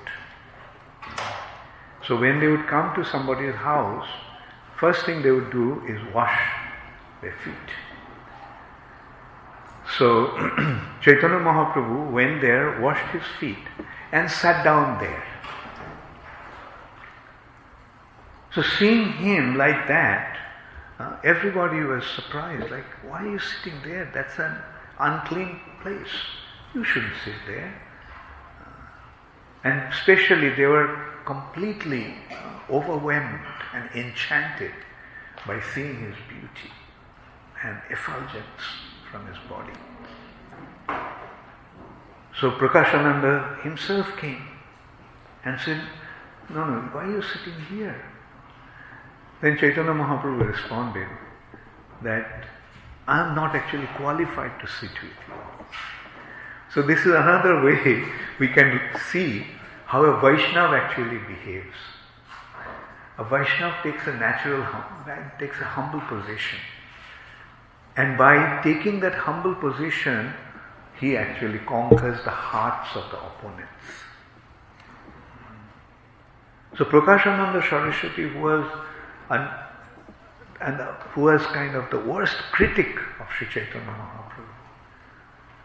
[2.07, 4.07] So when they would come to somebody's house,
[4.77, 6.39] first thing they would do is wash
[7.21, 7.53] their feet.
[9.97, 10.27] So
[11.01, 13.67] Chaitanya Mahaprabhu went there, washed his feet,
[14.11, 15.23] and sat down there.
[18.55, 20.37] So seeing him like that,
[20.99, 24.09] uh, everybody was surprised, like, why are you sitting there?
[24.13, 24.57] That's an
[24.99, 26.13] unclean place.
[26.73, 27.73] You shouldn't sit there.
[29.63, 32.15] And especially they were completely
[32.69, 34.71] overwhelmed and enchanted
[35.45, 36.71] by seeing his beauty
[37.63, 38.61] and effulgence
[39.11, 39.73] from his body.
[42.39, 44.43] So Prakashananda himself came
[45.43, 45.81] and said,
[46.49, 48.03] No, no, why are you sitting here?
[49.41, 51.07] Then Chaitanya Mahaprabhu responded
[52.03, 52.45] that
[53.07, 55.33] I am not actually qualified to sit with you.
[56.73, 58.05] So this is another way
[58.39, 58.79] we can
[59.11, 59.45] see
[59.85, 61.75] how a Vaishnav actually behaves.
[63.17, 64.65] A Vaishnav takes a natural,
[65.37, 66.59] takes a humble position.
[67.97, 70.33] And by taking that humble position,
[70.97, 73.67] he actually conquers the hearts of the opponents.
[76.77, 78.65] So Prakashananda Saraswati was
[79.29, 79.49] an,
[80.61, 80.77] and
[81.11, 84.50] who was kind of the worst critic of Sri Chaitanya Mahaprabhu.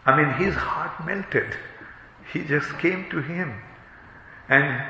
[0.07, 1.55] I mean, his heart melted.
[2.31, 3.61] He just came to him.
[4.47, 4.81] And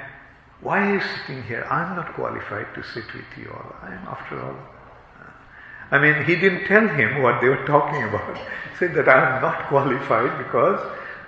[0.62, 1.68] why are you sitting here?
[1.70, 3.76] I'm not qualified to sit with you all.
[3.82, 4.56] I am, after all.
[5.90, 8.38] I mean, he didn't tell him what they were talking about.
[8.38, 8.44] He
[8.80, 10.80] said that I am not qualified because,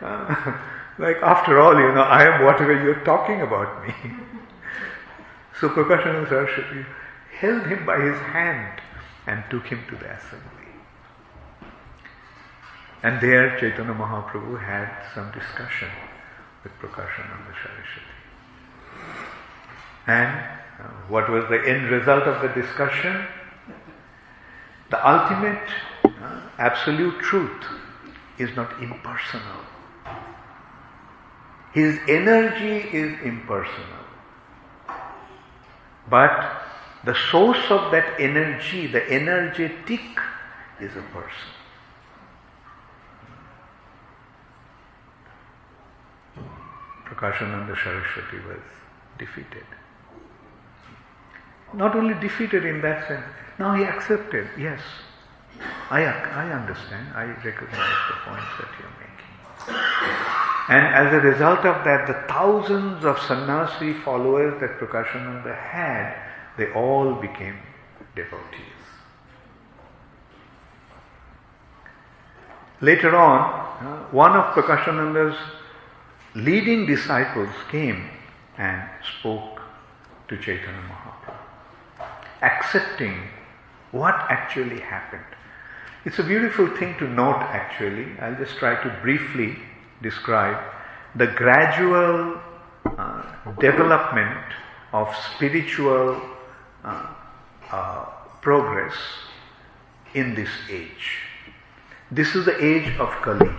[0.01, 0.57] uh,
[0.99, 3.93] like, after all, you know, I am whatever you're talking about me.
[5.59, 6.85] so Prakashananda Saraswati
[7.39, 8.81] held him by his hand
[9.25, 10.58] and took him to the assembly.
[13.03, 15.89] And there Chaitanya Mahaprabhu had some discussion
[16.63, 18.15] with Prakashananda Saraswati.
[20.07, 20.39] And
[20.79, 23.25] uh, what was the end result of the discussion?
[24.89, 25.69] The ultimate
[26.03, 27.63] uh, absolute truth,
[28.39, 29.61] is not impersonal.
[31.73, 34.05] His energy is impersonal.
[36.09, 36.63] But
[37.03, 40.01] the source of that energy, the energetic,
[40.79, 41.58] is a person.
[47.19, 48.61] Prakashananda Saraswati was
[49.17, 49.65] defeated.
[51.73, 53.25] Not only defeated in that sense,
[53.59, 54.79] now he accepted, yes,
[55.89, 59.19] I, I understand, I recognize the points that you're making.
[60.69, 66.15] And as a result of that, the thousands of sannyasi followers that Prakashananda had,
[66.57, 67.57] they all became
[68.15, 68.63] devotees.
[72.81, 75.37] Later on, one of Prakashananda's
[76.39, 78.09] leading disciples came
[78.57, 78.81] and
[79.19, 79.61] spoke
[80.27, 82.07] to Chaitanya Mahaprabhu,
[82.41, 83.15] accepting
[83.91, 85.23] what actually happened.
[86.05, 88.17] It's a beautiful thing to note actually.
[88.19, 89.57] I'll just try to briefly
[90.01, 90.57] describe
[91.15, 92.39] the gradual
[92.85, 93.23] uh,
[93.59, 94.45] development
[94.93, 96.21] of spiritual
[96.83, 97.13] uh,
[97.71, 98.05] uh,
[98.41, 98.95] progress
[100.13, 101.19] in this age.
[102.11, 103.51] This is the age of Kali.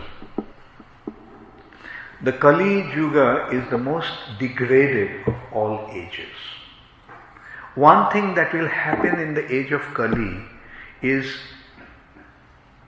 [2.22, 6.36] The Kali Yuga is the most degraded of all ages.
[7.74, 10.42] One thing that will happen in the age of Kali
[11.00, 11.24] is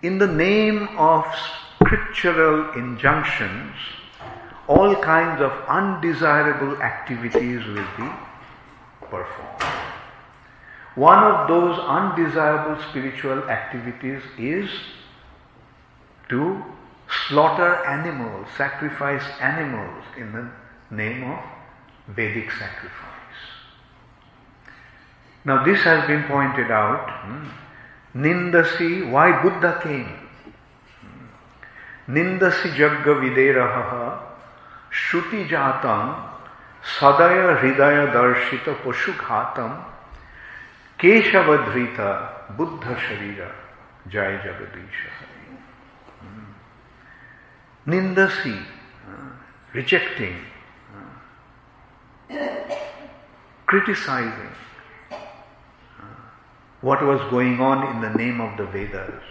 [0.03, 1.25] in the name of
[1.81, 3.75] scriptural injunctions,
[4.69, 8.11] all kinds of undesirable activities will be
[9.01, 9.63] performed.
[10.95, 14.69] One of those undesirable spiritual activities is
[16.29, 16.63] to
[17.29, 20.51] slaughter animals, sacrifice animals in the
[20.95, 21.39] name of
[22.09, 23.13] Vedic sacrifice.
[25.45, 27.09] Now, this has been pointed out.
[27.09, 27.49] Hmm,
[28.15, 30.23] Nindasi, why Buddha came?
[32.09, 34.19] Nindasi jagga videraha
[34.91, 36.29] shruti jatam
[36.83, 39.85] sadaya hridaya darshita poshughatam
[40.99, 43.51] keshavadhrita buddha sharira
[44.09, 45.22] jai jagadisha.
[47.85, 48.65] Nindasi,
[49.75, 50.37] rejecting,
[53.67, 54.51] criticizing
[56.81, 59.23] what was going on in the name of the Vedas.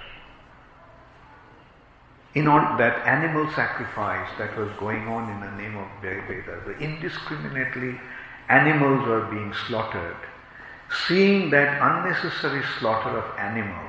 [2.33, 7.99] In all that animal sacrifice that was going on in the name of Vedas, indiscriminately
[8.49, 10.17] animals were being slaughtered.
[11.07, 13.85] Seeing that unnecessary slaughter of animal,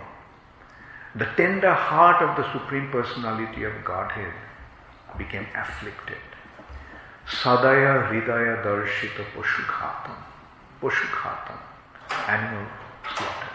[1.16, 4.32] the tender heart of the Supreme Personality of Godhead
[5.18, 6.18] became afflicted.
[7.26, 10.16] Sadaya Hridaya Darshita Poshukhatam.
[10.80, 11.59] Poshukhatam.
[12.28, 12.66] Animal
[13.16, 13.52] slaughter.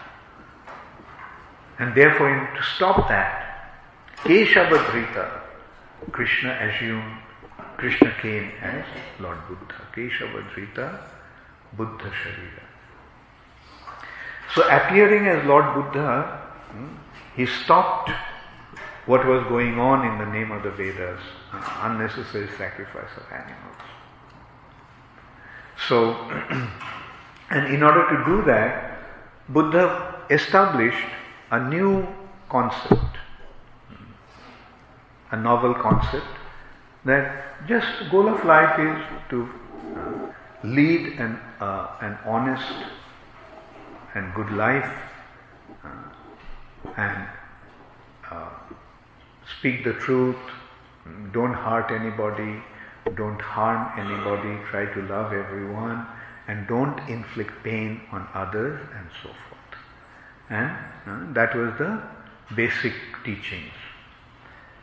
[1.78, 3.48] And therefore, in, to stop that,
[4.18, 5.40] Keshavadhrita,
[6.10, 7.18] Krishna assumed,
[7.76, 8.84] Krishna came as
[9.20, 9.74] Lord Buddha.
[9.94, 11.00] Keshavadhrita,
[11.76, 12.64] Buddha Sharira.
[14.54, 16.22] So appearing as Lord Buddha,
[16.70, 16.96] hmm,
[17.36, 18.10] he stopped
[19.06, 21.20] what was going on in the name of the Vedas,
[21.52, 23.76] unnecessary sacrifice of animals.
[25.88, 26.14] So,
[27.50, 28.98] and in order to do that,
[29.48, 31.06] Buddha established
[31.50, 32.06] a new
[32.48, 33.16] concept,
[35.30, 36.26] a novel concept,
[37.04, 39.48] that just goal of life is to
[40.64, 42.72] lead an, uh, an honest
[44.14, 44.90] and good life
[45.84, 47.26] uh, and
[48.30, 48.50] uh,
[49.58, 50.36] speak the truth,
[51.32, 52.62] don't hurt anybody,
[53.16, 56.06] don't harm anybody, try to love everyone,
[56.46, 59.80] and don't inflict pain on others, and so forth.
[60.50, 60.70] And
[61.06, 62.02] uh, that was the
[62.54, 62.94] basic
[63.24, 63.72] teachings.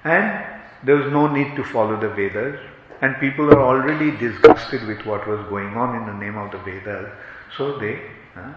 [0.03, 0.45] And
[0.83, 2.59] there was no need to follow the Vedas,
[3.01, 6.59] and people are already disgusted with what was going on in the name of the
[6.59, 7.11] Vedas,
[7.57, 7.99] so they
[8.35, 8.53] uh,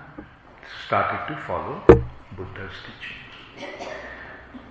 [0.86, 1.82] started to follow
[2.36, 3.88] Buddha's teachings.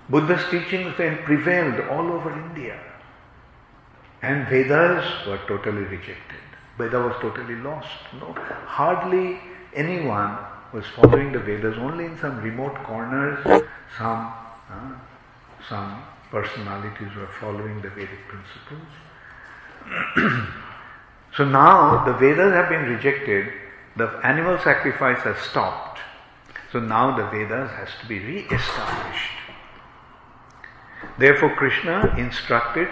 [0.09, 2.79] Buddha's teachings then prevailed all over India.
[4.21, 6.39] And Vedas were totally rejected.
[6.77, 7.89] Veda was totally lost.
[8.19, 8.33] No,
[8.65, 9.39] hardly
[9.73, 10.37] anyone
[10.73, 11.77] was following the Vedas.
[11.77, 13.39] Only in some remote corners,
[13.97, 14.33] some
[14.69, 14.93] uh,
[15.69, 18.89] some personalities were following the Vedic principles.
[21.35, 23.51] so now the Vedas have been rejected.
[23.95, 25.99] The animal sacrifice has stopped.
[26.71, 29.36] So now the Vedas has to be re-established.
[31.17, 32.87] Therefore, Krishna instructed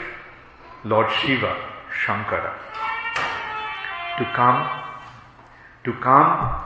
[0.83, 1.55] Lord Shiva,
[2.05, 2.53] Shankara,
[4.17, 4.69] to come,
[5.83, 6.63] to come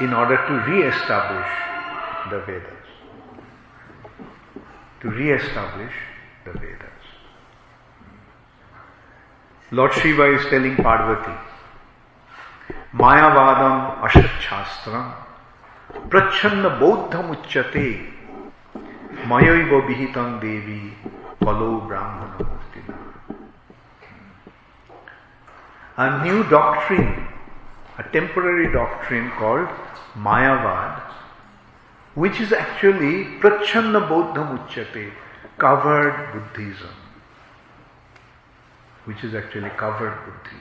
[0.00, 1.48] in order to re-establish
[2.30, 2.86] the Vedas,
[5.00, 5.92] to re-establish
[6.44, 7.04] the Vedas.
[9.70, 11.36] Lord Shiva is telling Parvati,
[12.94, 15.14] Mayavadam Ashachastram
[16.08, 18.13] Prachanna Bodham Uchyate
[19.26, 20.92] Mayaiva Vihitam Devi
[21.42, 22.98] Kalo Brahmana Murtina.
[25.96, 27.28] A new doctrine,
[27.98, 29.68] a temporary doctrine called
[30.14, 31.00] Mayavad,
[32.14, 35.12] which is actually Prachanna Bodham Uchyate,
[35.58, 36.94] covered Buddhism
[39.04, 40.60] which is actually covered Buddhism.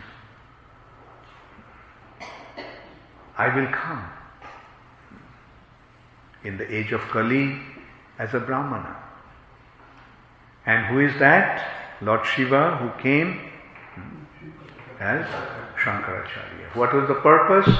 [3.37, 4.03] I will come
[6.43, 7.57] in the age of Kali
[8.19, 8.95] as a Brahmana.
[10.65, 11.67] And who is that?
[12.01, 13.39] Lord Shiva who came
[14.99, 15.25] as
[15.77, 16.75] Shankaracharya.
[16.75, 17.73] What was the purpose?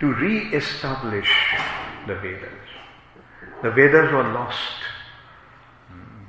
[0.00, 1.30] To re-establish
[2.06, 2.52] the Vedas.
[3.62, 4.76] The Vedas were lost.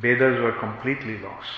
[0.02, 1.50] Vedas were completely lost.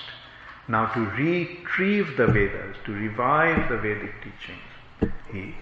[0.66, 5.54] Now, to retrieve the Vedas, to revive the Vedic teachings, he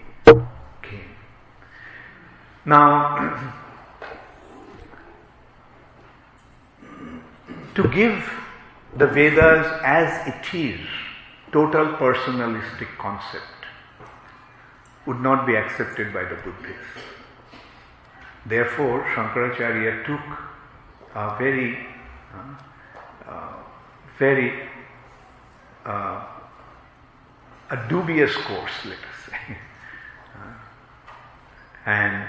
[0.81, 1.15] came.
[2.65, 3.53] Now,
[7.75, 8.23] to give
[8.95, 10.79] the Vedas as it is,
[11.51, 13.43] total personalistic concept,
[15.05, 17.03] would not be accepted by the Buddhists.
[18.45, 20.21] Therefore, Shankaracharya took
[21.15, 21.77] a very,
[22.33, 23.53] uh, uh,
[24.17, 24.67] very
[25.85, 26.25] uh,
[27.71, 29.57] a dubious course, let us say.
[31.85, 32.27] And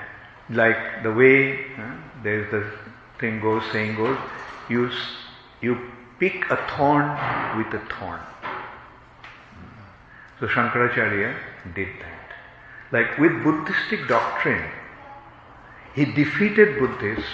[0.50, 2.64] like the way uh, there's the
[3.18, 4.18] thing goes, saying goes,
[4.68, 4.90] you,
[5.60, 5.78] you
[6.18, 7.08] pick a thorn
[7.58, 8.20] with a thorn.
[10.38, 11.36] So Shankaracharya
[11.74, 12.32] did that.
[12.92, 14.64] Like with Buddhistic doctrine,
[15.94, 17.30] he defeated Buddhists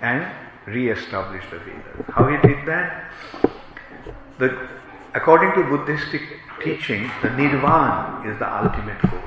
[0.00, 0.26] and
[0.66, 2.06] re-established the Vedas.
[2.08, 3.12] How he did that?
[4.38, 4.68] The
[5.14, 6.22] according to Buddhistic
[6.62, 9.20] teaching, the nirvana is the ultimate goal.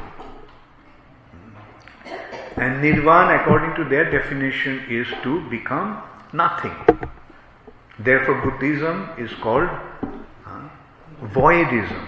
[2.58, 6.02] And nirvana, according to their definition, is to become
[6.32, 6.76] nothing.
[8.00, 10.70] Therefore, Buddhism is called uh,
[11.24, 12.08] voidism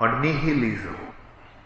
[0.00, 0.96] or nihilism.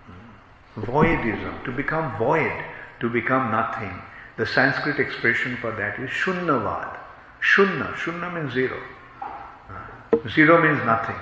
[0.07, 0.81] Hmm.
[0.83, 2.65] Voidism, to become void,
[3.01, 3.93] to become nothing.
[4.37, 6.99] The Sanskrit expression for that is shunnavad.
[7.41, 8.81] Shunna, shunna means zero.
[9.23, 11.17] Uh, zero means nothing.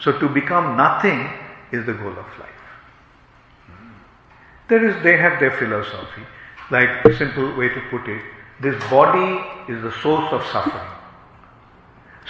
[0.00, 1.28] So to become nothing
[1.72, 2.62] is the goal of life.
[3.66, 3.92] Hmm.
[4.68, 6.22] There is, they have their philosophy.
[6.70, 8.22] Like simple way to put it,
[8.62, 10.91] this body is the source of suffering.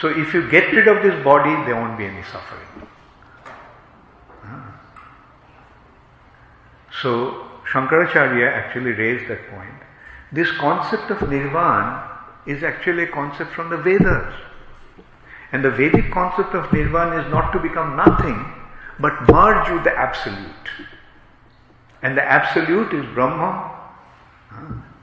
[0.00, 2.88] So if you get rid of this body, there won't be any suffering.
[7.00, 9.74] So Shankaracharya actually raised that point.
[10.30, 12.10] This concept of nirvana
[12.46, 14.34] is actually a concept from the Vedas.
[15.52, 18.44] And the Vedic concept of nirvana is not to become nothing,
[18.98, 20.68] but merge with the absolute.
[22.02, 23.70] And the absolute is Brahma,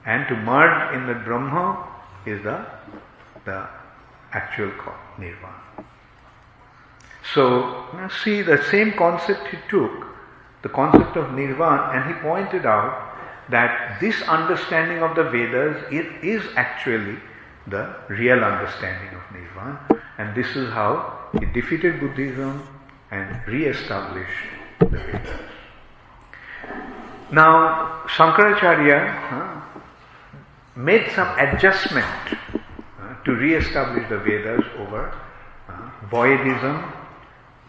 [0.06, 1.88] and to merge in the Brahma
[2.26, 2.66] is the,
[3.46, 3.68] the
[4.34, 4.72] actual
[5.18, 5.86] nirvana.
[7.34, 7.86] So,
[8.24, 10.08] see the same concept he took,
[10.62, 13.10] the concept of nirvana, and he pointed out
[13.50, 17.18] that this understanding of the Vedas it is actually
[17.68, 20.02] the real understanding of nirvana.
[20.18, 22.68] And this is how he defeated Buddhism
[23.12, 24.48] and re-established
[24.80, 25.42] the Vedas.
[27.32, 29.62] Now, Shankaracharya uh,
[30.76, 32.06] made some adjustment
[33.26, 35.14] to re-establish the Vedas over
[35.68, 36.92] uh, voidism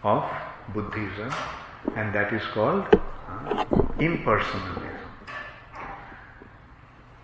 [0.03, 0.29] of
[0.73, 1.31] Buddhism,
[1.95, 2.85] and that is called
[3.99, 5.09] impersonalism.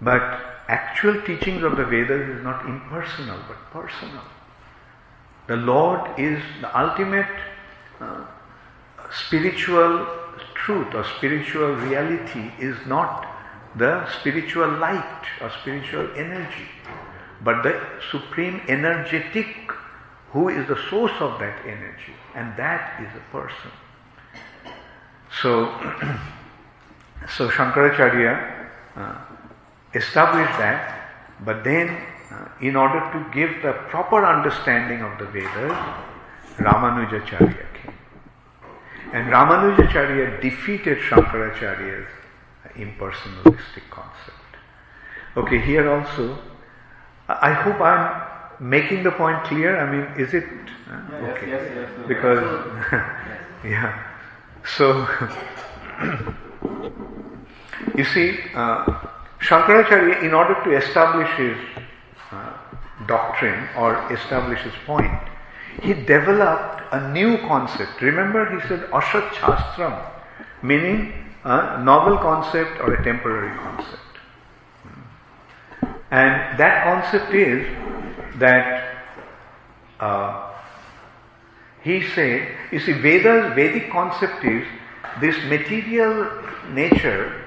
[0.02, 0.22] But
[0.68, 4.24] actual teachings of the Vedas is not impersonal but personal.
[5.48, 7.30] The Lord is the ultimate
[8.00, 8.26] uh,
[9.12, 10.06] spiritual
[10.54, 13.26] truth or spiritual reality is not
[13.76, 16.68] the spiritual light or spiritual energy,
[17.48, 17.74] but the
[18.12, 19.48] supreme energetic
[20.32, 23.72] who is the source of that energy, and that is a person.
[25.42, 25.52] So,
[27.38, 28.34] so Shankaracharya
[28.98, 29.16] uh,
[29.94, 31.10] established that,
[31.46, 31.88] but then
[32.34, 35.78] uh, in order to give the proper understanding of the Vedas,
[36.58, 37.98] Ramanujacharya came.
[39.14, 42.12] And Ramanujacharya defeated Shankaracharya's
[42.76, 44.52] impersonalistic concept.
[45.38, 46.38] Okay, here also,
[47.30, 48.22] I hope I'm
[48.60, 49.78] making the point clear.
[49.78, 50.46] I mean, is it?
[50.90, 51.50] Uh, okay.
[51.50, 52.44] Yes, yes, yes, because,
[53.64, 54.04] yeah.
[54.76, 55.08] So,
[57.98, 58.86] you see, uh,
[59.40, 61.58] Shankaracharya, in order to establish his
[62.32, 62.54] uh,
[63.08, 65.12] doctrine or establish his point,
[65.82, 68.02] he developed a new concept.
[68.02, 70.10] Remember, he said Ashat Shastram,
[70.62, 71.14] meaning
[71.44, 74.02] a novel concept or a temporary concept.
[76.12, 77.68] And that concept is
[78.40, 78.98] that
[80.00, 80.54] uh,
[81.84, 84.66] he said, you see, Veda's Vedic concept is
[85.20, 86.30] this material
[86.70, 87.46] nature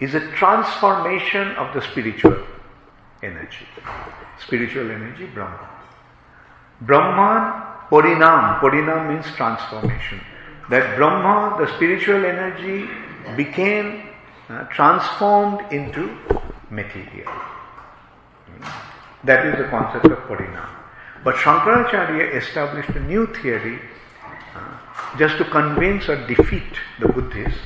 [0.00, 2.36] is a transformation of the spiritual
[3.22, 3.66] energy.
[4.40, 5.68] Spiritual energy, Brahman.
[6.80, 8.60] Brahman, Parinam.
[8.60, 10.20] Parinam means transformation.
[10.70, 12.88] That Brahma, the spiritual energy,
[13.36, 14.08] became
[14.48, 16.18] uh, transformed into
[16.70, 17.30] material.
[19.24, 20.68] That is the concept of Parinam.
[21.24, 23.80] But Shankaracharya established a new theory
[24.54, 24.78] uh,
[25.18, 27.60] just to convince or defeat the Buddhists.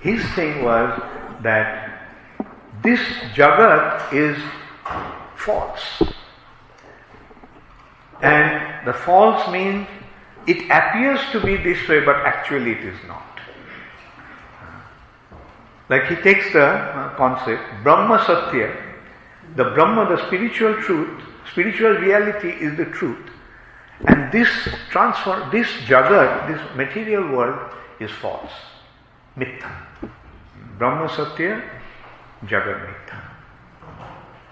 [0.00, 1.00] His thing was
[1.42, 2.08] that
[2.82, 3.00] this
[3.34, 4.38] Jagat is
[5.36, 6.02] false.
[8.22, 9.86] And the false means
[10.46, 13.24] it appears to be this way, but actually it is not.
[15.88, 18.87] Like he takes the uh, concept, Brahma Satya,
[19.58, 21.20] the Brahma, the spiritual truth,
[21.50, 23.28] spiritual reality is the truth.
[24.06, 24.48] And this
[24.88, 28.52] transform, this Jagat, this material world is false.
[29.36, 29.68] Mithya.
[30.78, 31.60] Brahma Satya,
[32.44, 33.20] Jagat Mithya.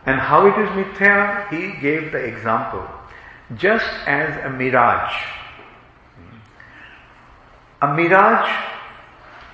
[0.07, 2.85] And how it is Mithya, he gave the example.
[3.55, 5.15] Just as a mirage.
[7.81, 8.51] A mirage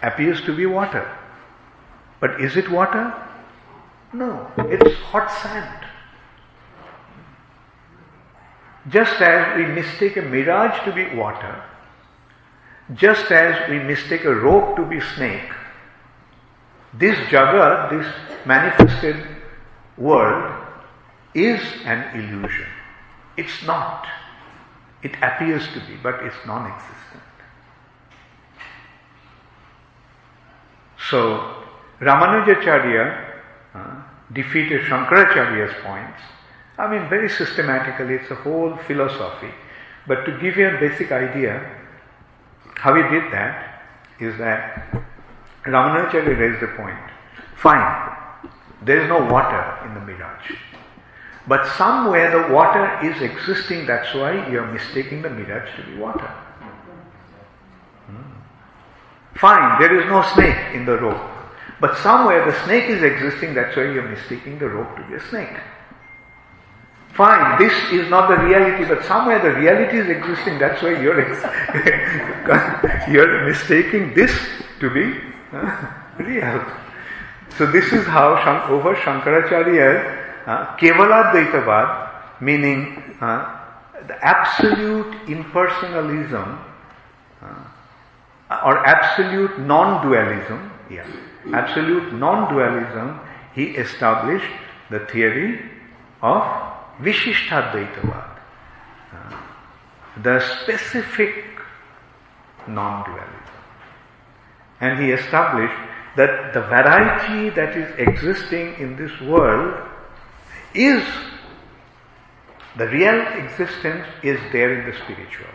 [0.00, 1.06] appears to be water.
[2.20, 3.12] But is it water?
[4.12, 5.86] No, it's hot sand.
[8.88, 11.62] Just as we mistake a mirage to be water,
[12.94, 15.50] just as we mistake a rope to be snake,
[16.92, 18.06] this jagat, this
[18.44, 19.16] manifested
[19.96, 20.52] world,
[21.34, 22.66] is an illusion.
[23.36, 24.06] It's not.
[25.02, 27.22] It appears to be, but it's non existent.
[31.08, 31.64] So,
[32.00, 33.21] Ramanujacharya
[34.32, 36.20] defeated Shankaracharya's points.
[36.78, 39.50] I mean, very systematically, it's a whole philosophy.
[40.06, 41.64] But to give you a basic idea,
[42.76, 43.82] how he did that
[44.18, 44.92] is that
[45.64, 46.98] Ramanujacharya raised a point.
[47.56, 48.16] Fine,
[48.84, 50.56] there is no water in the mirage.
[51.46, 55.96] But somewhere the water is existing, that's why you are mistaking the mirage to be
[55.96, 56.30] water.
[58.06, 59.38] Hmm.
[59.38, 61.31] Fine, there is no snake in the rope.
[61.82, 65.20] But somewhere the snake is existing, that's why you're mistaking the rope to be a
[65.20, 65.58] snake.
[67.12, 71.18] Fine, this is not the reality, but somewhere the reality is existing, that's why you're,
[73.10, 74.30] you're mistaking this
[74.78, 75.18] to be
[75.52, 76.64] uh, real.
[77.58, 78.36] So this is how
[78.70, 83.58] over Shankaracharya uh, Kevaladvaitavad, meaning uh,
[84.06, 86.60] the absolute impersonalism
[87.42, 91.04] uh, or absolute non-dualism, yeah,
[91.52, 93.20] absolute non-dualism,
[93.54, 94.52] he established
[94.90, 95.60] the theory
[96.22, 96.42] of
[97.00, 98.38] Vishishtadvaitavad,
[99.12, 99.36] uh,
[100.22, 101.44] the specific
[102.66, 103.28] non-dualism.
[104.80, 105.78] And he established
[106.16, 109.74] that the variety that is existing in this world
[110.74, 111.02] is
[112.76, 115.50] the real existence is there in the spiritual.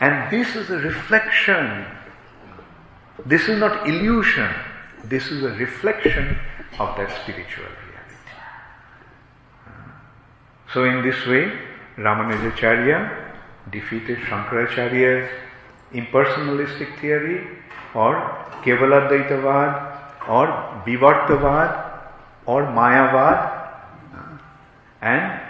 [0.00, 1.86] And this is a reflection.
[3.26, 4.50] This is not illusion.
[5.04, 6.38] This is a reflection
[6.78, 7.90] of that spiritual reality.
[10.72, 11.52] So in this way,
[11.96, 15.30] Ramanujacharya defeated Shankaracharya's
[15.92, 17.46] impersonalistic theory
[17.94, 18.14] or
[18.62, 20.46] Kevaladvaitavad or
[20.86, 22.02] Vivartavad
[22.46, 23.60] or Mayavad
[25.00, 25.40] and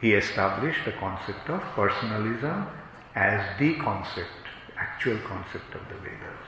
[0.00, 2.66] he established the concept of personalism
[3.14, 4.28] as the concept,
[4.76, 6.41] actual concept of the Vedas.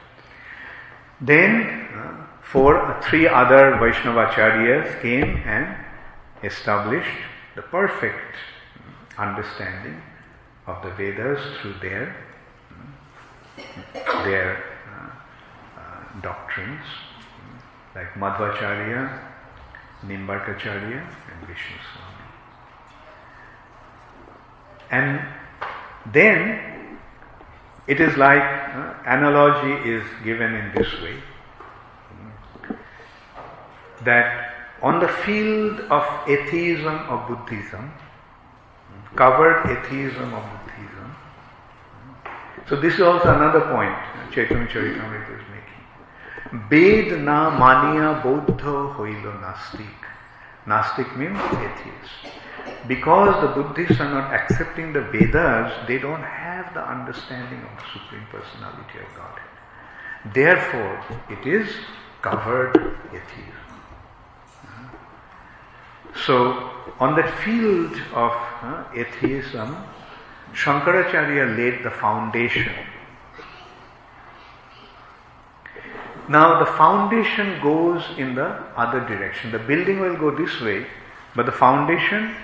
[1.20, 5.76] Then uh, four, three other Vaishnavacharyas came and
[6.42, 7.16] established
[7.54, 8.36] the perfect
[9.16, 10.00] understanding
[10.66, 12.16] of the Vedas through their
[14.24, 16.84] their uh, uh, doctrines,
[17.94, 19.20] like Madhvacharya,
[20.04, 22.24] Nimbarkacharya, and Vishnu Swami.
[24.90, 25.20] And
[26.12, 26.73] then
[27.86, 31.16] it is like uh, analogy is given in this way
[34.04, 37.92] that on the field of atheism of Buddhism,
[39.16, 41.16] covered atheism of Buddhism.
[42.68, 43.96] So this is also another point
[44.32, 46.68] Chaitanya Charitamrita is making.
[46.68, 50.03] Ved na mania bodha hoilo nastik.
[50.66, 52.34] Nastik means atheist.
[52.86, 57.98] Because the Buddhists are not accepting the Vedas, they don't have the understanding of the
[57.98, 59.54] Supreme Personality of Godhead.
[60.34, 61.68] Therefore, it is
[62.22, 62.76] covered
[63.08, 63.64] atheism.
[66.26, 66.70] So,
[67.00, 68.32] on that field of
[68.62, 69.76] uh, atheism,
[70.52, 72.72] Shankaracharya laid the foundation.
[76.28, 79.52] Now, the foundation goes in the other direction.
[79.52, 80.86] The building will go this way,
[81.36, 82.34] but the foundation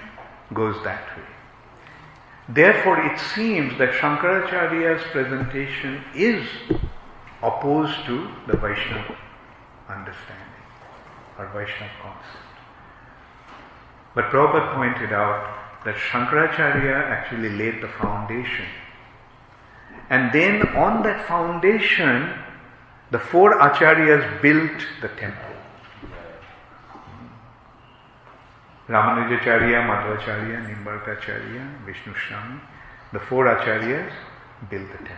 [0.52, 1.24] goes that way.
[2.48, 6.46] Therefore, it seems that Shankaracharya's presentation is
[7.42, 9.16] opposed to the Vaishnava
[9.88, 10.46] understanding
[11.38, 12.44] or Vaishnava concept.
[14.14, 18.66] But Prabhupada pointed out that Shankaracharya actually laid the foundation.
[20.10, 22.34] And then on that foundation,
[23.10, 25.56] the four acharyas built the temple.
[28.88, 32.60] Ramanujacharya, Madhvacharya, Nimbarkacharya, Vishnu Swami,
[33.12, 34.12] the four acharyas
[34.68, 35.16] built the temple.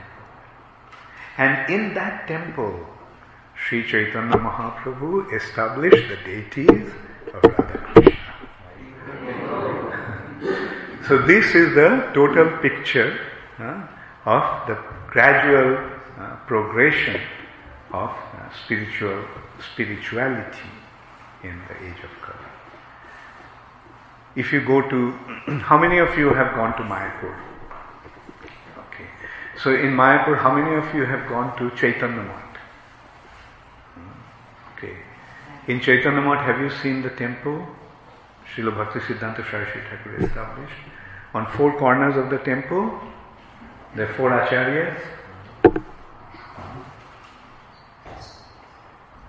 [1.38, 2.86] And in that temple,
[3.54, 6.92] Sri Chaitanya Mahaprabhu established the deities
[7.34, 8.34] of Radha Krishna.
[11.08, 13.18] so this is the total picture
[13.58, 13.86] uh,
[14.24, 14.78] of the
[15.10, 15.76] gradual
[16.18, 17.20] uh, progression
[17.92, 19.24] of uh, spiritual
[19.72, 20.70] spirituality
[21.42, 22.48] in the age of Kali.
[24.34, 25.12] If you go to,
[25.60, 27.36] how many of you have gone to Mayapur?
[28.86, 29.06] Okay.
[29.62, 32.58] So in Mayapur, how many of you have gone to Chaitanya Math?
[34.76, 34.96] Okay.
[35.68, 37.66] In Chaitanya Math, have you seen the temple?
[38.54, 40.74] Srila Bhakti Siddhanta Saraswati Thakur established.
[41.34, 43.00] On four corners of the temple,
[43.94, 44.98] there are four acharyas.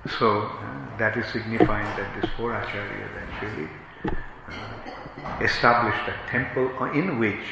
[0.08, 3.70] So uh, that is signifying that these four acharyas actually
[4.06, 7.46] uh, established a temple in which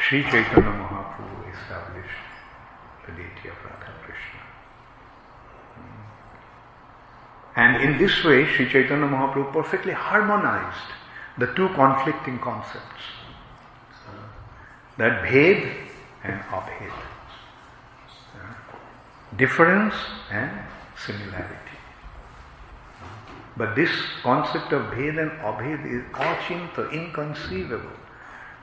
[0.00, 2.22] Sri Chaitanya Mahaprabhu established
[3.04, 4.40] the deity of Radha Krishna.
[7.56, 10.92] And in this way, Sri Chaitanya Mahaprabhu perfectly harmonized
[11.36, 13.02] the two conflicting concepts
[14.98, 15.74] that Bhed
[16.22, 16.92] and Abhed,
[19.36, 19.94] difference
[20.30, 20.50] and
[20.96, 21.67] similarity.
[23.58, 23.90] But this
[24.22, 27.98] concept of Bhed and Abhed is achinta, inconceivable.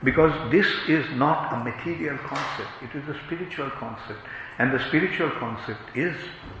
[0.02, 4.18] Because this is not a material concept, it is a spiritual concept.
[4.58, 6.16] And the spiritual concept is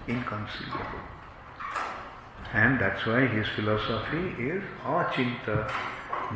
[0.06, 1.00] inconceivable.
[2.52, 5.70] And that's why his philosophy is achinta,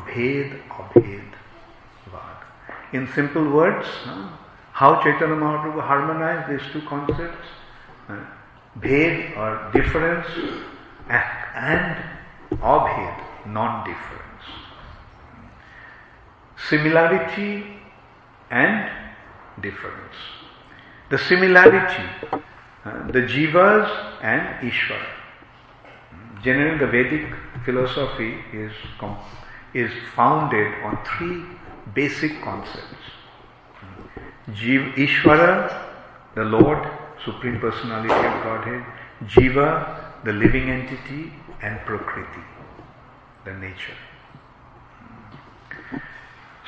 [0.07, 1.33] bhed, abhed,
[2.11, 2.37] vad.
[2.95, 3.87] In simple words,
[4.73, 7.47] how Chaitanya Mahaprabhu harmonized these two concepts,
[8.79, 10.27] bhed or difference,
[11.55, 11.97] and
[12.63, 14.45] abhed, non-difference.
[16.69, 17.65] Similarity
[18.51, 18.91] and
[19.61, 20.15] difference.
[21.11, 22.05] The similarity,
[22.85, 23.89] uh, the jivas
[24.23, 25.07] and Ishvara.
[26.43, 28.73] Generally, the Vedic philosophy is,
[29.75, 31.43] is founded on three
[31.95, 33.05] basic concepts.
[34.51, 35.87] Jiv, Ishvara,
[36.35, 36.89] the Lord,
[37.25, 38.85] Supreme Personality of Godhead,
[39.25, 41.33] Jiva, the living entity,
[41.63, 42.45] and Prakriti,
[43.45, 43.97] the nature.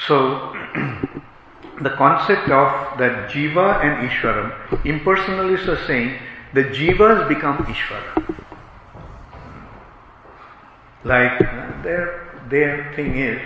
[0.07, 0.53] So,
[1.81, 4.53] the concept of that Jiva and Ishwaram,
[4.85, 6.19] impersonalists are saying
[6.55, 8.37] the Jivas become Ishvara.
[11.05, 11.39] Like
[11.83, 13.41] their, their thing is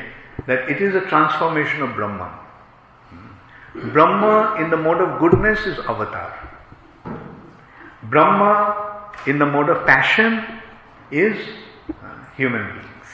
[0.47, 2.33] that it is a transformation of Brahman.
[3.93, 6.33] Brahma in the mode of goodness is avatar.
[8.05, 10.45] Brahma in the mode of passion
[11.11, 11.37] is
[11.89, 13.09] uh, human beings.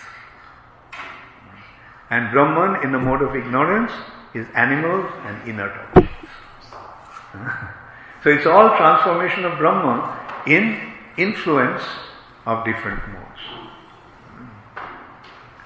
[2.10, 3.92] And Brahman in the mode of ignorance
[4.34, 6.28] is animals and inert objects.
[8.22, 10.00] so it's all transformation of Brahman
[10.46, 11.82] in influence
[12.46, 13.40] of different modes.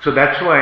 [0.03, 0.61] So that's why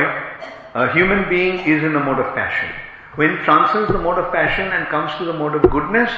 [0.73, 2.73] a human being is in the mode of passion.
[3.15, 6.11] When he transcends the mode of passion and comes to the mode of goodness,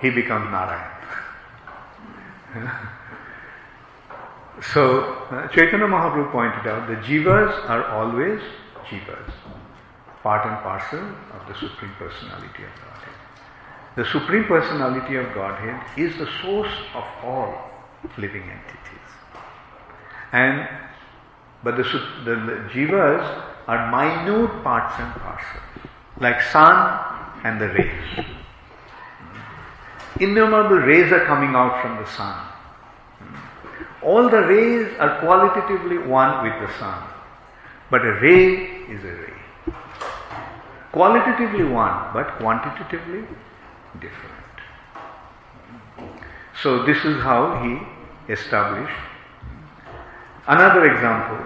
[0.00, 0.90] he becomes Narayan.
[4.62, 5.00] so,
[5.30, 8.40] uh, Chaitanya Mahaprabhu pointed out the jivas are always
[8.88, 9.32] jivas,
[10.22, 13.14] part and parcel of the Supreme Personality of Godhead.
[13.96, 17.70] The Supreme Personality of Godhead is the source of all
[18.18, 19.10] living entities.
[20.32, 20.68] And
[21.62, 21.82] but the,
[22.24, 25.62] the, the jivas are minute parts and parcels,
[26.18, 27.00] like sun
[27.44, 28.26] and the rays.
[30.20, 32.49] Innumerable rays are coming out from the sun.
[34.02, 37.02] All the rays are qualitatively one with the sun.
[37.90, 38.54] But a ray
[38.88, 39.74] is a ray.
[40.92, 43.24] Qualitatively one, but quantitatively
[44.00, 44.40] different.
[46.62, 48.96] So this is how he established.
[50.46, 51.38] Another example,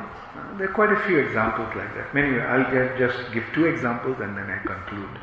[0.57, 2.15] there are quite a few examples like that.
[2.17, 5.19] Anyway, I'll just give two examples and then I conclude.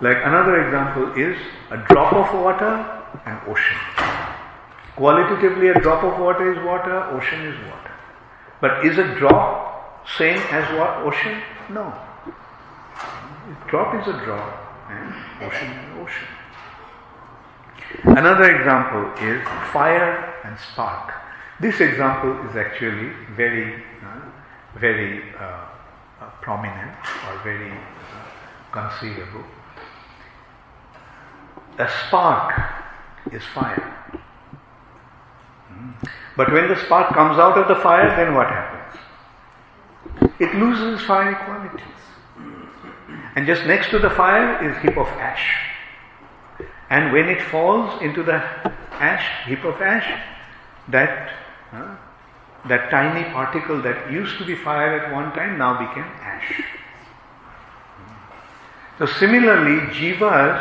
[0.00, 1.36] Like another example is
[1.70, 3.76] a drop of water and ocean.
[4.98, 7.92] Qualitatively, a drop of water is water, ocean is water.
[8.60, 11.40] But is a drop same as what ocean?
[11.70, 11.94] No.
[13.68, 16.28] Drop is a drop and ocean is ocean.
[18.18, 19.40] Another example is
[19.72, 21.14] fire and spark.
[21.60, 24.20] This example is actually very, uh,
[24.80, 25.44] very uh,
[26.20, 26.96] uh, prominent
[27.28, 27.78] or very uh,
[28.72, 29.44] conceivable.
[31.78, 32.60] A spark
[33.30, 33.97] is fire.
[36.36, 39.00] But when the spark comes out of the fire, then what happens?
[40.38, 41.82] It loses fiery qualities.
[43.34, 45.46] And just next to the fire is heap of ash.
[46.90, 48.42] And when it falls into the
[48.92, 50.06] ash, heap of ash,
[50.88, 51.32] that
[52.66, 56.62] that tiny particle that used to be fire at one time now became ash.
[58.98, 60.60] So similarly, jivas,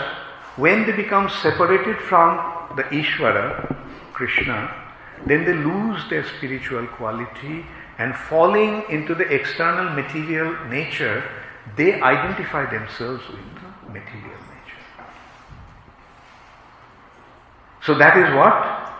[0.57, 2.38] when they become separated from
[2.76, 3.76] the Ishvara,
[4.14, 4.86] Krishna,
[5.26, 7.65] then they lose their spiritual quality
[7.98, 11.23] and falling into the external material nature,
[11.76, 15.07] they identify themselves with the material nature.
[17.81, 18.53] So that is what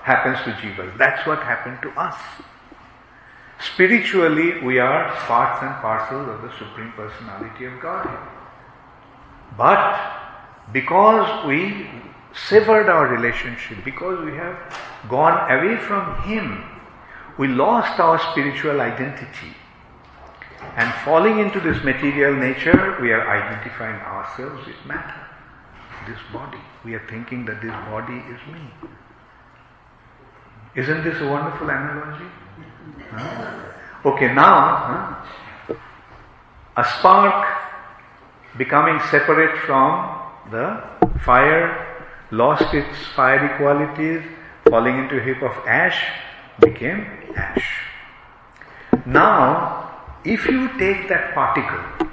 [0.03, 0.98] happens to jivas.
[0.98, 2.18] That's what happened to us.
[3.60, 8.30] Spiritually, we are parts and parcels of the Supreme Personality of Godhead.
[9.57, 9.98] But
[10.72, 11.88] because we
[12.47, 14.57] severed our relationship, because we have
[15.09, 16.64] gone away from Him,
[17.38, 19.55] we lost our spiritual identity.
[20.76, 25.27] And falling into this material nature, we are identifying ourselves with matter,
[26.07, 26.59] this body.
[26.84, 28.61] We are thinking that this body is me.
[30.76, 32.26] Isn't this a wonderful analogy?
[33.11, 33.73] Huh?
[34.05, 35.26] Okay, now,
[35.68, 35.76] huh?
[36.77, 37.47] a spark
[38.57, 40.84] becoming separate from the
[41.26, 41.86] fire,
[42.32, 44.22] lost its fiery qualities,
[44.70, 45.99] falling into a heap of ash,
[46.60, 47.06] became
[47.36, 47.66] ash.
[49.06, 49.91] Now,
[50.24, 52.08] if you take that particle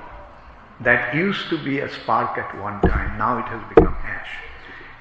[0.80, 4.30] that used to be a spark at one time, now it has become ash.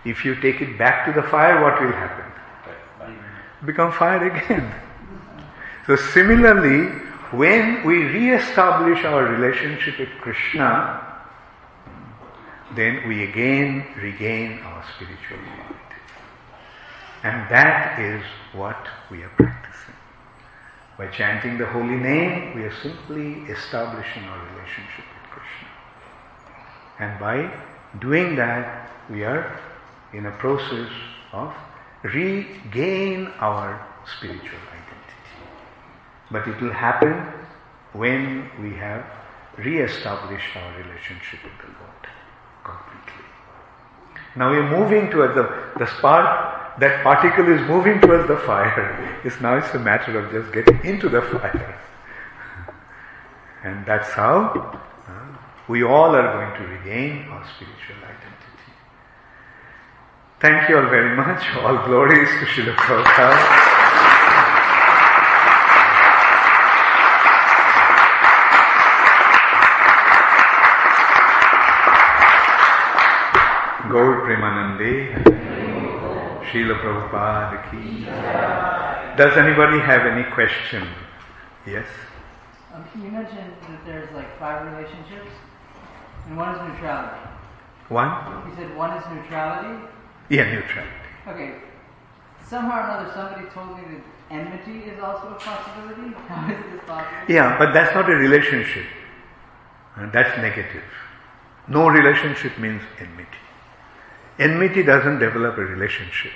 [0.06, 2.32] If you take it back to the fire, what will happen?
[3.66, 4.74] Become fire again.
[5.86, 6.88] So similarly,
[7.32, 11.13] when we re-establish our relationship with Krishna,
[12.76, 15.84] then we again regain our spiritual quality.
[17.24, 18.24] And that is
[18.54, 19.96] what we are practicing.
[20.98, 25.68] By chanting the holy name, we are simply establishing our relationship with Krishna.
[27.00, 27.52] And by
[28.00, 29.60] doing that, we are
[30.14, 30.90] in a process
[31.32, 31.54] of
[32.04, 33.88] regain our
[34.18, 35.48] spiritual identity.
[36.30, 37.14] But it will happen
[37.94, 39.06] when we have
[39.58, 41.94] re-established our relationship with the Lord
[42.64, 43.26] completely.
[44.36, 49.20] Now we are moving towards the, the spark, that particle is moving towards the fire.
[49.24, 51.80] It's now it's a matter of just getting into the fire.
[53.64, 54.52] And that's how
[55.08, 55.38] uh,
[55.68, 58.24] we all are going to regain our spiritual identity.
[60.42, 61.42] Thank you all very much.
[61.58, 63.73] All glories to Srila Prabhupada.
[76.54, 78.06] Srila Prabhupada ki.
[79.18, 80.88] Does anybody have any question?
[81.66, 81.88] Yes?
[82.74, 85.32] Um, you mentioned that there's like five relationships,
[86.28, 87.30] and one is neutrality.
[87.90, 88.10] One?
[88.50, 89.88] You said one is neutrality?
[90.30, 91.10] Yeah, neutrality.
[91.28, 91.56] Okay.
[92.46, 96.14] Somehow or another, somebody told me that enmity is also a possibility.
[96.28, 97.34] How is this possible?
[97.34, 98.86] Yeah, but that's not a relationship.
[99.96, 100.84] Uh, that's negative.
[101.68, 103.43] No relationship means enmity.
[104.40, 106.32] Enmity doesn't develop a relationship.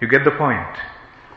[0.00, 0.76] You get the point?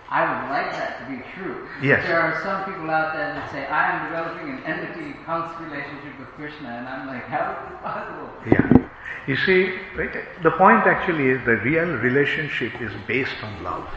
[0.10, 1.68] I would like that to be true.
[1.82, 2.06] Yes.
[2.06, 6.20] There are some people out there that say, I am developing an enmity constant relationship
[6.20, 8.30] with Krishna, and I'm like, how is this possible?
[8.46, 8.88] Yeah.
[9.28, 10.12] You see, right,
[10.44, 13.88] the point actually is the real relationship is based on love.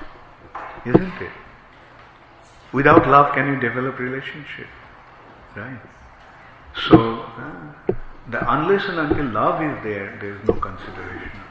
[0.84, 1.32] Isn't it?
[2.72, 4.66] Without love, can you develop relationship?
[5.56, 5.80] Right?
[6.88, 7.94] So, uh,
[8.30, 11.41] the, unless and until love is there, there is no consideration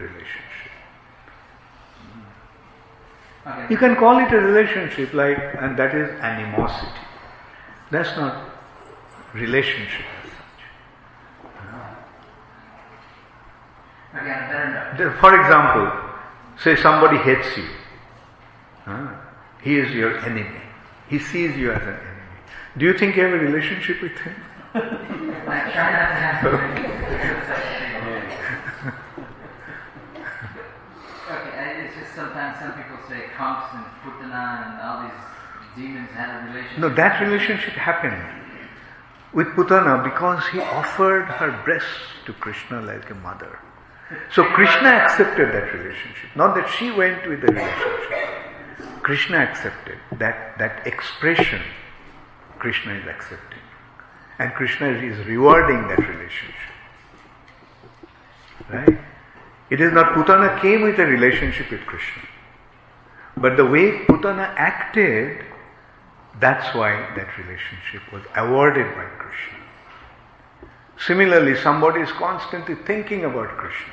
[0.00, 0.70] relationship.
[3.70, 7.00] You can call it a relationship, like, and that is animosity.
[7.90, 8.50] That's not
[9.34, 10.62] relationship as such.
[14.14, 14.98] Okay, on a better note.
[14.98, 15.90] The- For example,
[16.58, 17.68] say somebody hates you.
[19.62, 20.60] He is your enemy.
[21.08, 22.06] He sees you as an enemy.
[22.76, 24.34] Do you think you have a relationship with him?
[24.74, 24.78] I
[25.72, 26.50] try not to have to.
[31.30, 35.20] Okay, I- just sometimes some people say Kamsa and Putana and all these
[35.76, 36.78] demons had a relationship.
[36.78, 38.22] No, that relationship happened
[39.32, 41.88] with Putana because he offered her breasts
[42.26, 43.58] to Krishna like a mother.
[44.32, 46.34] So Krishna accepted that relationship.
[46.34, 49.02] Not that she went with the relationship.
[49.02, 51.62] Krishna accepted that, that expression
[52.58, 53.58] Krishna is accepting.
[54.38, 56.54] And Krishna is rewarding that relationship.
[58.70, 58.98] Right?
[59.70, 62.22] It is not Putana came with a relationship with Krishna.
[63.36, 65.44] But the way Putana acted,
[66.40, 69.58] that's why that relationship was awarded by Krishna.
[70.98, 73.92] Similarly, somebody is constantly thinking about Krishna.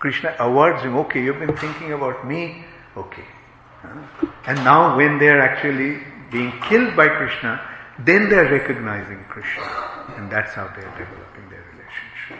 [0.00, 2.64] Krishna awards him, okay, you've been thinking about me,
[2.96, 3.24] okay.
[4.46, 7.60] And now when they are actually being killed by Krishna,
[7.98, 9.62] then they are recognizing Krishna.
[10.16, 12.38] And that's how they are developing their relationship.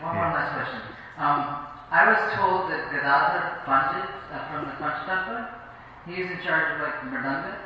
[0.00, 0.80] One more last question.
[1.18, 5.60] Um, I was told that Gadadhar Pandit uh, from the Panchatattva,
[6.06, 7.58] he is in charge of like Mridanga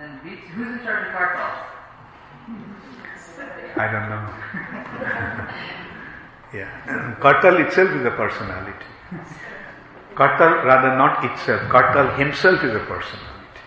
[0.00, 0.48] and beats.
[0.54, 1.68] Who's in charge of Kartal?
[3.76, 4.26] I don't know.
[6.58, 7.16] yeah.
[7.20, 8.86] Kartal itself is a personality.
[10.14, 13.62] Kartal, rather not itself, Kartal himself is a personality.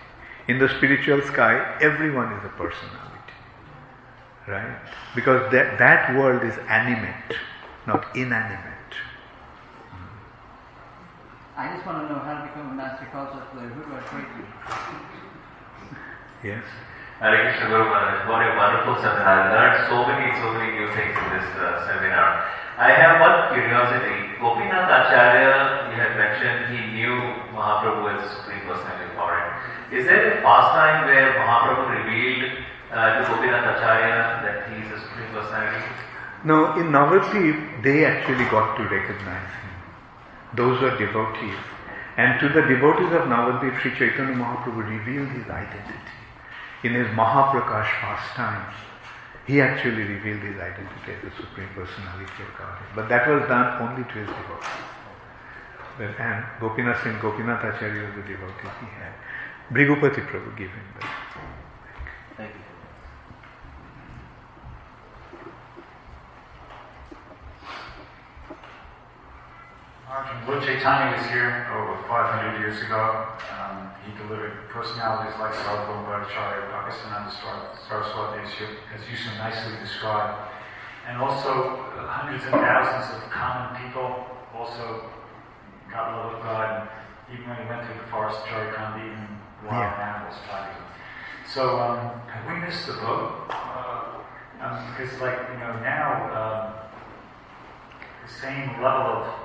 [0.48, 3.32] In the spiritual sky, everyone is a personality.
[4.46, 4.76] Right?
[5.14, 7.38] Because that, that world is animate,
[7.86, 8.94] not inanimate.
[11.56, 13.68] I just want to know how to become a master kartal player.
[13.68, 14.40] Who do I pray to?
[16.42, 16.64] Yes?
[17.20, 19.46] Hare Krishna Guru Maharaj, what a wonderful seminar.
[19.46, 22.50] I learned so many, so many new things in this uh, seminar.
[22.78, 24.42] I have one curiosity.
[24.42, 27.14] Gopinath Acharya, you had mentioned he knew
[27.54, 29.54] Mahaprabhu as the Supreme Personality of Godhead.
[29.94, 32.58] Is there a pastime where Mahaprabhu revealed
[32.90, 36.11] uh, to Gopinath Acharya that he is the Supreme Personality?
[36.44, 39.70] No, in Navadvip, they actually got to recognize him.
[40.54, 41.58] Those were devotees.
[42.16, 46.16] And to the devotees of Navadvip, Sri Chaitanya Mahaprabhu revealed his identity.
[46.82, 48.74] In his Mahaprakash pastimes,
[49.46, 52.88] he actually revealed his identity as the Supreme Personality of Godhead.
[52.94, 54.92] But that was done only to his devotees.
[56.18, 59.14] And Gopinath Singh, Gopinath Acharya was the devotee he had.
[59.70, 61.10] Brigupati Prabhu gave him that.
[62.36, 62.72] Thank you.
[70.08, 73.28] Arjun, Lord Chaitanya was here over 500 years ago.
[73.54, 79.30] Um, he delivered personalities like Sarvabhauma Bhattacharya, Bhaktisananda Sar- Saraswati, as you, as you so
[79.38, 80.50] nicely described.
[81.06, 85.04] And also uh, hundreds and thousands of common people also
[85.92, 86.88] got love of God.
[87.30, 89.28] And even when he went through the forest, Jharkhand, even
[89.62, 90.14] wild Yeah.
[90.26, 90.82] animals him.
[91.46, 93.46] So um, have we missed the boat?
[93.50, 94.18] Uh,
[94.60, 96.74] um, because like, you know, now um,
[98.26, 99.41] the same level of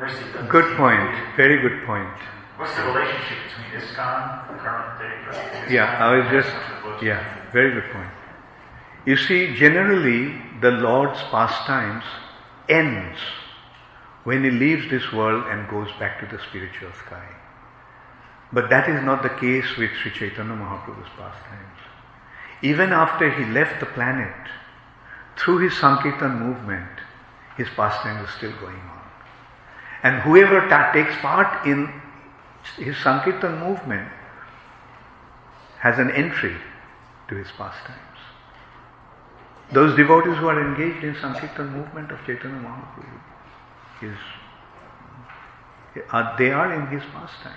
[0.00, 1.36] mercy doesn't Good point.
[1.36, 2.18] Very good point.
[2.56, 5.74] What's the relationship between ISKCON, the current day?
[5.74, 8.10] Yeah, I was just, yeah, very good point.
[9.06, 12.04] You see, generally, the Lord's pastimes
[12.68, 13.18] ends
[14.24, 17.26] when he leaves this world and goes back to the spiritual sky.
[18.52, 21.80] But that is not the case with Sri Chaitanya Mahaprabhu's pastimes.
[22.62, 24.34] Even after he left the planet,
[25.36, 26.90] through his Sankirtan movement,
[27.56, 28.97] his pastime is still going on.
[30.02, 31.92] And whoever ta- takes part in
[32.76, 34.08] his Sankirtan movement
[35.78, 36.56] has an entry
[37.28, 37.98] to his pastimes.
[39.72, 43.20] Those devotees who are engaged in Sankirtan movement of Chaitanya Mahaprabhu,
[44.02, 44.18] is,
[46.38, 47.56] they are in his pastimes.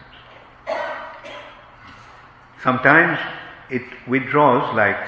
[2.61, 3.17] Sometimes
[3.69, 5.07] it withdraws, like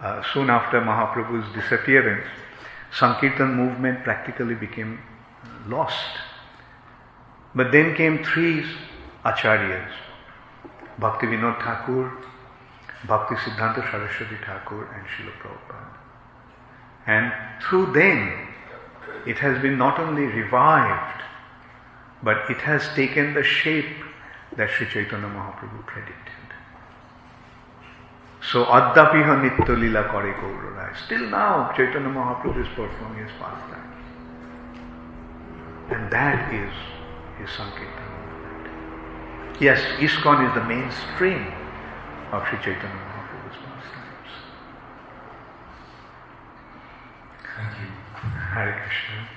[0.00, 2.26] uh, soon after Mahaprabhu's disappearance,
[2.98, 4.98] Sankirtan movement practically became
[5.66, 6.18] lost.
[7.54, 8.64] But then came three
[9.24, 9.92] acharyas,
[10.98, 12.12] Bhakti Vinod Thakur,
[13.06, 15.98] Bhakti Siddhanta Saraswati Thakur and Srila Prabhupada.
[17.06, 18.48] And through them,
[19.26, 21.22] it has been not only revived,
[22.22, 24.02] but it has taken the shape
[24.56, 26.32] that Sri Chaitanya Mahaprabhu predicted.
[28.50, 30.96] So Addapiha Nitya Lila Kare.
[31.06, 33.92] Still now, Chaitanya Mahaprabhu is performing his pastimes.
[35.90, 36.72] And that is
[37.38, 39.60] his Sankirtan movement.
[39.60, 41.52] Yes, ISKCON is the mainstream
[42.32, 44.32] of Sri Chaitanya Mahaprabhu's pastimes.
[47.56, 47.88] Thank you.
[48.54, 49.28] Hare Krishna.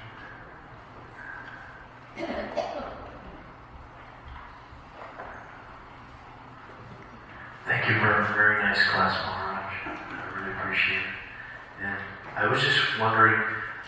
[7.66, 9.74] Thank you for a very nice class, Maharaj.
[9.86, 11.84] I really appreciate it.
[11.84, 12.00] And
[12.38, 13.42] I was just wondering,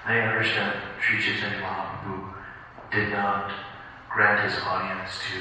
[0.06, 2.34] I understand Sri Chaitanya Mahaprabhu
[2.92, 3.52] did not
[4.18, 5.38] grant his audience to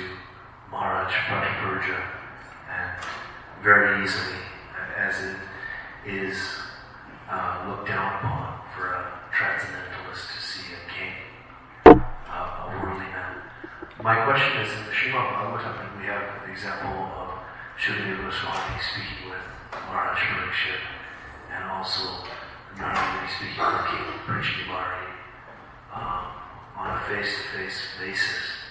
[0.70, 1.96] Maharaj Prataprudra
[2.68, 2.92] and
[3.62, 4.36] very easily,
[4.98, 5.36] as it
[6.04, 6.36] is
[7.30, 11.16] uh, looked down upon for a transcendentalist to see a king,
[11.86, 13.40] uh, a worldly man.
[14.04, 17.32] My question is, in the Srimad Bhagavatam, we have the example of
[17.80, 19.40] Shukadeva Goswami speaking with
[19.72, 20.84] Maharaj Parikshit,
[21.50, 22.28] and also
[22.76, 25.16] Narayana speaking with King Prachinabarhi
[25.94, 26.26] um,
[26.76, 28.65] on a face-to-face basis.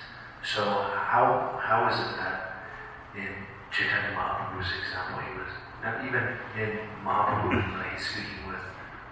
[0.45, 2.69] So how how is it that
[3.17, 3.33] in
[3.73, 5.49] Chaitanya Mahaprabhu's example, he was
[5.81, 6.21] not even
[6.53, 7.57] in Mahaprabhu,
[7.89, 8.61] he's speaking with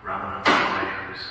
[0.05, 1.26] Ramananda Roy, who's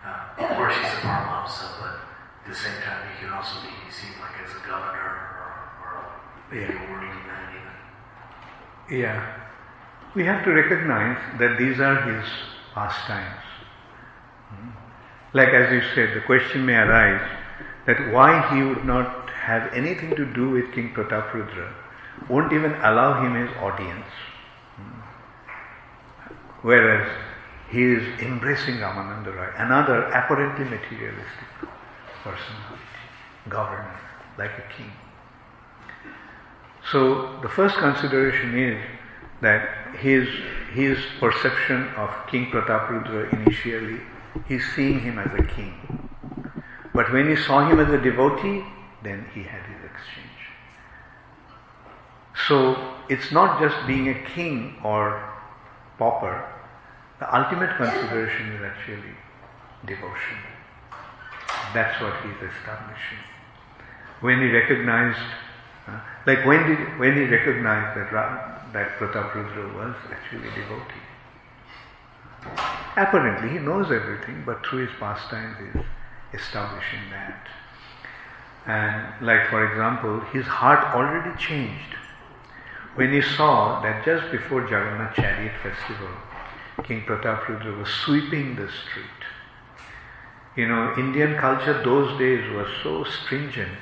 [0.00, 1.94] uh, of course he's a Paramahamsa, but
[2.40, 5.52] at the same time he can also be seen like as a governor or,
[5.84, 5.94] or
[6.50, 8.98] maybe a worldly man even.
[8.98, 9.44] Yeah.
[10.14, 12.24] We have to recognize that these are his
[12.72, 13.44] pastimes.
[14.48, 14.70] Hmm.
[15.34, 17.38] Like as you said, the question may arise
[17.88, 19.17] that why he would not
[19.48, 21.72] have anything to do with King Prataprudra,
[22.28, 24.12] won't even allow him his audience.
[24.76, 25.00] Hmm.
[26.62, 27.08] Whereas
[27.70, 31.48] he is embracing Ramananda Roy, another apparently materialistic
[32.22, 32.94] personality,
[33.48, 33.98] governor,
[34.38, 34.92] like a king.
[36.90, 38.84] So the first consideration is
[39.40, 40.28] that his,
[40.72, 44.00] his perception of King Prataprudra initially,
[44.46, 45.74] he's seeing him as a king.
[46.94, 48.64] But when he saw him as a devotee,
[49.02, 50.38] then he had his exchange.
[52.46, 55.28] So it's not just being a king or
[55.98, 56.44] pauper.
[57.18, 59.14] The ultimate consideration is actually
[59.86, 60.38] devotion.
[61.74, 63.22] That's what he's establishing.
[64.20, 65.20] When he recognized
[65.88, 68.10] uh, like when did when he recognized that
[68.72, 71.06] that Prataprudra was actually devotee.
[72.96, 75.82] Apparently he knows everything, but through his pastimes he's
[76.40, 77.46] establishing that.
[78.66, 81.94] And like for example, his heart already changed
[82.94, 86.08] when he saw that just before Jagannath Chariot Festival,
[86.82, 89.20] King Prataprudra was sweeping the street.
[90.56, 93.78] You know, Indian culture those days was so stringent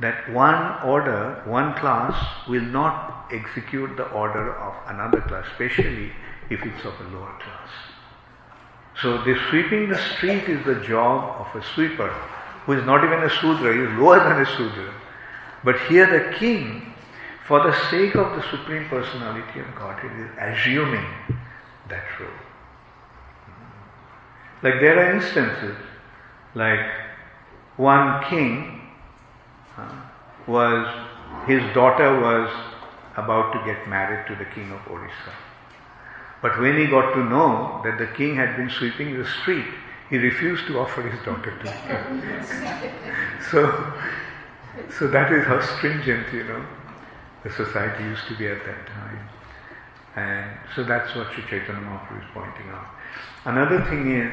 [0.00, 6.10] that one order, one class will not execute the order of another class, especially
[6.50, 7.68] if it's of a lower class.
[9.02, 12.14] So the sweeping the street is the job of a sweeper
[12.64, 14.94] who is not even a Sudra, he is lower than a Sudra.
[15.62, 16.94] But here the king,
[17.46, 21.06] for the sake of the Supreme Personality of Godhead, is assuming
[21.88, 22.30] that role.
[24.62, 25.76] Like there are instances,
[26.54, 26.86] like
[27.76, 28.80] one king
[29.76, 30.00] uh,
[30.46, 30.86] was
[31.46, 32.50] his daughter was
[33.16, 35.32] about to get married to the king of Orissa.
[36.40, 39.66] But when he got to know that the king had been sweeping the street,
[40.10, 42.22] he refused to offer his daughter to him.
[43.50, 43.92] so,
[44.98, 46.64] so that is how stringent, you know,
[47.42, 49.28] the society used to be at that time.
[50.16, 52.86] And so that's what Sri Chaitanya Mahaprabhu is pointing out.
[53.44, 54.32] Another thing is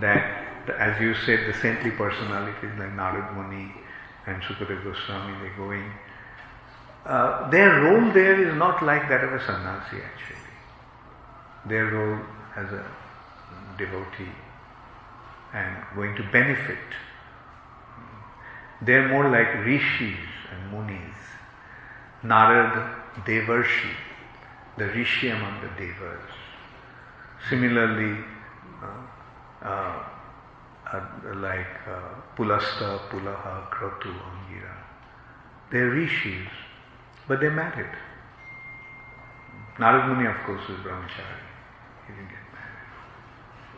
[0.00, 0.44] that,
[0.78, 3.72] as you said, the saintly personalities like Narad Muni,
[4.26, 5.90] and Sukadeva Goswami, they're going.
[7.04, 10.36] Uh, their role there is not like that of a sannyasi actually.
[11.66, 12.20] Their role
[12.56, 12.84] as a
[13.76, 14.30] devotee
[15.52, 16.78] and going to benefit.
[18.80, 20.18] They're more like rishis
[20.50, 21.16] and munis.
[22.24, 23.90] Narad Devarshi,
[24.78, 26.30] the rishi among the devas.
[27.48, 28.24] Similarly,
[28.82, 30.04] uh, uh,
[30.92, 31.00] uh,
[31.36, 32.00] like uh,
[32.36, 34.76] Pulasta, Pulaha, Kratu, Angira.
[35.70, 36.48] They're rishis,
[37.28, 37.90] but they're married.
[39.78, 41.42] Narad Muni, of course, is brahmachari.
[42.06, 42.44] He didn't get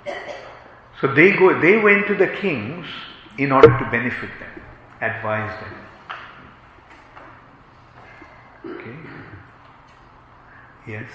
[0.04, 0.53] married.
[1.04, 1.60] So they go.
[1.60, 2.86] They went to the kings
[3.36, 4.62] in order to benefit them,
[5.02, 5.74] advise them.
[8.64, 8.96] Okay.
[10.86, 11.10] Yes.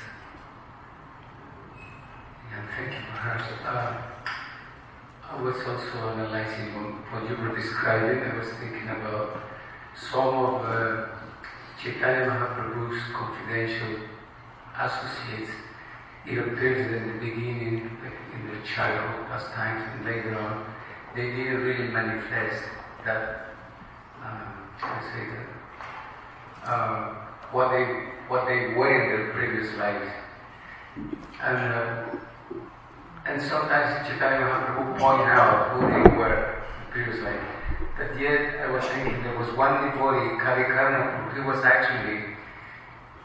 [2.52, 3.41] Yeah, thank you, Maharaj.
[3.66, 3.98] Uh,
[5.28, 6.70] I was also analyzing
[7.10, 8.32] what you were describing.
[8.32, 9.41] I was thinking about
[9.95, 11.07] some of uh,
[11.82, 14.06] Chaitanya Mahaprabhu's confidential
[14.78, 15.68] associates.
[16.25, 17.97] It appears in the beginning,
[18.33, 20.65] in the childhood pastimes, and later on,
[21.15, 22.63] they didn't really manifest
[23.05, 23.49] that
[24.23, 27.15] um, I say that um,
[27.51, 27.85] what they
[28.27, 30.11] what they were in their previous lives,
[31.41, 32.05] and uh,
[33.25, 37.41] and sometimes Chaitanya Mahaprabhu point out who they were in previous life.
[37.97, 42.35] But yet I was thinking there was one devotee, Karikarna, he was actually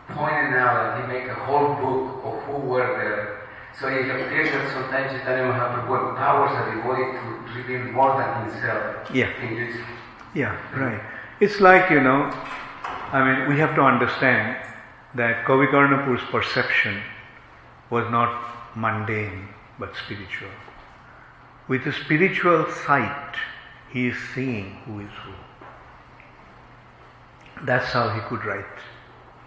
[0.08, 3.48] pointing out that he make a whole book of who were there.
[3.78, 9.10] So it appears that sometimes Chaitanya Mahaprabhu empowers a devotee to reveal more than himself.
[9.12, 9.32] Yeah.
[10.34, 11.00] Yeah, right.
[11.40, 12.30] It's like, you know,
[13.12, 14.56] I mean, we have to understand
[15.14, 17.02] that Kavikarnapur's perception
[17.90, 19.48] was not mundane
[19.78, 20.50] but spiritual.
[21.66, 23.36] With a spiritual sight,
[23.90, 25.32] he is seeing who is who.
[27.64, 28.64] That's how he could write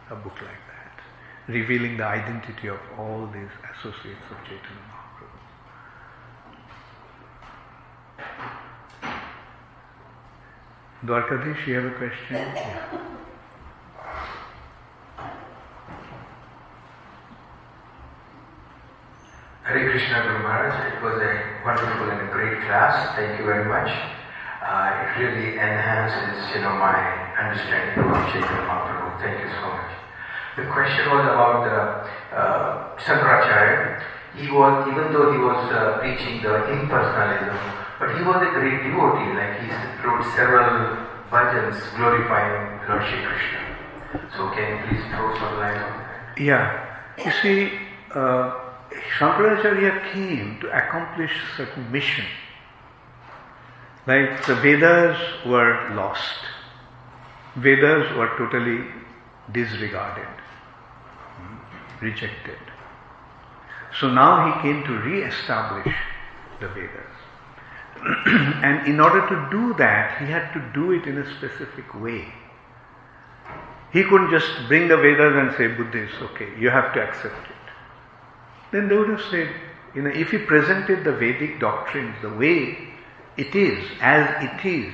[0.10, 1.02] a book like that,
[1.48, 5.38] revealing the identity of all these associates of Chaitanya Mahaprabhu.
[11.06, 12.36] Dwarkadish, you have a question?
[12.56, 13.02] Yeah.
[19.64, 23.14] Hare Krishna Guru Maharaj, it was a wonderful and a great class.
[23.18, 23.92] Thank you very much.
[24.64, 26.96] Uh, it really enhances, you know, my
[27.36, 28.97] understanding of Chaitanya Mahaprabhu.
[29.20, 29.92] Thank you so much.
[30.58, 31.78] The question was about the
[32.36, 34.02] uh, Sankaracharya.
[34.36, 37.58] He was, even though he was uh, preaching the impersonalism,
[38.00, 39.34] but he was a great devotee.
[39.34, 39.70] Like he
[40.06, 40.98] wrote several
[41.30, 43.68] bhajans glorifying Lord Shri Krishna.
[44.36, 46.40] So can you please throw some light on that?
[46.40, 46.86] Yeah.
[47.18, 47.80] You see,
[48.14, 48.54] uh,
[49.18, 52.26] Shankaracharya came to accomplish certain mission.
[54.06, 56.40] Like the Vedas were lost.
[57.56, 58.86] Vedas were totally
[59.52, 60.28] disregarded,
[61.38, 62.58] hmm, rejected.
[64.00, 65.96] So now he came to re-establish
[66.60, 67.18] the Vedas.
[68.64, 72.28] and in order to do that, he had to do it in a specific way.
[73.92, 77.56] He couldn't just bring the Vedas and say, Buddhists, okay, you have to accept it.
[78.72, 79.50] Then they would have said,
[79.96, 82.78] you know, if he presented the Vedic doctrines the way
[83.38, 84.94] it is, as it is,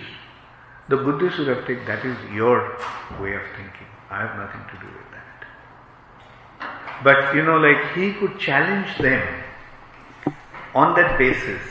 [0.89, 2.77] the Buddhists would have taken that is your
[3.19, 3.88] way of thinking.
[4.14, 5.48] I have nothing to do with that.
[7.03, 9.44] But you know, like he could challenge them
[10.76, 11.61] on that basis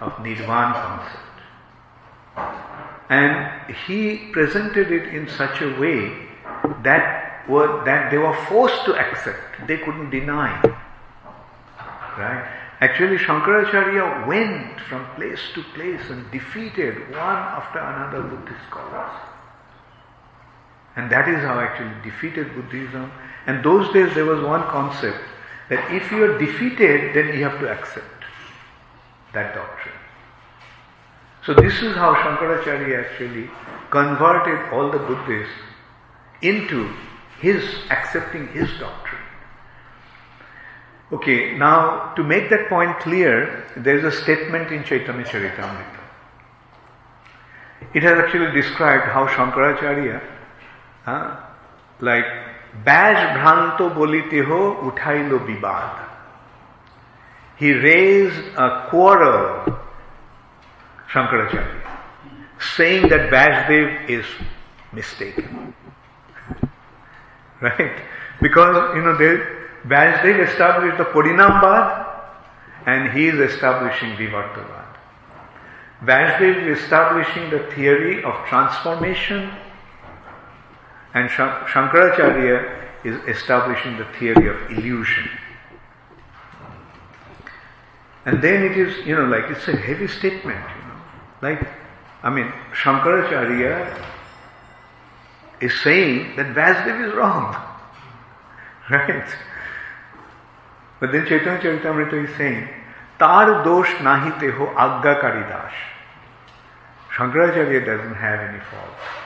[0.00, 1.36] of Nirvan concept.
[3.10, 6.12] And he presented it in such a way
[6.84, 9.66] that were, that they were forced to accept.
[9.66, 10.58] They couldn't deny.
[12.16, 12.48] Right?
[12.80, 19.29] Actually, Shankaracharya went from place to place and defeated one after another Buddhist scholars.
[20.96, 23.12] And that is how actually defeated Buddhism.
[23.46, 25.22] And those days there was one concept
[25.68, 28.24] that if you are defeated, then you have to accept
[29.32, 29.94] that doctrine.
[31.46, 33.48] So this is how Shankaracharya actually
[33.90, 35.54] converted all the Buddhists
[36.42, 36.92] into
[37.40, 39.22] his accepting his doctrine.
[41.12, 46.00] Okay, now to make that point clear, there is a statement in Chaitanya Charitamrita.
[47.94, 50.22] It has actually described how Shankaracharya,
[51.10, 51.40] uh,
[52.00, 52.24] like,
[52.84, 56.08] Baj Bhranto Boliteho Uthailo Vibad.
[57.56, 59.78] He raised a quarrel,
[61.10, 61.82] Shankaracharya,
[62.76, 64.24] saying that Vyasdev is
[64.92, 65.74] mistaken.
[67.60, 68.00] right?
[68.40, 72.06] Because, you know, they, established the Parinambad
[72.86, 74.96] and he is establishing Vivartavad.
[76.02, 79.50] Vyasdev is establishing the theory of transformation
[81.14, 85.28] and Shankaracharya is establishing the theory of illusion.
[88.26, 91.00] And then it is, you know, like it's a heavy statement, you know.
[91.42, 91.68] Like,
[92.22, 94.06] I mean, Shankaracharya
[95.60, 97.56] is saying that Vyasdev is wrong.
[98.90, 99.32] Right?
[100.98, 102.68] But then Chaitanya Charitamrita is saying,
[103.20, 105.72] Tar dosh nahi teho agga das.
[107.14, 109.19] Shankaracharya doesn't have any fault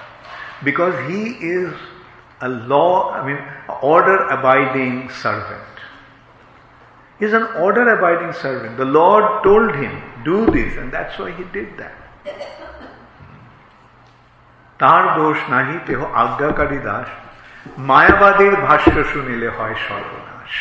[0.63, 1.21] Because he
[1.55, 1.73] is
[2.41, 3.39] a law, I mean,
[3.81, 5.63] order abiding servant.
[7.19, 8.77] He's an order abiding servant.
[8.77, 11.95] The Lord told him, do this, and that's why he did that.
[14.83, 17.07] তার দোষ নাহি তেহ আজ্ঞাকারী দাস
[17.89, 20.53] মায়াবাদীর ভাষ্য শুনিলে হয় সর্বনাশ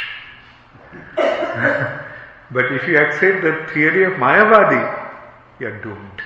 [2.55, 4.83] but if you accept the theory of Mayavadi,
[5.61, 6.19] you are doomed.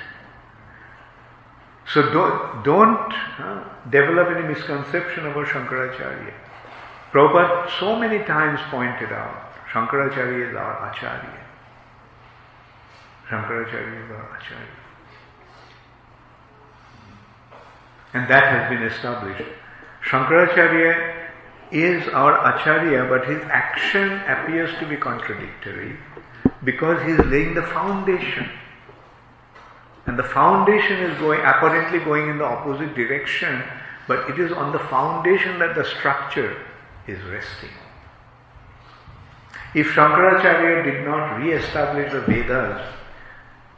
[1.94, 6.34] so don't, don't uh, develop any misconception about Shankaracharya.
[7.12, 11.46] Prabhupada so many times pointed out, Shankaracharya is our Acharya.
[13.30, 14.68] Shankaracharya is our Acharya.
[18.14, 19.50] And that has been established.
[20.04, 21.30] Shankaracharya
[21.72, 25.98] is our Acharya, but his action appears to be contradictory
[26.66, 28.50] because he is laying the foundation.
[30.08, 33.62] And the foundation is going, apparently going in the opposite direction,
[34.08, 36.58] but it is on the foundation that the structure
[37.08, 37.70] is resting.
[39.76, 42.82] If Shankaracharya did not re-establish the Vedas,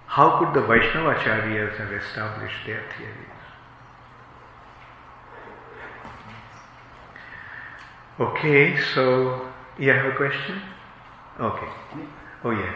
[0.05, 3.25] how could the Vaishnavacharyas have established their theories?
[8.19, 9.49] Okay, so
[9.79, 10.61] you have a question?
[11.39, 11.67] Okay.
[12.43, 12.75] Oh yes.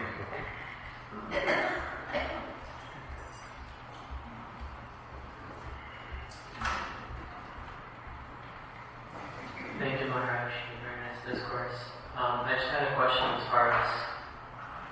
[9.83, 10.55] Thank you, Maharaj.
[10.79, 11.75] Very nice discourse.
[12.15, 13.91] Um, I just had a question as far as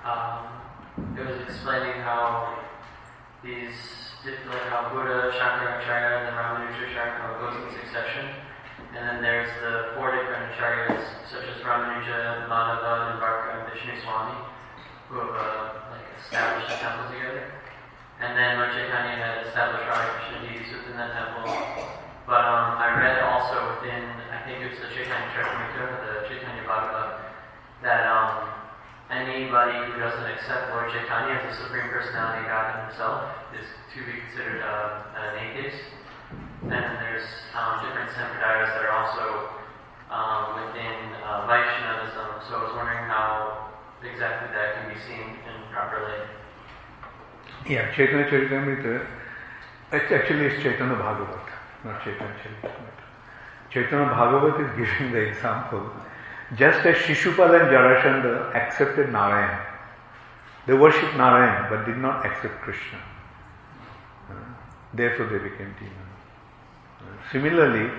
[0.04, 2.60] um, it was explaining how
[3.40, 3.72] these
[4.20, 8.36] different, how Buddha, Shankaracharya, and then Ramanuja how it goes in succession.
[8.92, 14.36] And then there's the four different acharyas, such as Ramanuja, Madhava, Nimbarka, and Vishnu Swami,
[15.08, 17.48] who have uh, like established a temple together.
[18.20, 21.48] And then Lord had established Radha deities within that temple.
[22.28, 26.66] But um, I read also within, I think it was the Chaitanya Charitamrita, the Chaitanya
[26.66, 27.30] Bhagavat,
[27.78, 28.50] that um,
[29.06, 33.22] anybody who doesn't accept Lord Chaitanya as the Supreme Personality of God himself
[33.54, 35.78] is to be considered uh, an atheist.
[36.66, 37.22] And there's
[37.54, 39.46] um, different sampradayas that are also
[40.10, 42.42] um, within uh, Vaishnavism.
[42.50, 43.70] So I was wondering how
[44.02, 46.18] exactly that can be seen and properly.
[47.70, 49.06] Yeah, Chaitanya Charitamrita,
[49.94, 51.46] actually it's Chaitanya Bhagavat,
[51.86, 52.91] not Chaitanya Charitamrita.
[53.72, 55.90] Chaitanya Bhagavat is giving the example.
[56.56, 59.58] Just as Shishupal and Jarasandha accepted Narayan,
[60.66, 62.98] they worshipped Narayan but did not accept Krishna.
[64.92, 66.12] Therefore they became demons.
[67.30, 67.90] Similarly,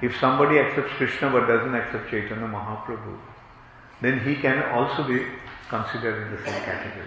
[0.00, 3.18] if somebody accepts Krishna but doesn't accept Chaitanya Mahaprabhu,
[4.00, 5.26] then he can also be
[5.68, 7.06] considered in the same category.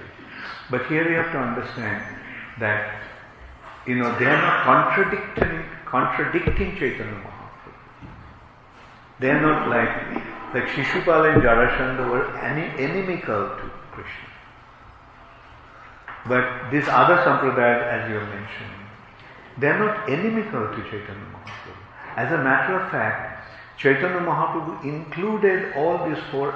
[0.70, 2.04] But here you have to understand
[2.60, 3.02] that
[3.88, 7.29] you know they are not contradicting contradicting Chaitanya.
[9.20, 10.24] They are not like
[10.54, 12.26] like Shishupal and Jarasandha were
[12.80, 14.30] inimical to Krishna.
[16.28, 18.80] But these other sampradayas, as you have mentioned,
[19.58, 22.18] they are not inimical to Chaitanya Mahaprabhu.
[22.18, 23.48] As a matter of fact,
[23.78, 26.52] Chaitanya Mahaprabhu included all these four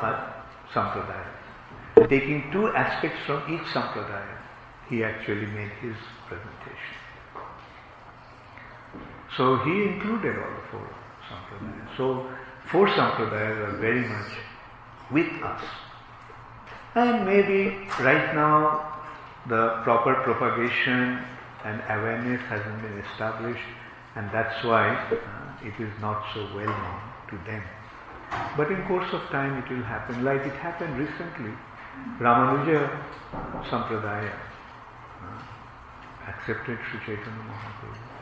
[0.74, 2.10] sampradayas.
[2.10, 4.38] Taking two aspects from each sampradaya,
[4.90, 5.96] he actually made his
[6.28, 6.98] presentation.
[9.38, 10.90] So he included all the four
[11.30, 11.98] sampradayas.
[11.98, 12.28] So
[12.74, 14.32] four sampradayas are very much
[15.12, 15.64] with us.
[16.96, 19.00] And maybe right now
[19.48, 21.20] the proper propagation
[21.64, 23.70] and awareness hasn't been established,
[24.16, 27.64] and that's why uh, it is not so well known to them.
[28.58, 31.54] But in course of time it will happen, like it happened recently.
[32.20, 32.90] Ramanuja
[33.70, 34.34] Sampradaya
[35.22, 38.14] uh, accepted Sri Chaitanya Mahaprabhu.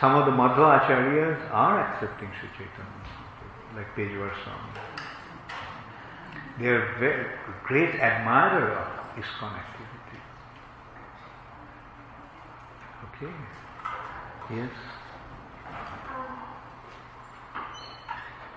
[0.00, 2.97] Some of the Madhva Acharyas are accepting Sri Chaitanya
[3.78, 4.74] like Pejawar Swami.
[6.58, 7.26] They are very
[7.62, 10.18] great admirer of ISKCON activity.
[13.06, 13.32] Okay.
[14.50, 14.74] Yes.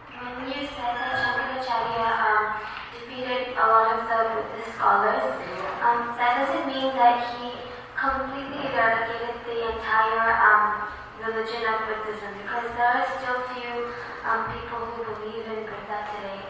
[0.09, 2.45] When you said that Shankaracharya um,
[2.89, 5.37] defeated a lot of the Buddhist scholars,
[5.85, 7.60] um, that doesn't mean that he
[8.01, 10.89] completely eradicated the entire um,
[11.21, 13.93] religion of Buddhism, because there are still few
[14.25, 16.41] um, people who believe in Buddha today.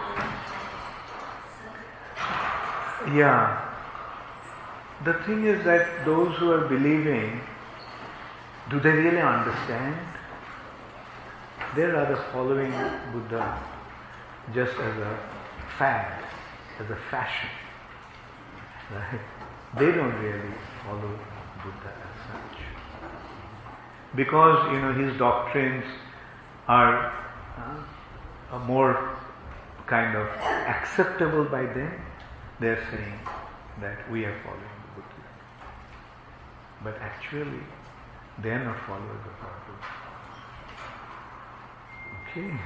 [0.00, 0.32] And.
[3.14, 3.60] Yeah.
[5.04, 7.42] The thing is that those who are believing,
[8.70, 9.96] do they really understand?
[11.76, 12.72] They are rather following
[13.12, 13.58] Buddha
[14.54, 15.18] just as a
[15.76, 16.24] fad,
[16.80, 17.50] as a fashion.
[18.90, 19.20] Right?
[19.78, 21.18] They don't really follow
[21.62, 22.58] Buddha as such.
[24.14, 25.84] Because, you know, his doctrines
[26.68, 27.12] are,
[28.52, 29.16] uh, more
[29.86, 30.26] kind of
[30.74, 31.92] acceptable by them,
[32.60, 33.18] they're saying
[33.80, 35.24] that we are following Buddha.
[36.84, 37.60] But actually,
[38.42, 39.08] they are not following
[39.42, 39.94] our Buddha.
[42.30, 42.60] Okay.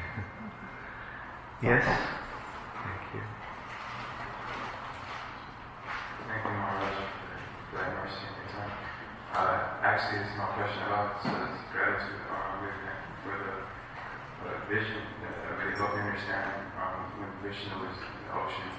[1.63, 1.85] yes?
[1.85, 3.23] Thank you.
[6.29, 7.18] Thank you, Maharaj,
[7.79, 8.75] for that mercy your time.
[9.39, 12.75] Uh, actually, it's my question about uh, gratitude uh, with,
[13.23, 14.99] for the uh, vision.
[15.23, 18.71] Uh, really help me understand um, when Vishnu was in the ocean,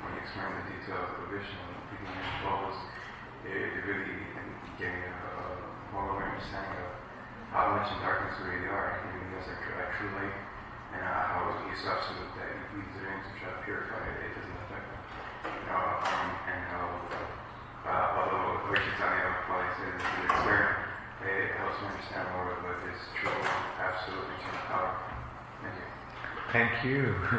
[0.00, 2.80] when he explained the details of Vishnu, the initial bubbles,
[3.44, 4.24] it, it really
[4.80, 6.96] gave me a, a an understanding of
[7.52, 10.36] how much in darkness we really are, even as a, a true light,
[10.96, 14.32] and uh, how it's absolute that if we drink to try to purify it, it
[14.32, 15.02] doesn't affect them.
[15.44, 17.35] You um, and how, uh,
[17.86, 20.76] although Lord Chaitanya applies it to the experiment,
[21.22, 23.40] it helps me understand more of what is true,
[23.78, 24.92] absolute, and power.
[24.92, 25.14] Oh,
[26.52, 27.14] thank you.
[27.22, 27.38] Thank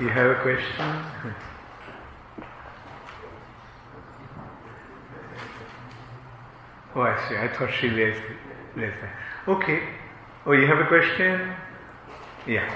[0.00, 0.04] you.
[0.04, 0.86] you have a question?
[6.94, 7.36] Oh, I see.
[7.36, 8.20] I thought she raised,
[8.74, 8.96] raised.
[9.46, 9.82] Okay.
[10.46, 11.54] Oh, you have a question?
[12.44, 12.66] Yeah.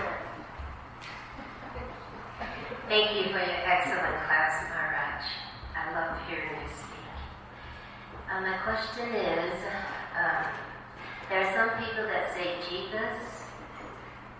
[2.89, 5.25] Thank you for your excellent class, Maharaj.
[5.75, 7.09] I love hearing you speak.
[8.33, 9.53] Uh, my question is,
[10.17, 10.45] um,
[11.29, 13.45] there are some people that say jivas,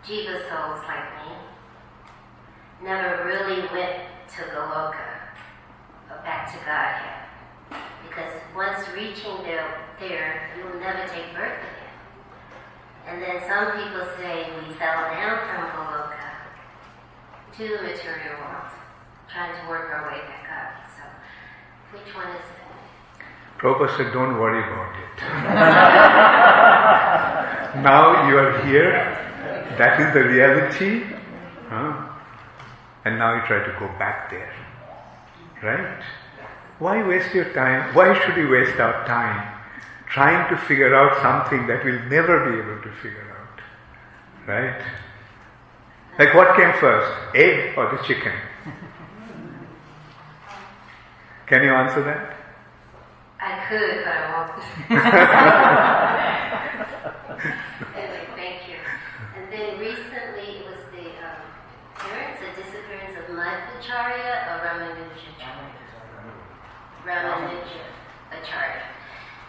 [0.03, 1.37] jiva souls like me,
[2.83, 5.29] never really went to Goloka
[6.09, 7.29] or back to Godhead.
[8.09, 11.93] Because once reaching there, there, you'll never take birth again.
[13.09, 16.33] And then some people say we fell down from Goloka
[17.59, 18.73] to the material world,
[19.31, 20.91] trying to work our way back up.
[20.97, 22.62] So, which one is it?
[23.63, 25.23] Prabhupada said, don't worry about it.
[27.85, 28.93] now you are here,
[29.79, 31.05] that is the reality,
[31.69, 32.09] huh?
[33.05, 34.53] and now you try to go back there.
[35.63, 36.03] Right?
[36.81, 37.95] Why waste your time?
[37.95, 39.47] Why should you waste our time
[40.09, 43.61] trying to figure out something that we'll never be able to figure out?
[44.49, 44.83] Right?
[46.19, 48.33] Like what came first, egg or the chicken?
[51.47, 52.42] Can you answer that?
[53.43, 54.55] I could, but I won't.
[57.99, 58.77] anyway, thank you.
[59.37, 61.43] And then recently it was the um,
[61.97, 65.75] appearance or disappearance of Madhvacharya or Ramanujacharya.
[67.05, 67.83] Ramanuja
[68.31, 68.83] Acharya.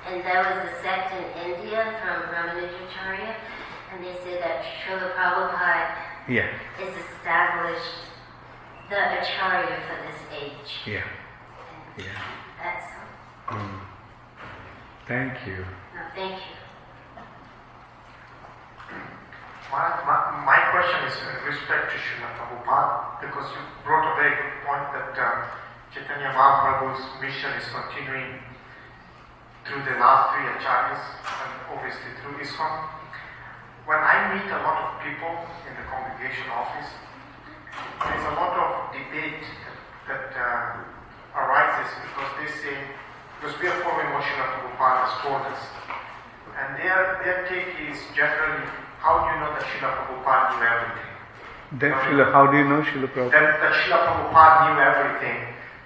[0.08, 3.30] And that was the sect in India from Ramanujacharya.
[3.94, 5.86] And they said that Srila Prabhupada
[6.28, 6.50] Yeah,
[6.82, 8.10] is established
[8.90, 10.82] the Acharya for this age.
[10.88, 11.06] yeah,
[11.96, 12.22] And yeah.
[12.58, 12.90] that's
[13.44, 13.83] Mm.
[15.08, 15.68] Thank you.
[15.96, 16.56] no, thank you.
[19.68, 20.18] My, my,
[20.48, 24.86] my question is in respect to Srila Prabhupada, because you brought a very good point
[24.96, 25.50] that um,
[25.92, 28.40] Chaitanya Mahaprabhu's mission is continuing
[29.68, 32.88] through the last three acharyas and obviously through ISKCON.
[33.84, 35.36] When I meet a lot of people
[35.68, 36.88] in the congregation office,
[38.08, 39.76] there's a lot of debate that,
[40.08, 42.78] that uh, arises because they say,
[43.44, 45.60] because we are following what Srila Prabhupada has told us.
[46.56, 48.64] And their, their take is generally,
[49.04, 51.12] how do you know that Srila Prabhupada knew everything?
[51.76, 53.36] Srila, how do you know Srila Prabhupada?
[53.36, 55.40] That, that Srila Prabhupada knew everything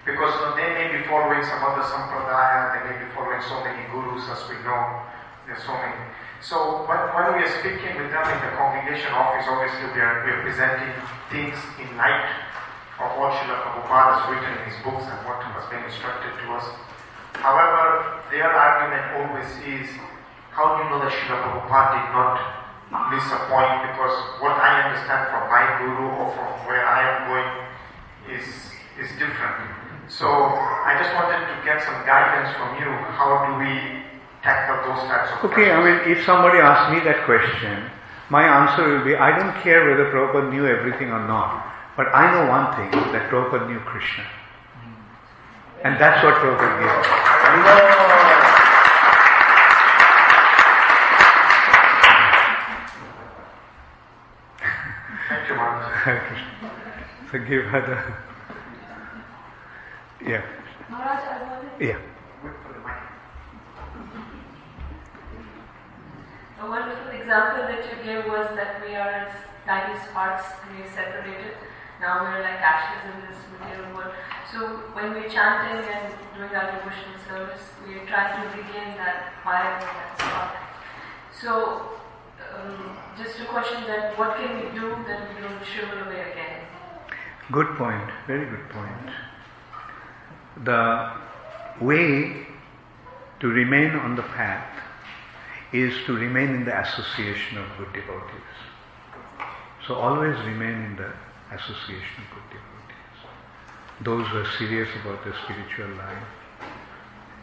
[0.06, 4.30] because they may be following some other sampradaya, they may be following so many gurus
[4.30, 5.02] as we know,
[5.50, 5.98] there's so many.
[6.46, 10.22] So when, when we are speaking with them in the congregation office, obviously we are,
[10.22, 10.94] we are presenting
[11.34, 12.38] things in light
[13.02, 16.54] of what Srila Prabhupada has written in his books and what has been instructed to
[16.54, 16.70] us.
[17.42, 19.88] However, their argument always is,
[20.52, 22.36] how do you know that Srila Prabhupada did not
[23.14, 23.94] miss a point?
[23.94, 27.52] Because what I understand from my guru or from where I am going
[28.38, 28.46] is,
[28.98, 29.78] is different.
[30.10, 32.90] So I just wanted to get some guidance from you.
[32.90, 34.08] How do we
[34.42, 37.92] tackle those types of Okay, I mean, if somebody asks me that question,
[38.30, 41.64] my answer will be I don't care whether Prabhupada knew everything or not,
[41.96, 44.24] but I know one thing that Prabhupada knew Krishna.
[45.84, 47.06] And that's what Prabhupada gave.
[55.30, 55.94] Thank you, Maharaj.
[56.04, 56.72] Hare Krishna.
[57.32, 57.98] So give her the.
[60.30, 60.42] Yeah,
[60.90, 61.22] Maharaj,
[61.80, 62.00] yeah.
[66.60, 69.32] a wonderful example that you gave was that we are as
[69.66, 71.54] tiny sparks and we are separated.
[72.00, 74.14] Now we are like ashes in this material world.
[74.52, 74.60] So
[74.94, 79.74] when we're chanting and doing our devotional service, we are trying to regain that fire
[79.74, 80.56] and that spark.
[81.42, 81.98] So
[82.54, 86.62] um, just a question then, what can we do that we don't shrivel away again?
[87.52, 89.10] Good point, very good point.
[90.64, 91.14] The
[91.82, 92.46] way
[93.40, 94.68] to remain on the path
[95.74, 98.54] is to remain in the association of good devotees.
[99.88, 101.14] So always remain in the
[101.52, 103.20] association of good devotees.
[104.02, 106.28] Those who are serious about their spiritual life.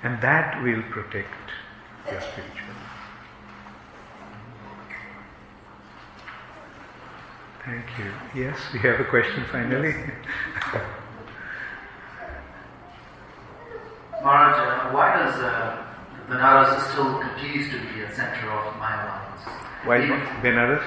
[0.02, 1.50] And that will protect
[2.10, 2.94] your spiritual life.
[7.64, 8.12] Thank you.
[8.42, 9.94] Yes, we have a question finally.
[14.22, 15.84] Maharaj, uh, why does uh,
[16.28, 19.44] Benares still continues to be a center of Mayavadis.
[19.84, 19.98] Why
[20.42, 20.82] Benares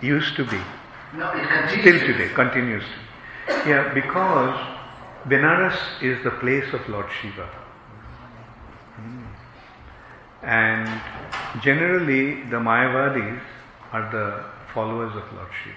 [0.00, 0.58] used to be.
[1.14, 2.84] No, it continues Till today, continues
[3.66, 4.58] Yeah, because
[5.26, 7.48] Benares is the place of Lord Shiva.
[10.42, 10.88] And
[11.62, 13.40] generally, the Mayavadis
[13.92, 15.76] are the followers of Lord Shiva.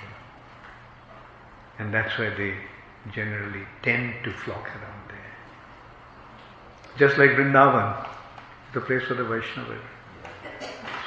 [1.79, 2.55] And that's why they
[3.11, 5.33] generally tend to flock around there.
[6.97, 8.07] Just like Vrindavan,
[8.73, 9.81] the place for the Vaishnavas.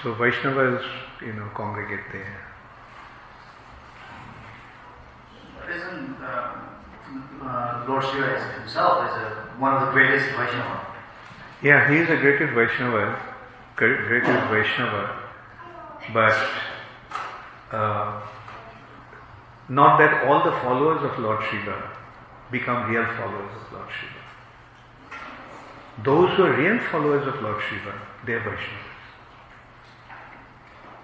[0.03, 0.85] So Vaishnavas,
[1.21, 2.54] you know, congregate there.
[6.05, 6.65] Um,
[7.43, 10.87] uh, Lord Shiva himself is a, one of the greatest Vaishnava?
[11.63, 13.19] Yeah, he is the greatest Vaishnava,
[13.77, 15.19] gre- greatest Vaishnava,
[16.13, 16.49] but
[17.73, 18.21] uh,
[19.69, 21.91] not that all the followers of Lord Shiva
[22.51, 24.21] become real followers of Lord Shiva.
[26.03, 27.95] Those who are real followers of Lord Shiva,
[28.27, 28.95] they are Vaishnavas.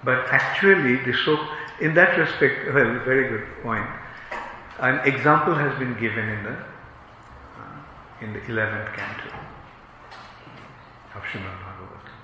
[0.04, 1.38] But actually, the so
[1.80, 3.86] in that respect, well, very good point.
[4.80, 9.28] An example has been given in the uh, in the eleventh canto
[11.14, 12.16] of Srimad Bhagavatam.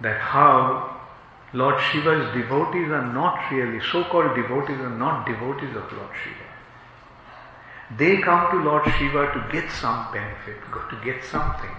[0.00, 1.00] That how
[1.52, 6.48] Lord Shiva's devotees are not really, so-called devotees are not devotees of Lord Shiva.
[7.98, 10.56] They come to Lord Shiva to get some benefit,
[10.90, 11.70] to get something.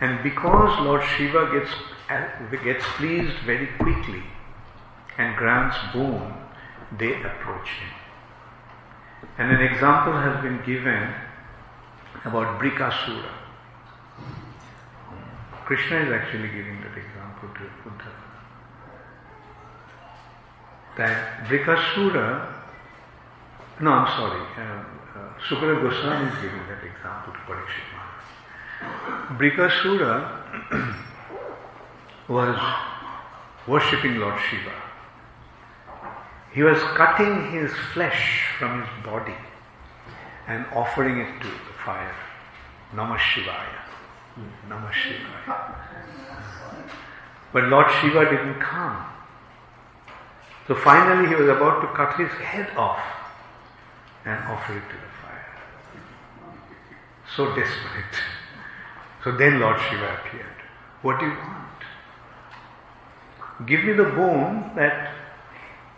[0.00, 1.70] And because Lord Shiva gets,
[2.10, 4.22] uh, gets pleased very quickly
[5.16, 6.34] and grants boon,
[6.98, 7.95] they approach him.
[9.38, 11.12] And an example has been given
[12.24, 13.32] about Brikasura.
[15.66, 18.26] Krishna is actually giving that example to Uddhava.
[20.96, 22.52] That Brikasura,
[23.80, 24.84] no, I'm sorry, uh,
[25.18, 29.36] uh, Sukadeva Goswami is giving that example to Parikshit Maharaj.
[29.38, 30.14] Brikasura
[32.28, 32.58] was
[33.66, 34.85] worshipping Lord Shiva.
[36.56, 39.34] He was cutting his flesh from his body
[40.48, 42.16] and offering it to the fire.
[42.94, 43.82] Namah Shivaya.
[44.34, 45.74] Hmm, Namah Shivaya.
[47.52, 49.04] But Lord Shiva didn't come.
[50.66, 53.04] So finally he was about to cut his head off
[54.24, 55.58] and offer it to the fire.
[57.36, 58.16] So desperate.
[59.22, 60.56] So then Lord Shiva appeared.
[61.02, 61.82] What do you want?
[63.68, 65.12] Give me the bone that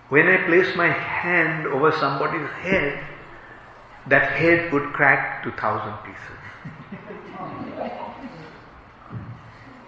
[0.09, 3.05] when I place my hand over somebody's head,
[4.07, 6.39] that head would crack to thousand pieces.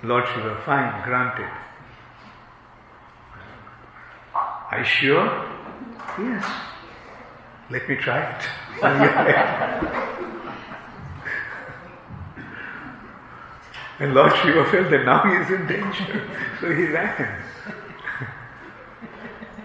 [0.02, 1.50] Lord Shiva, fine, granted.
[4.34, 5.26] Are you sure?
[6.18, 6.44] Yes.
[7.70, 8.44] Let me try it.
[14.00, 16.22] and Lord Shiva felt that now he is in danger,
[16.60, 17.42] so he ran.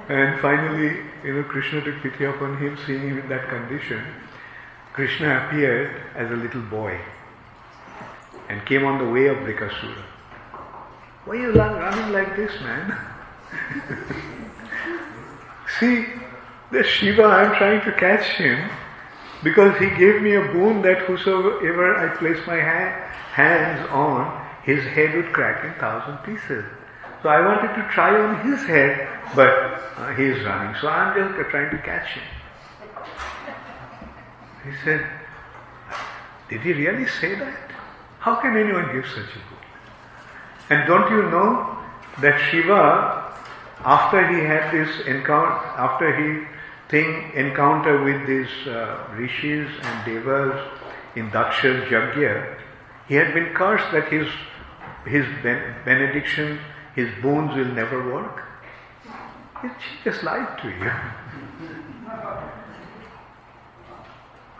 [0.07, 4.03] And finally, you know, Krishna took pity upon him, seeing him in that condition.
[4.93, 6.99] Krishna appeared as a little boy
[8.47, 10.03] and came on the way of Brikasura.
[11.25, 12.97] Why are you run- running like this, man?
[15.79, 16.05] See,
[16.71, 18.69] the Shiva, I'm trying to catch him
[19.43, 24.83] because he gave me a boon that whosoever I place my ha- hands on, his
[24.83, 26.65] head would crack in thousand pieces.
[27.25, 29.49] So I wanted to try on his head, but
[29.97, 30.75] uh, he is running.
[30.79, 32.23] So I'm just trying to catch him.
[34.63, 35.03] He said,
[36.51, 37.71] Did he really say that?
[38.19, 39.65] How can anyone give such a boon?
[40.69, 41.75] And don't you know
[42.21, 43.33] that Shiva,
[43.83, 46.45] after he had this encounter, after he
[46.89, 50.61] thing encounter with these uh, rishis and devas
[51.15, 52.55] in Daksha's Yajna,
[53.07, 54.27] he had been cursed that his
[55.07, 56.59] his ben- benediction,
[56.95, 58.43] his bones will never work.
[59.61, 59.69] He
[60.03, 60.91] just lied to you.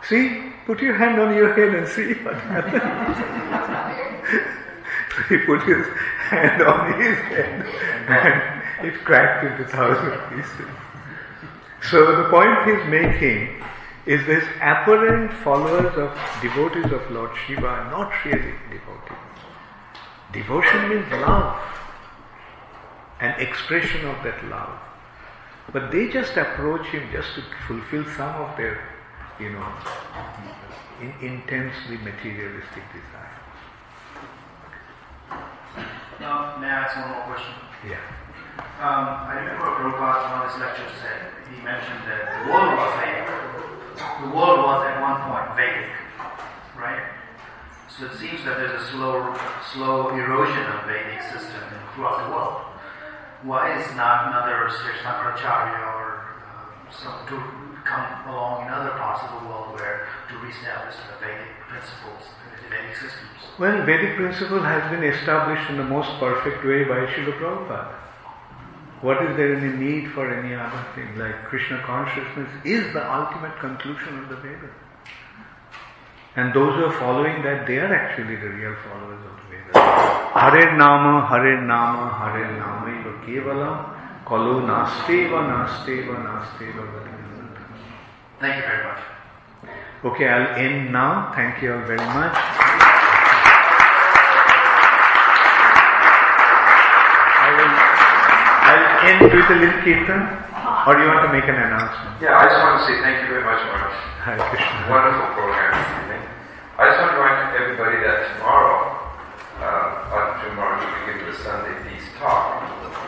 [0.08, 3.18] See, put your hand on your head and see what happens.
[5.28, 5.86] he put his
[6.28, 7.66] hand on his head
[8.08, 10.70] and it cracked into thousand pieces.
[11.90, 13.62] So the point he's making
[14.06, 19.18] is this apparent followers of devotees of Lord Shiva are not really devotees.
[20.32, 21.58] Devotion means love,
[23.20, 24.78] an expression of that love.
[25.72, 28.78] But they just approach him just to fulfill some of their,
[29.40, 29.66] you know,
[31.00, 33.36] in, intensely materialistic desire.
[36.20, 37.54] Now, may I ask one more question?
[37.88, 38.00] Yeah.
[38.80, 42.72] Um, I remember Prabhupada in one of his lectures said, he mentioned that the world
[42.76, 43.28] was Vedic.
[43.96, 45.90] The world was at one point Vedic,
[46.76, 47.04] right?
[47.88, 49.34] So it seems that there's a slow,
[49.72, 51.64] slow erosion of Vedic system
[51.94, 52.65] throughout the world.
[53.46, 57.38] Why is not another Sri or uh, some to
[57.86, 62.96] come along in other the world where to reestablish the Vedic principles, in the Vedic
[62.98, 63.38] systems?
[63.56, 67.94] Well, Vedic principle has been established in the most perfect way by Srila Prabhupada.
[69.06, 71.16] What is there any need for any other thing?
[71.16, 74.74] Like Krishna consciousness is the ultimate conclusion of the Vedas.
[76.34, 79.45] And those who are following that, they are actually the real followers of the
[79.86, 80.34] Vedas.
[80.34, 83.78] Hare Nama, Hare Nama, Hare Nama, Eva Kevalam,
[84.26, 86.82] Kalo Nasteva, Nasteva, Nasteva,
[88.38, 89.00] Thank you very much.
[90.04, 91.32] Okay, I'll end now.
[91.34, 92.36] Thank you all very much.
[97.38, 97.72] I will,
[98.68, 100.20] I'll end with a little kirtan,
[100.86, 102.20] or do you want to make an announcement?
[102.20, 103.96] Yeah, I just want to say thank you very much, Maharaj.
[104.20, 104.90] Hare Krishna.
[104.90, 105.72] Wonderful program.
[106.76, 108.95] I just want to remind everybody that tomorrow,
[109.60, 112.62] uh, on tomorrow, we give the Sunday Feast Talk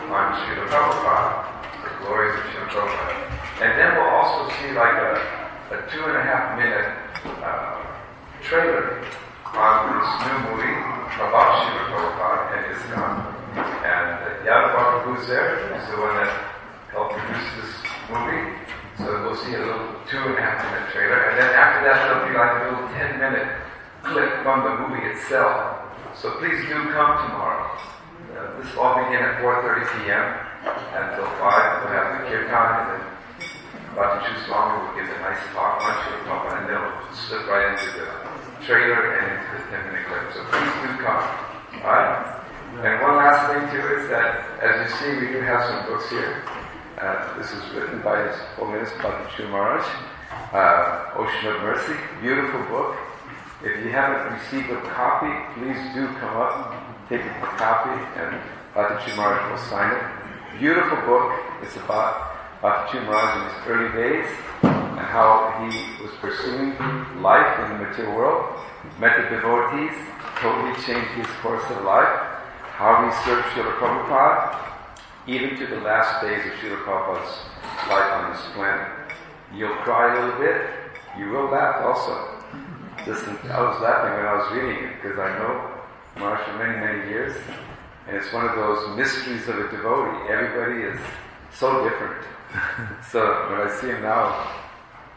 [0.09, 1.45] on Srila Prabhupada,
[1.83, 3.15] the glories of Srila Prabhupada.
[3.61, 5.11] And then we'll also see like a,
[5.71, 6.89] a two and a half minute
[7.45, 7.85] uh,
[8.41, 9.05] trailer
[9.45, 10.77] on this new movie
[11.21, 13.35] about Srila Prabhupada and Islam.
[13.85, 14.09] And
[14.49, 16.31] uh, who's there, is the one that
[16.91, 17.73] helped produce this
[18.09, 18.57] movie.
[18.97, 21.97] So we'll see a little two and a half minute trailer, and then after that
[22.03, 23.47] there'll be like a little ten minute
[24.03, 25.88] clip from the movie itself.
[26.15, 27.77] So please do come tomorrow.
[28.35, 30.25] Uh, this will all begin at 4.30 p.m.
[30.95, 31.39] until 5.
[31.39, 33.03] We'll have the kirtan and then
[33.95, 37.71] Bhakti Swami will give a nice talk on Srila Prabhupada and then we'll slip right
[37.71, 38.07] into the
[38.65, 40.23] trailer and into the 10 minute clip.
[40.33, 41.23] So please do come.
[41.83, 42.39] Alright?
[42.83, 46.09] And one last thing too is that, as you see, we do have some books
[46.09, 46.43] here.
[46.99, 49.87] Uh, this is written by His Holiness Bhakti Maharaj,
[50.51, 52.97] uh, Ocean of Mercy, beautiful book.
[53.61, 55.27] If you haven't received a copy,
[55.59, 56.71] please do come up,
[57.09, 58.39] take a copy, and
[58.73, 60.59] Bhakti Maharaj will sign it.
[60.59, 61.35] Beautiful book.
[61.61, 64.31] It's about Bhakti Maharaj in his early days
[64.63, 66.71] and how he was pursuing
[67.21, 68.63] life in the material world,
[68.97, 69.91] met the devotees,
[70.39, 72.15] totally changed his course of life,
[72.79, 74.55] how he served Srila Prabhupada,
[75.27, 77.35] even to the last days of Srila Prabhupada's
[77.91, 78.87] life on this planet.
[79.53, 80.61] You'll cry a little bit,
[81.19, 82.38] you will laugh also.
[83.07, 85.79] Listen, I was laughing when I was reading it because I know
[86.17, 87.35] Maharaj for many, many years,
[88.07, 90.29] and it's one of those mysteries of a devotee.
[90.29, 90.99] Everybody is
[91.53, 92.25] so different.
[93.11, 93.19] so
[93.49, 94.51] when I see him now,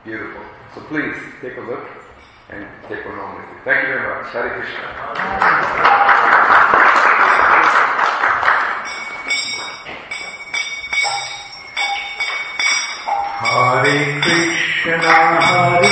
[0.04, 0.42] beautiful.
[0.74, 1.84] So please take a look
[2.50, 3.58] and take one home with you.
[3.64, 4.32] Thank you very much.
[4.32, 4.78] Hare Krishna.
[13.42, 14.98] Hare Krishna,
[15.42, 15.91] Hare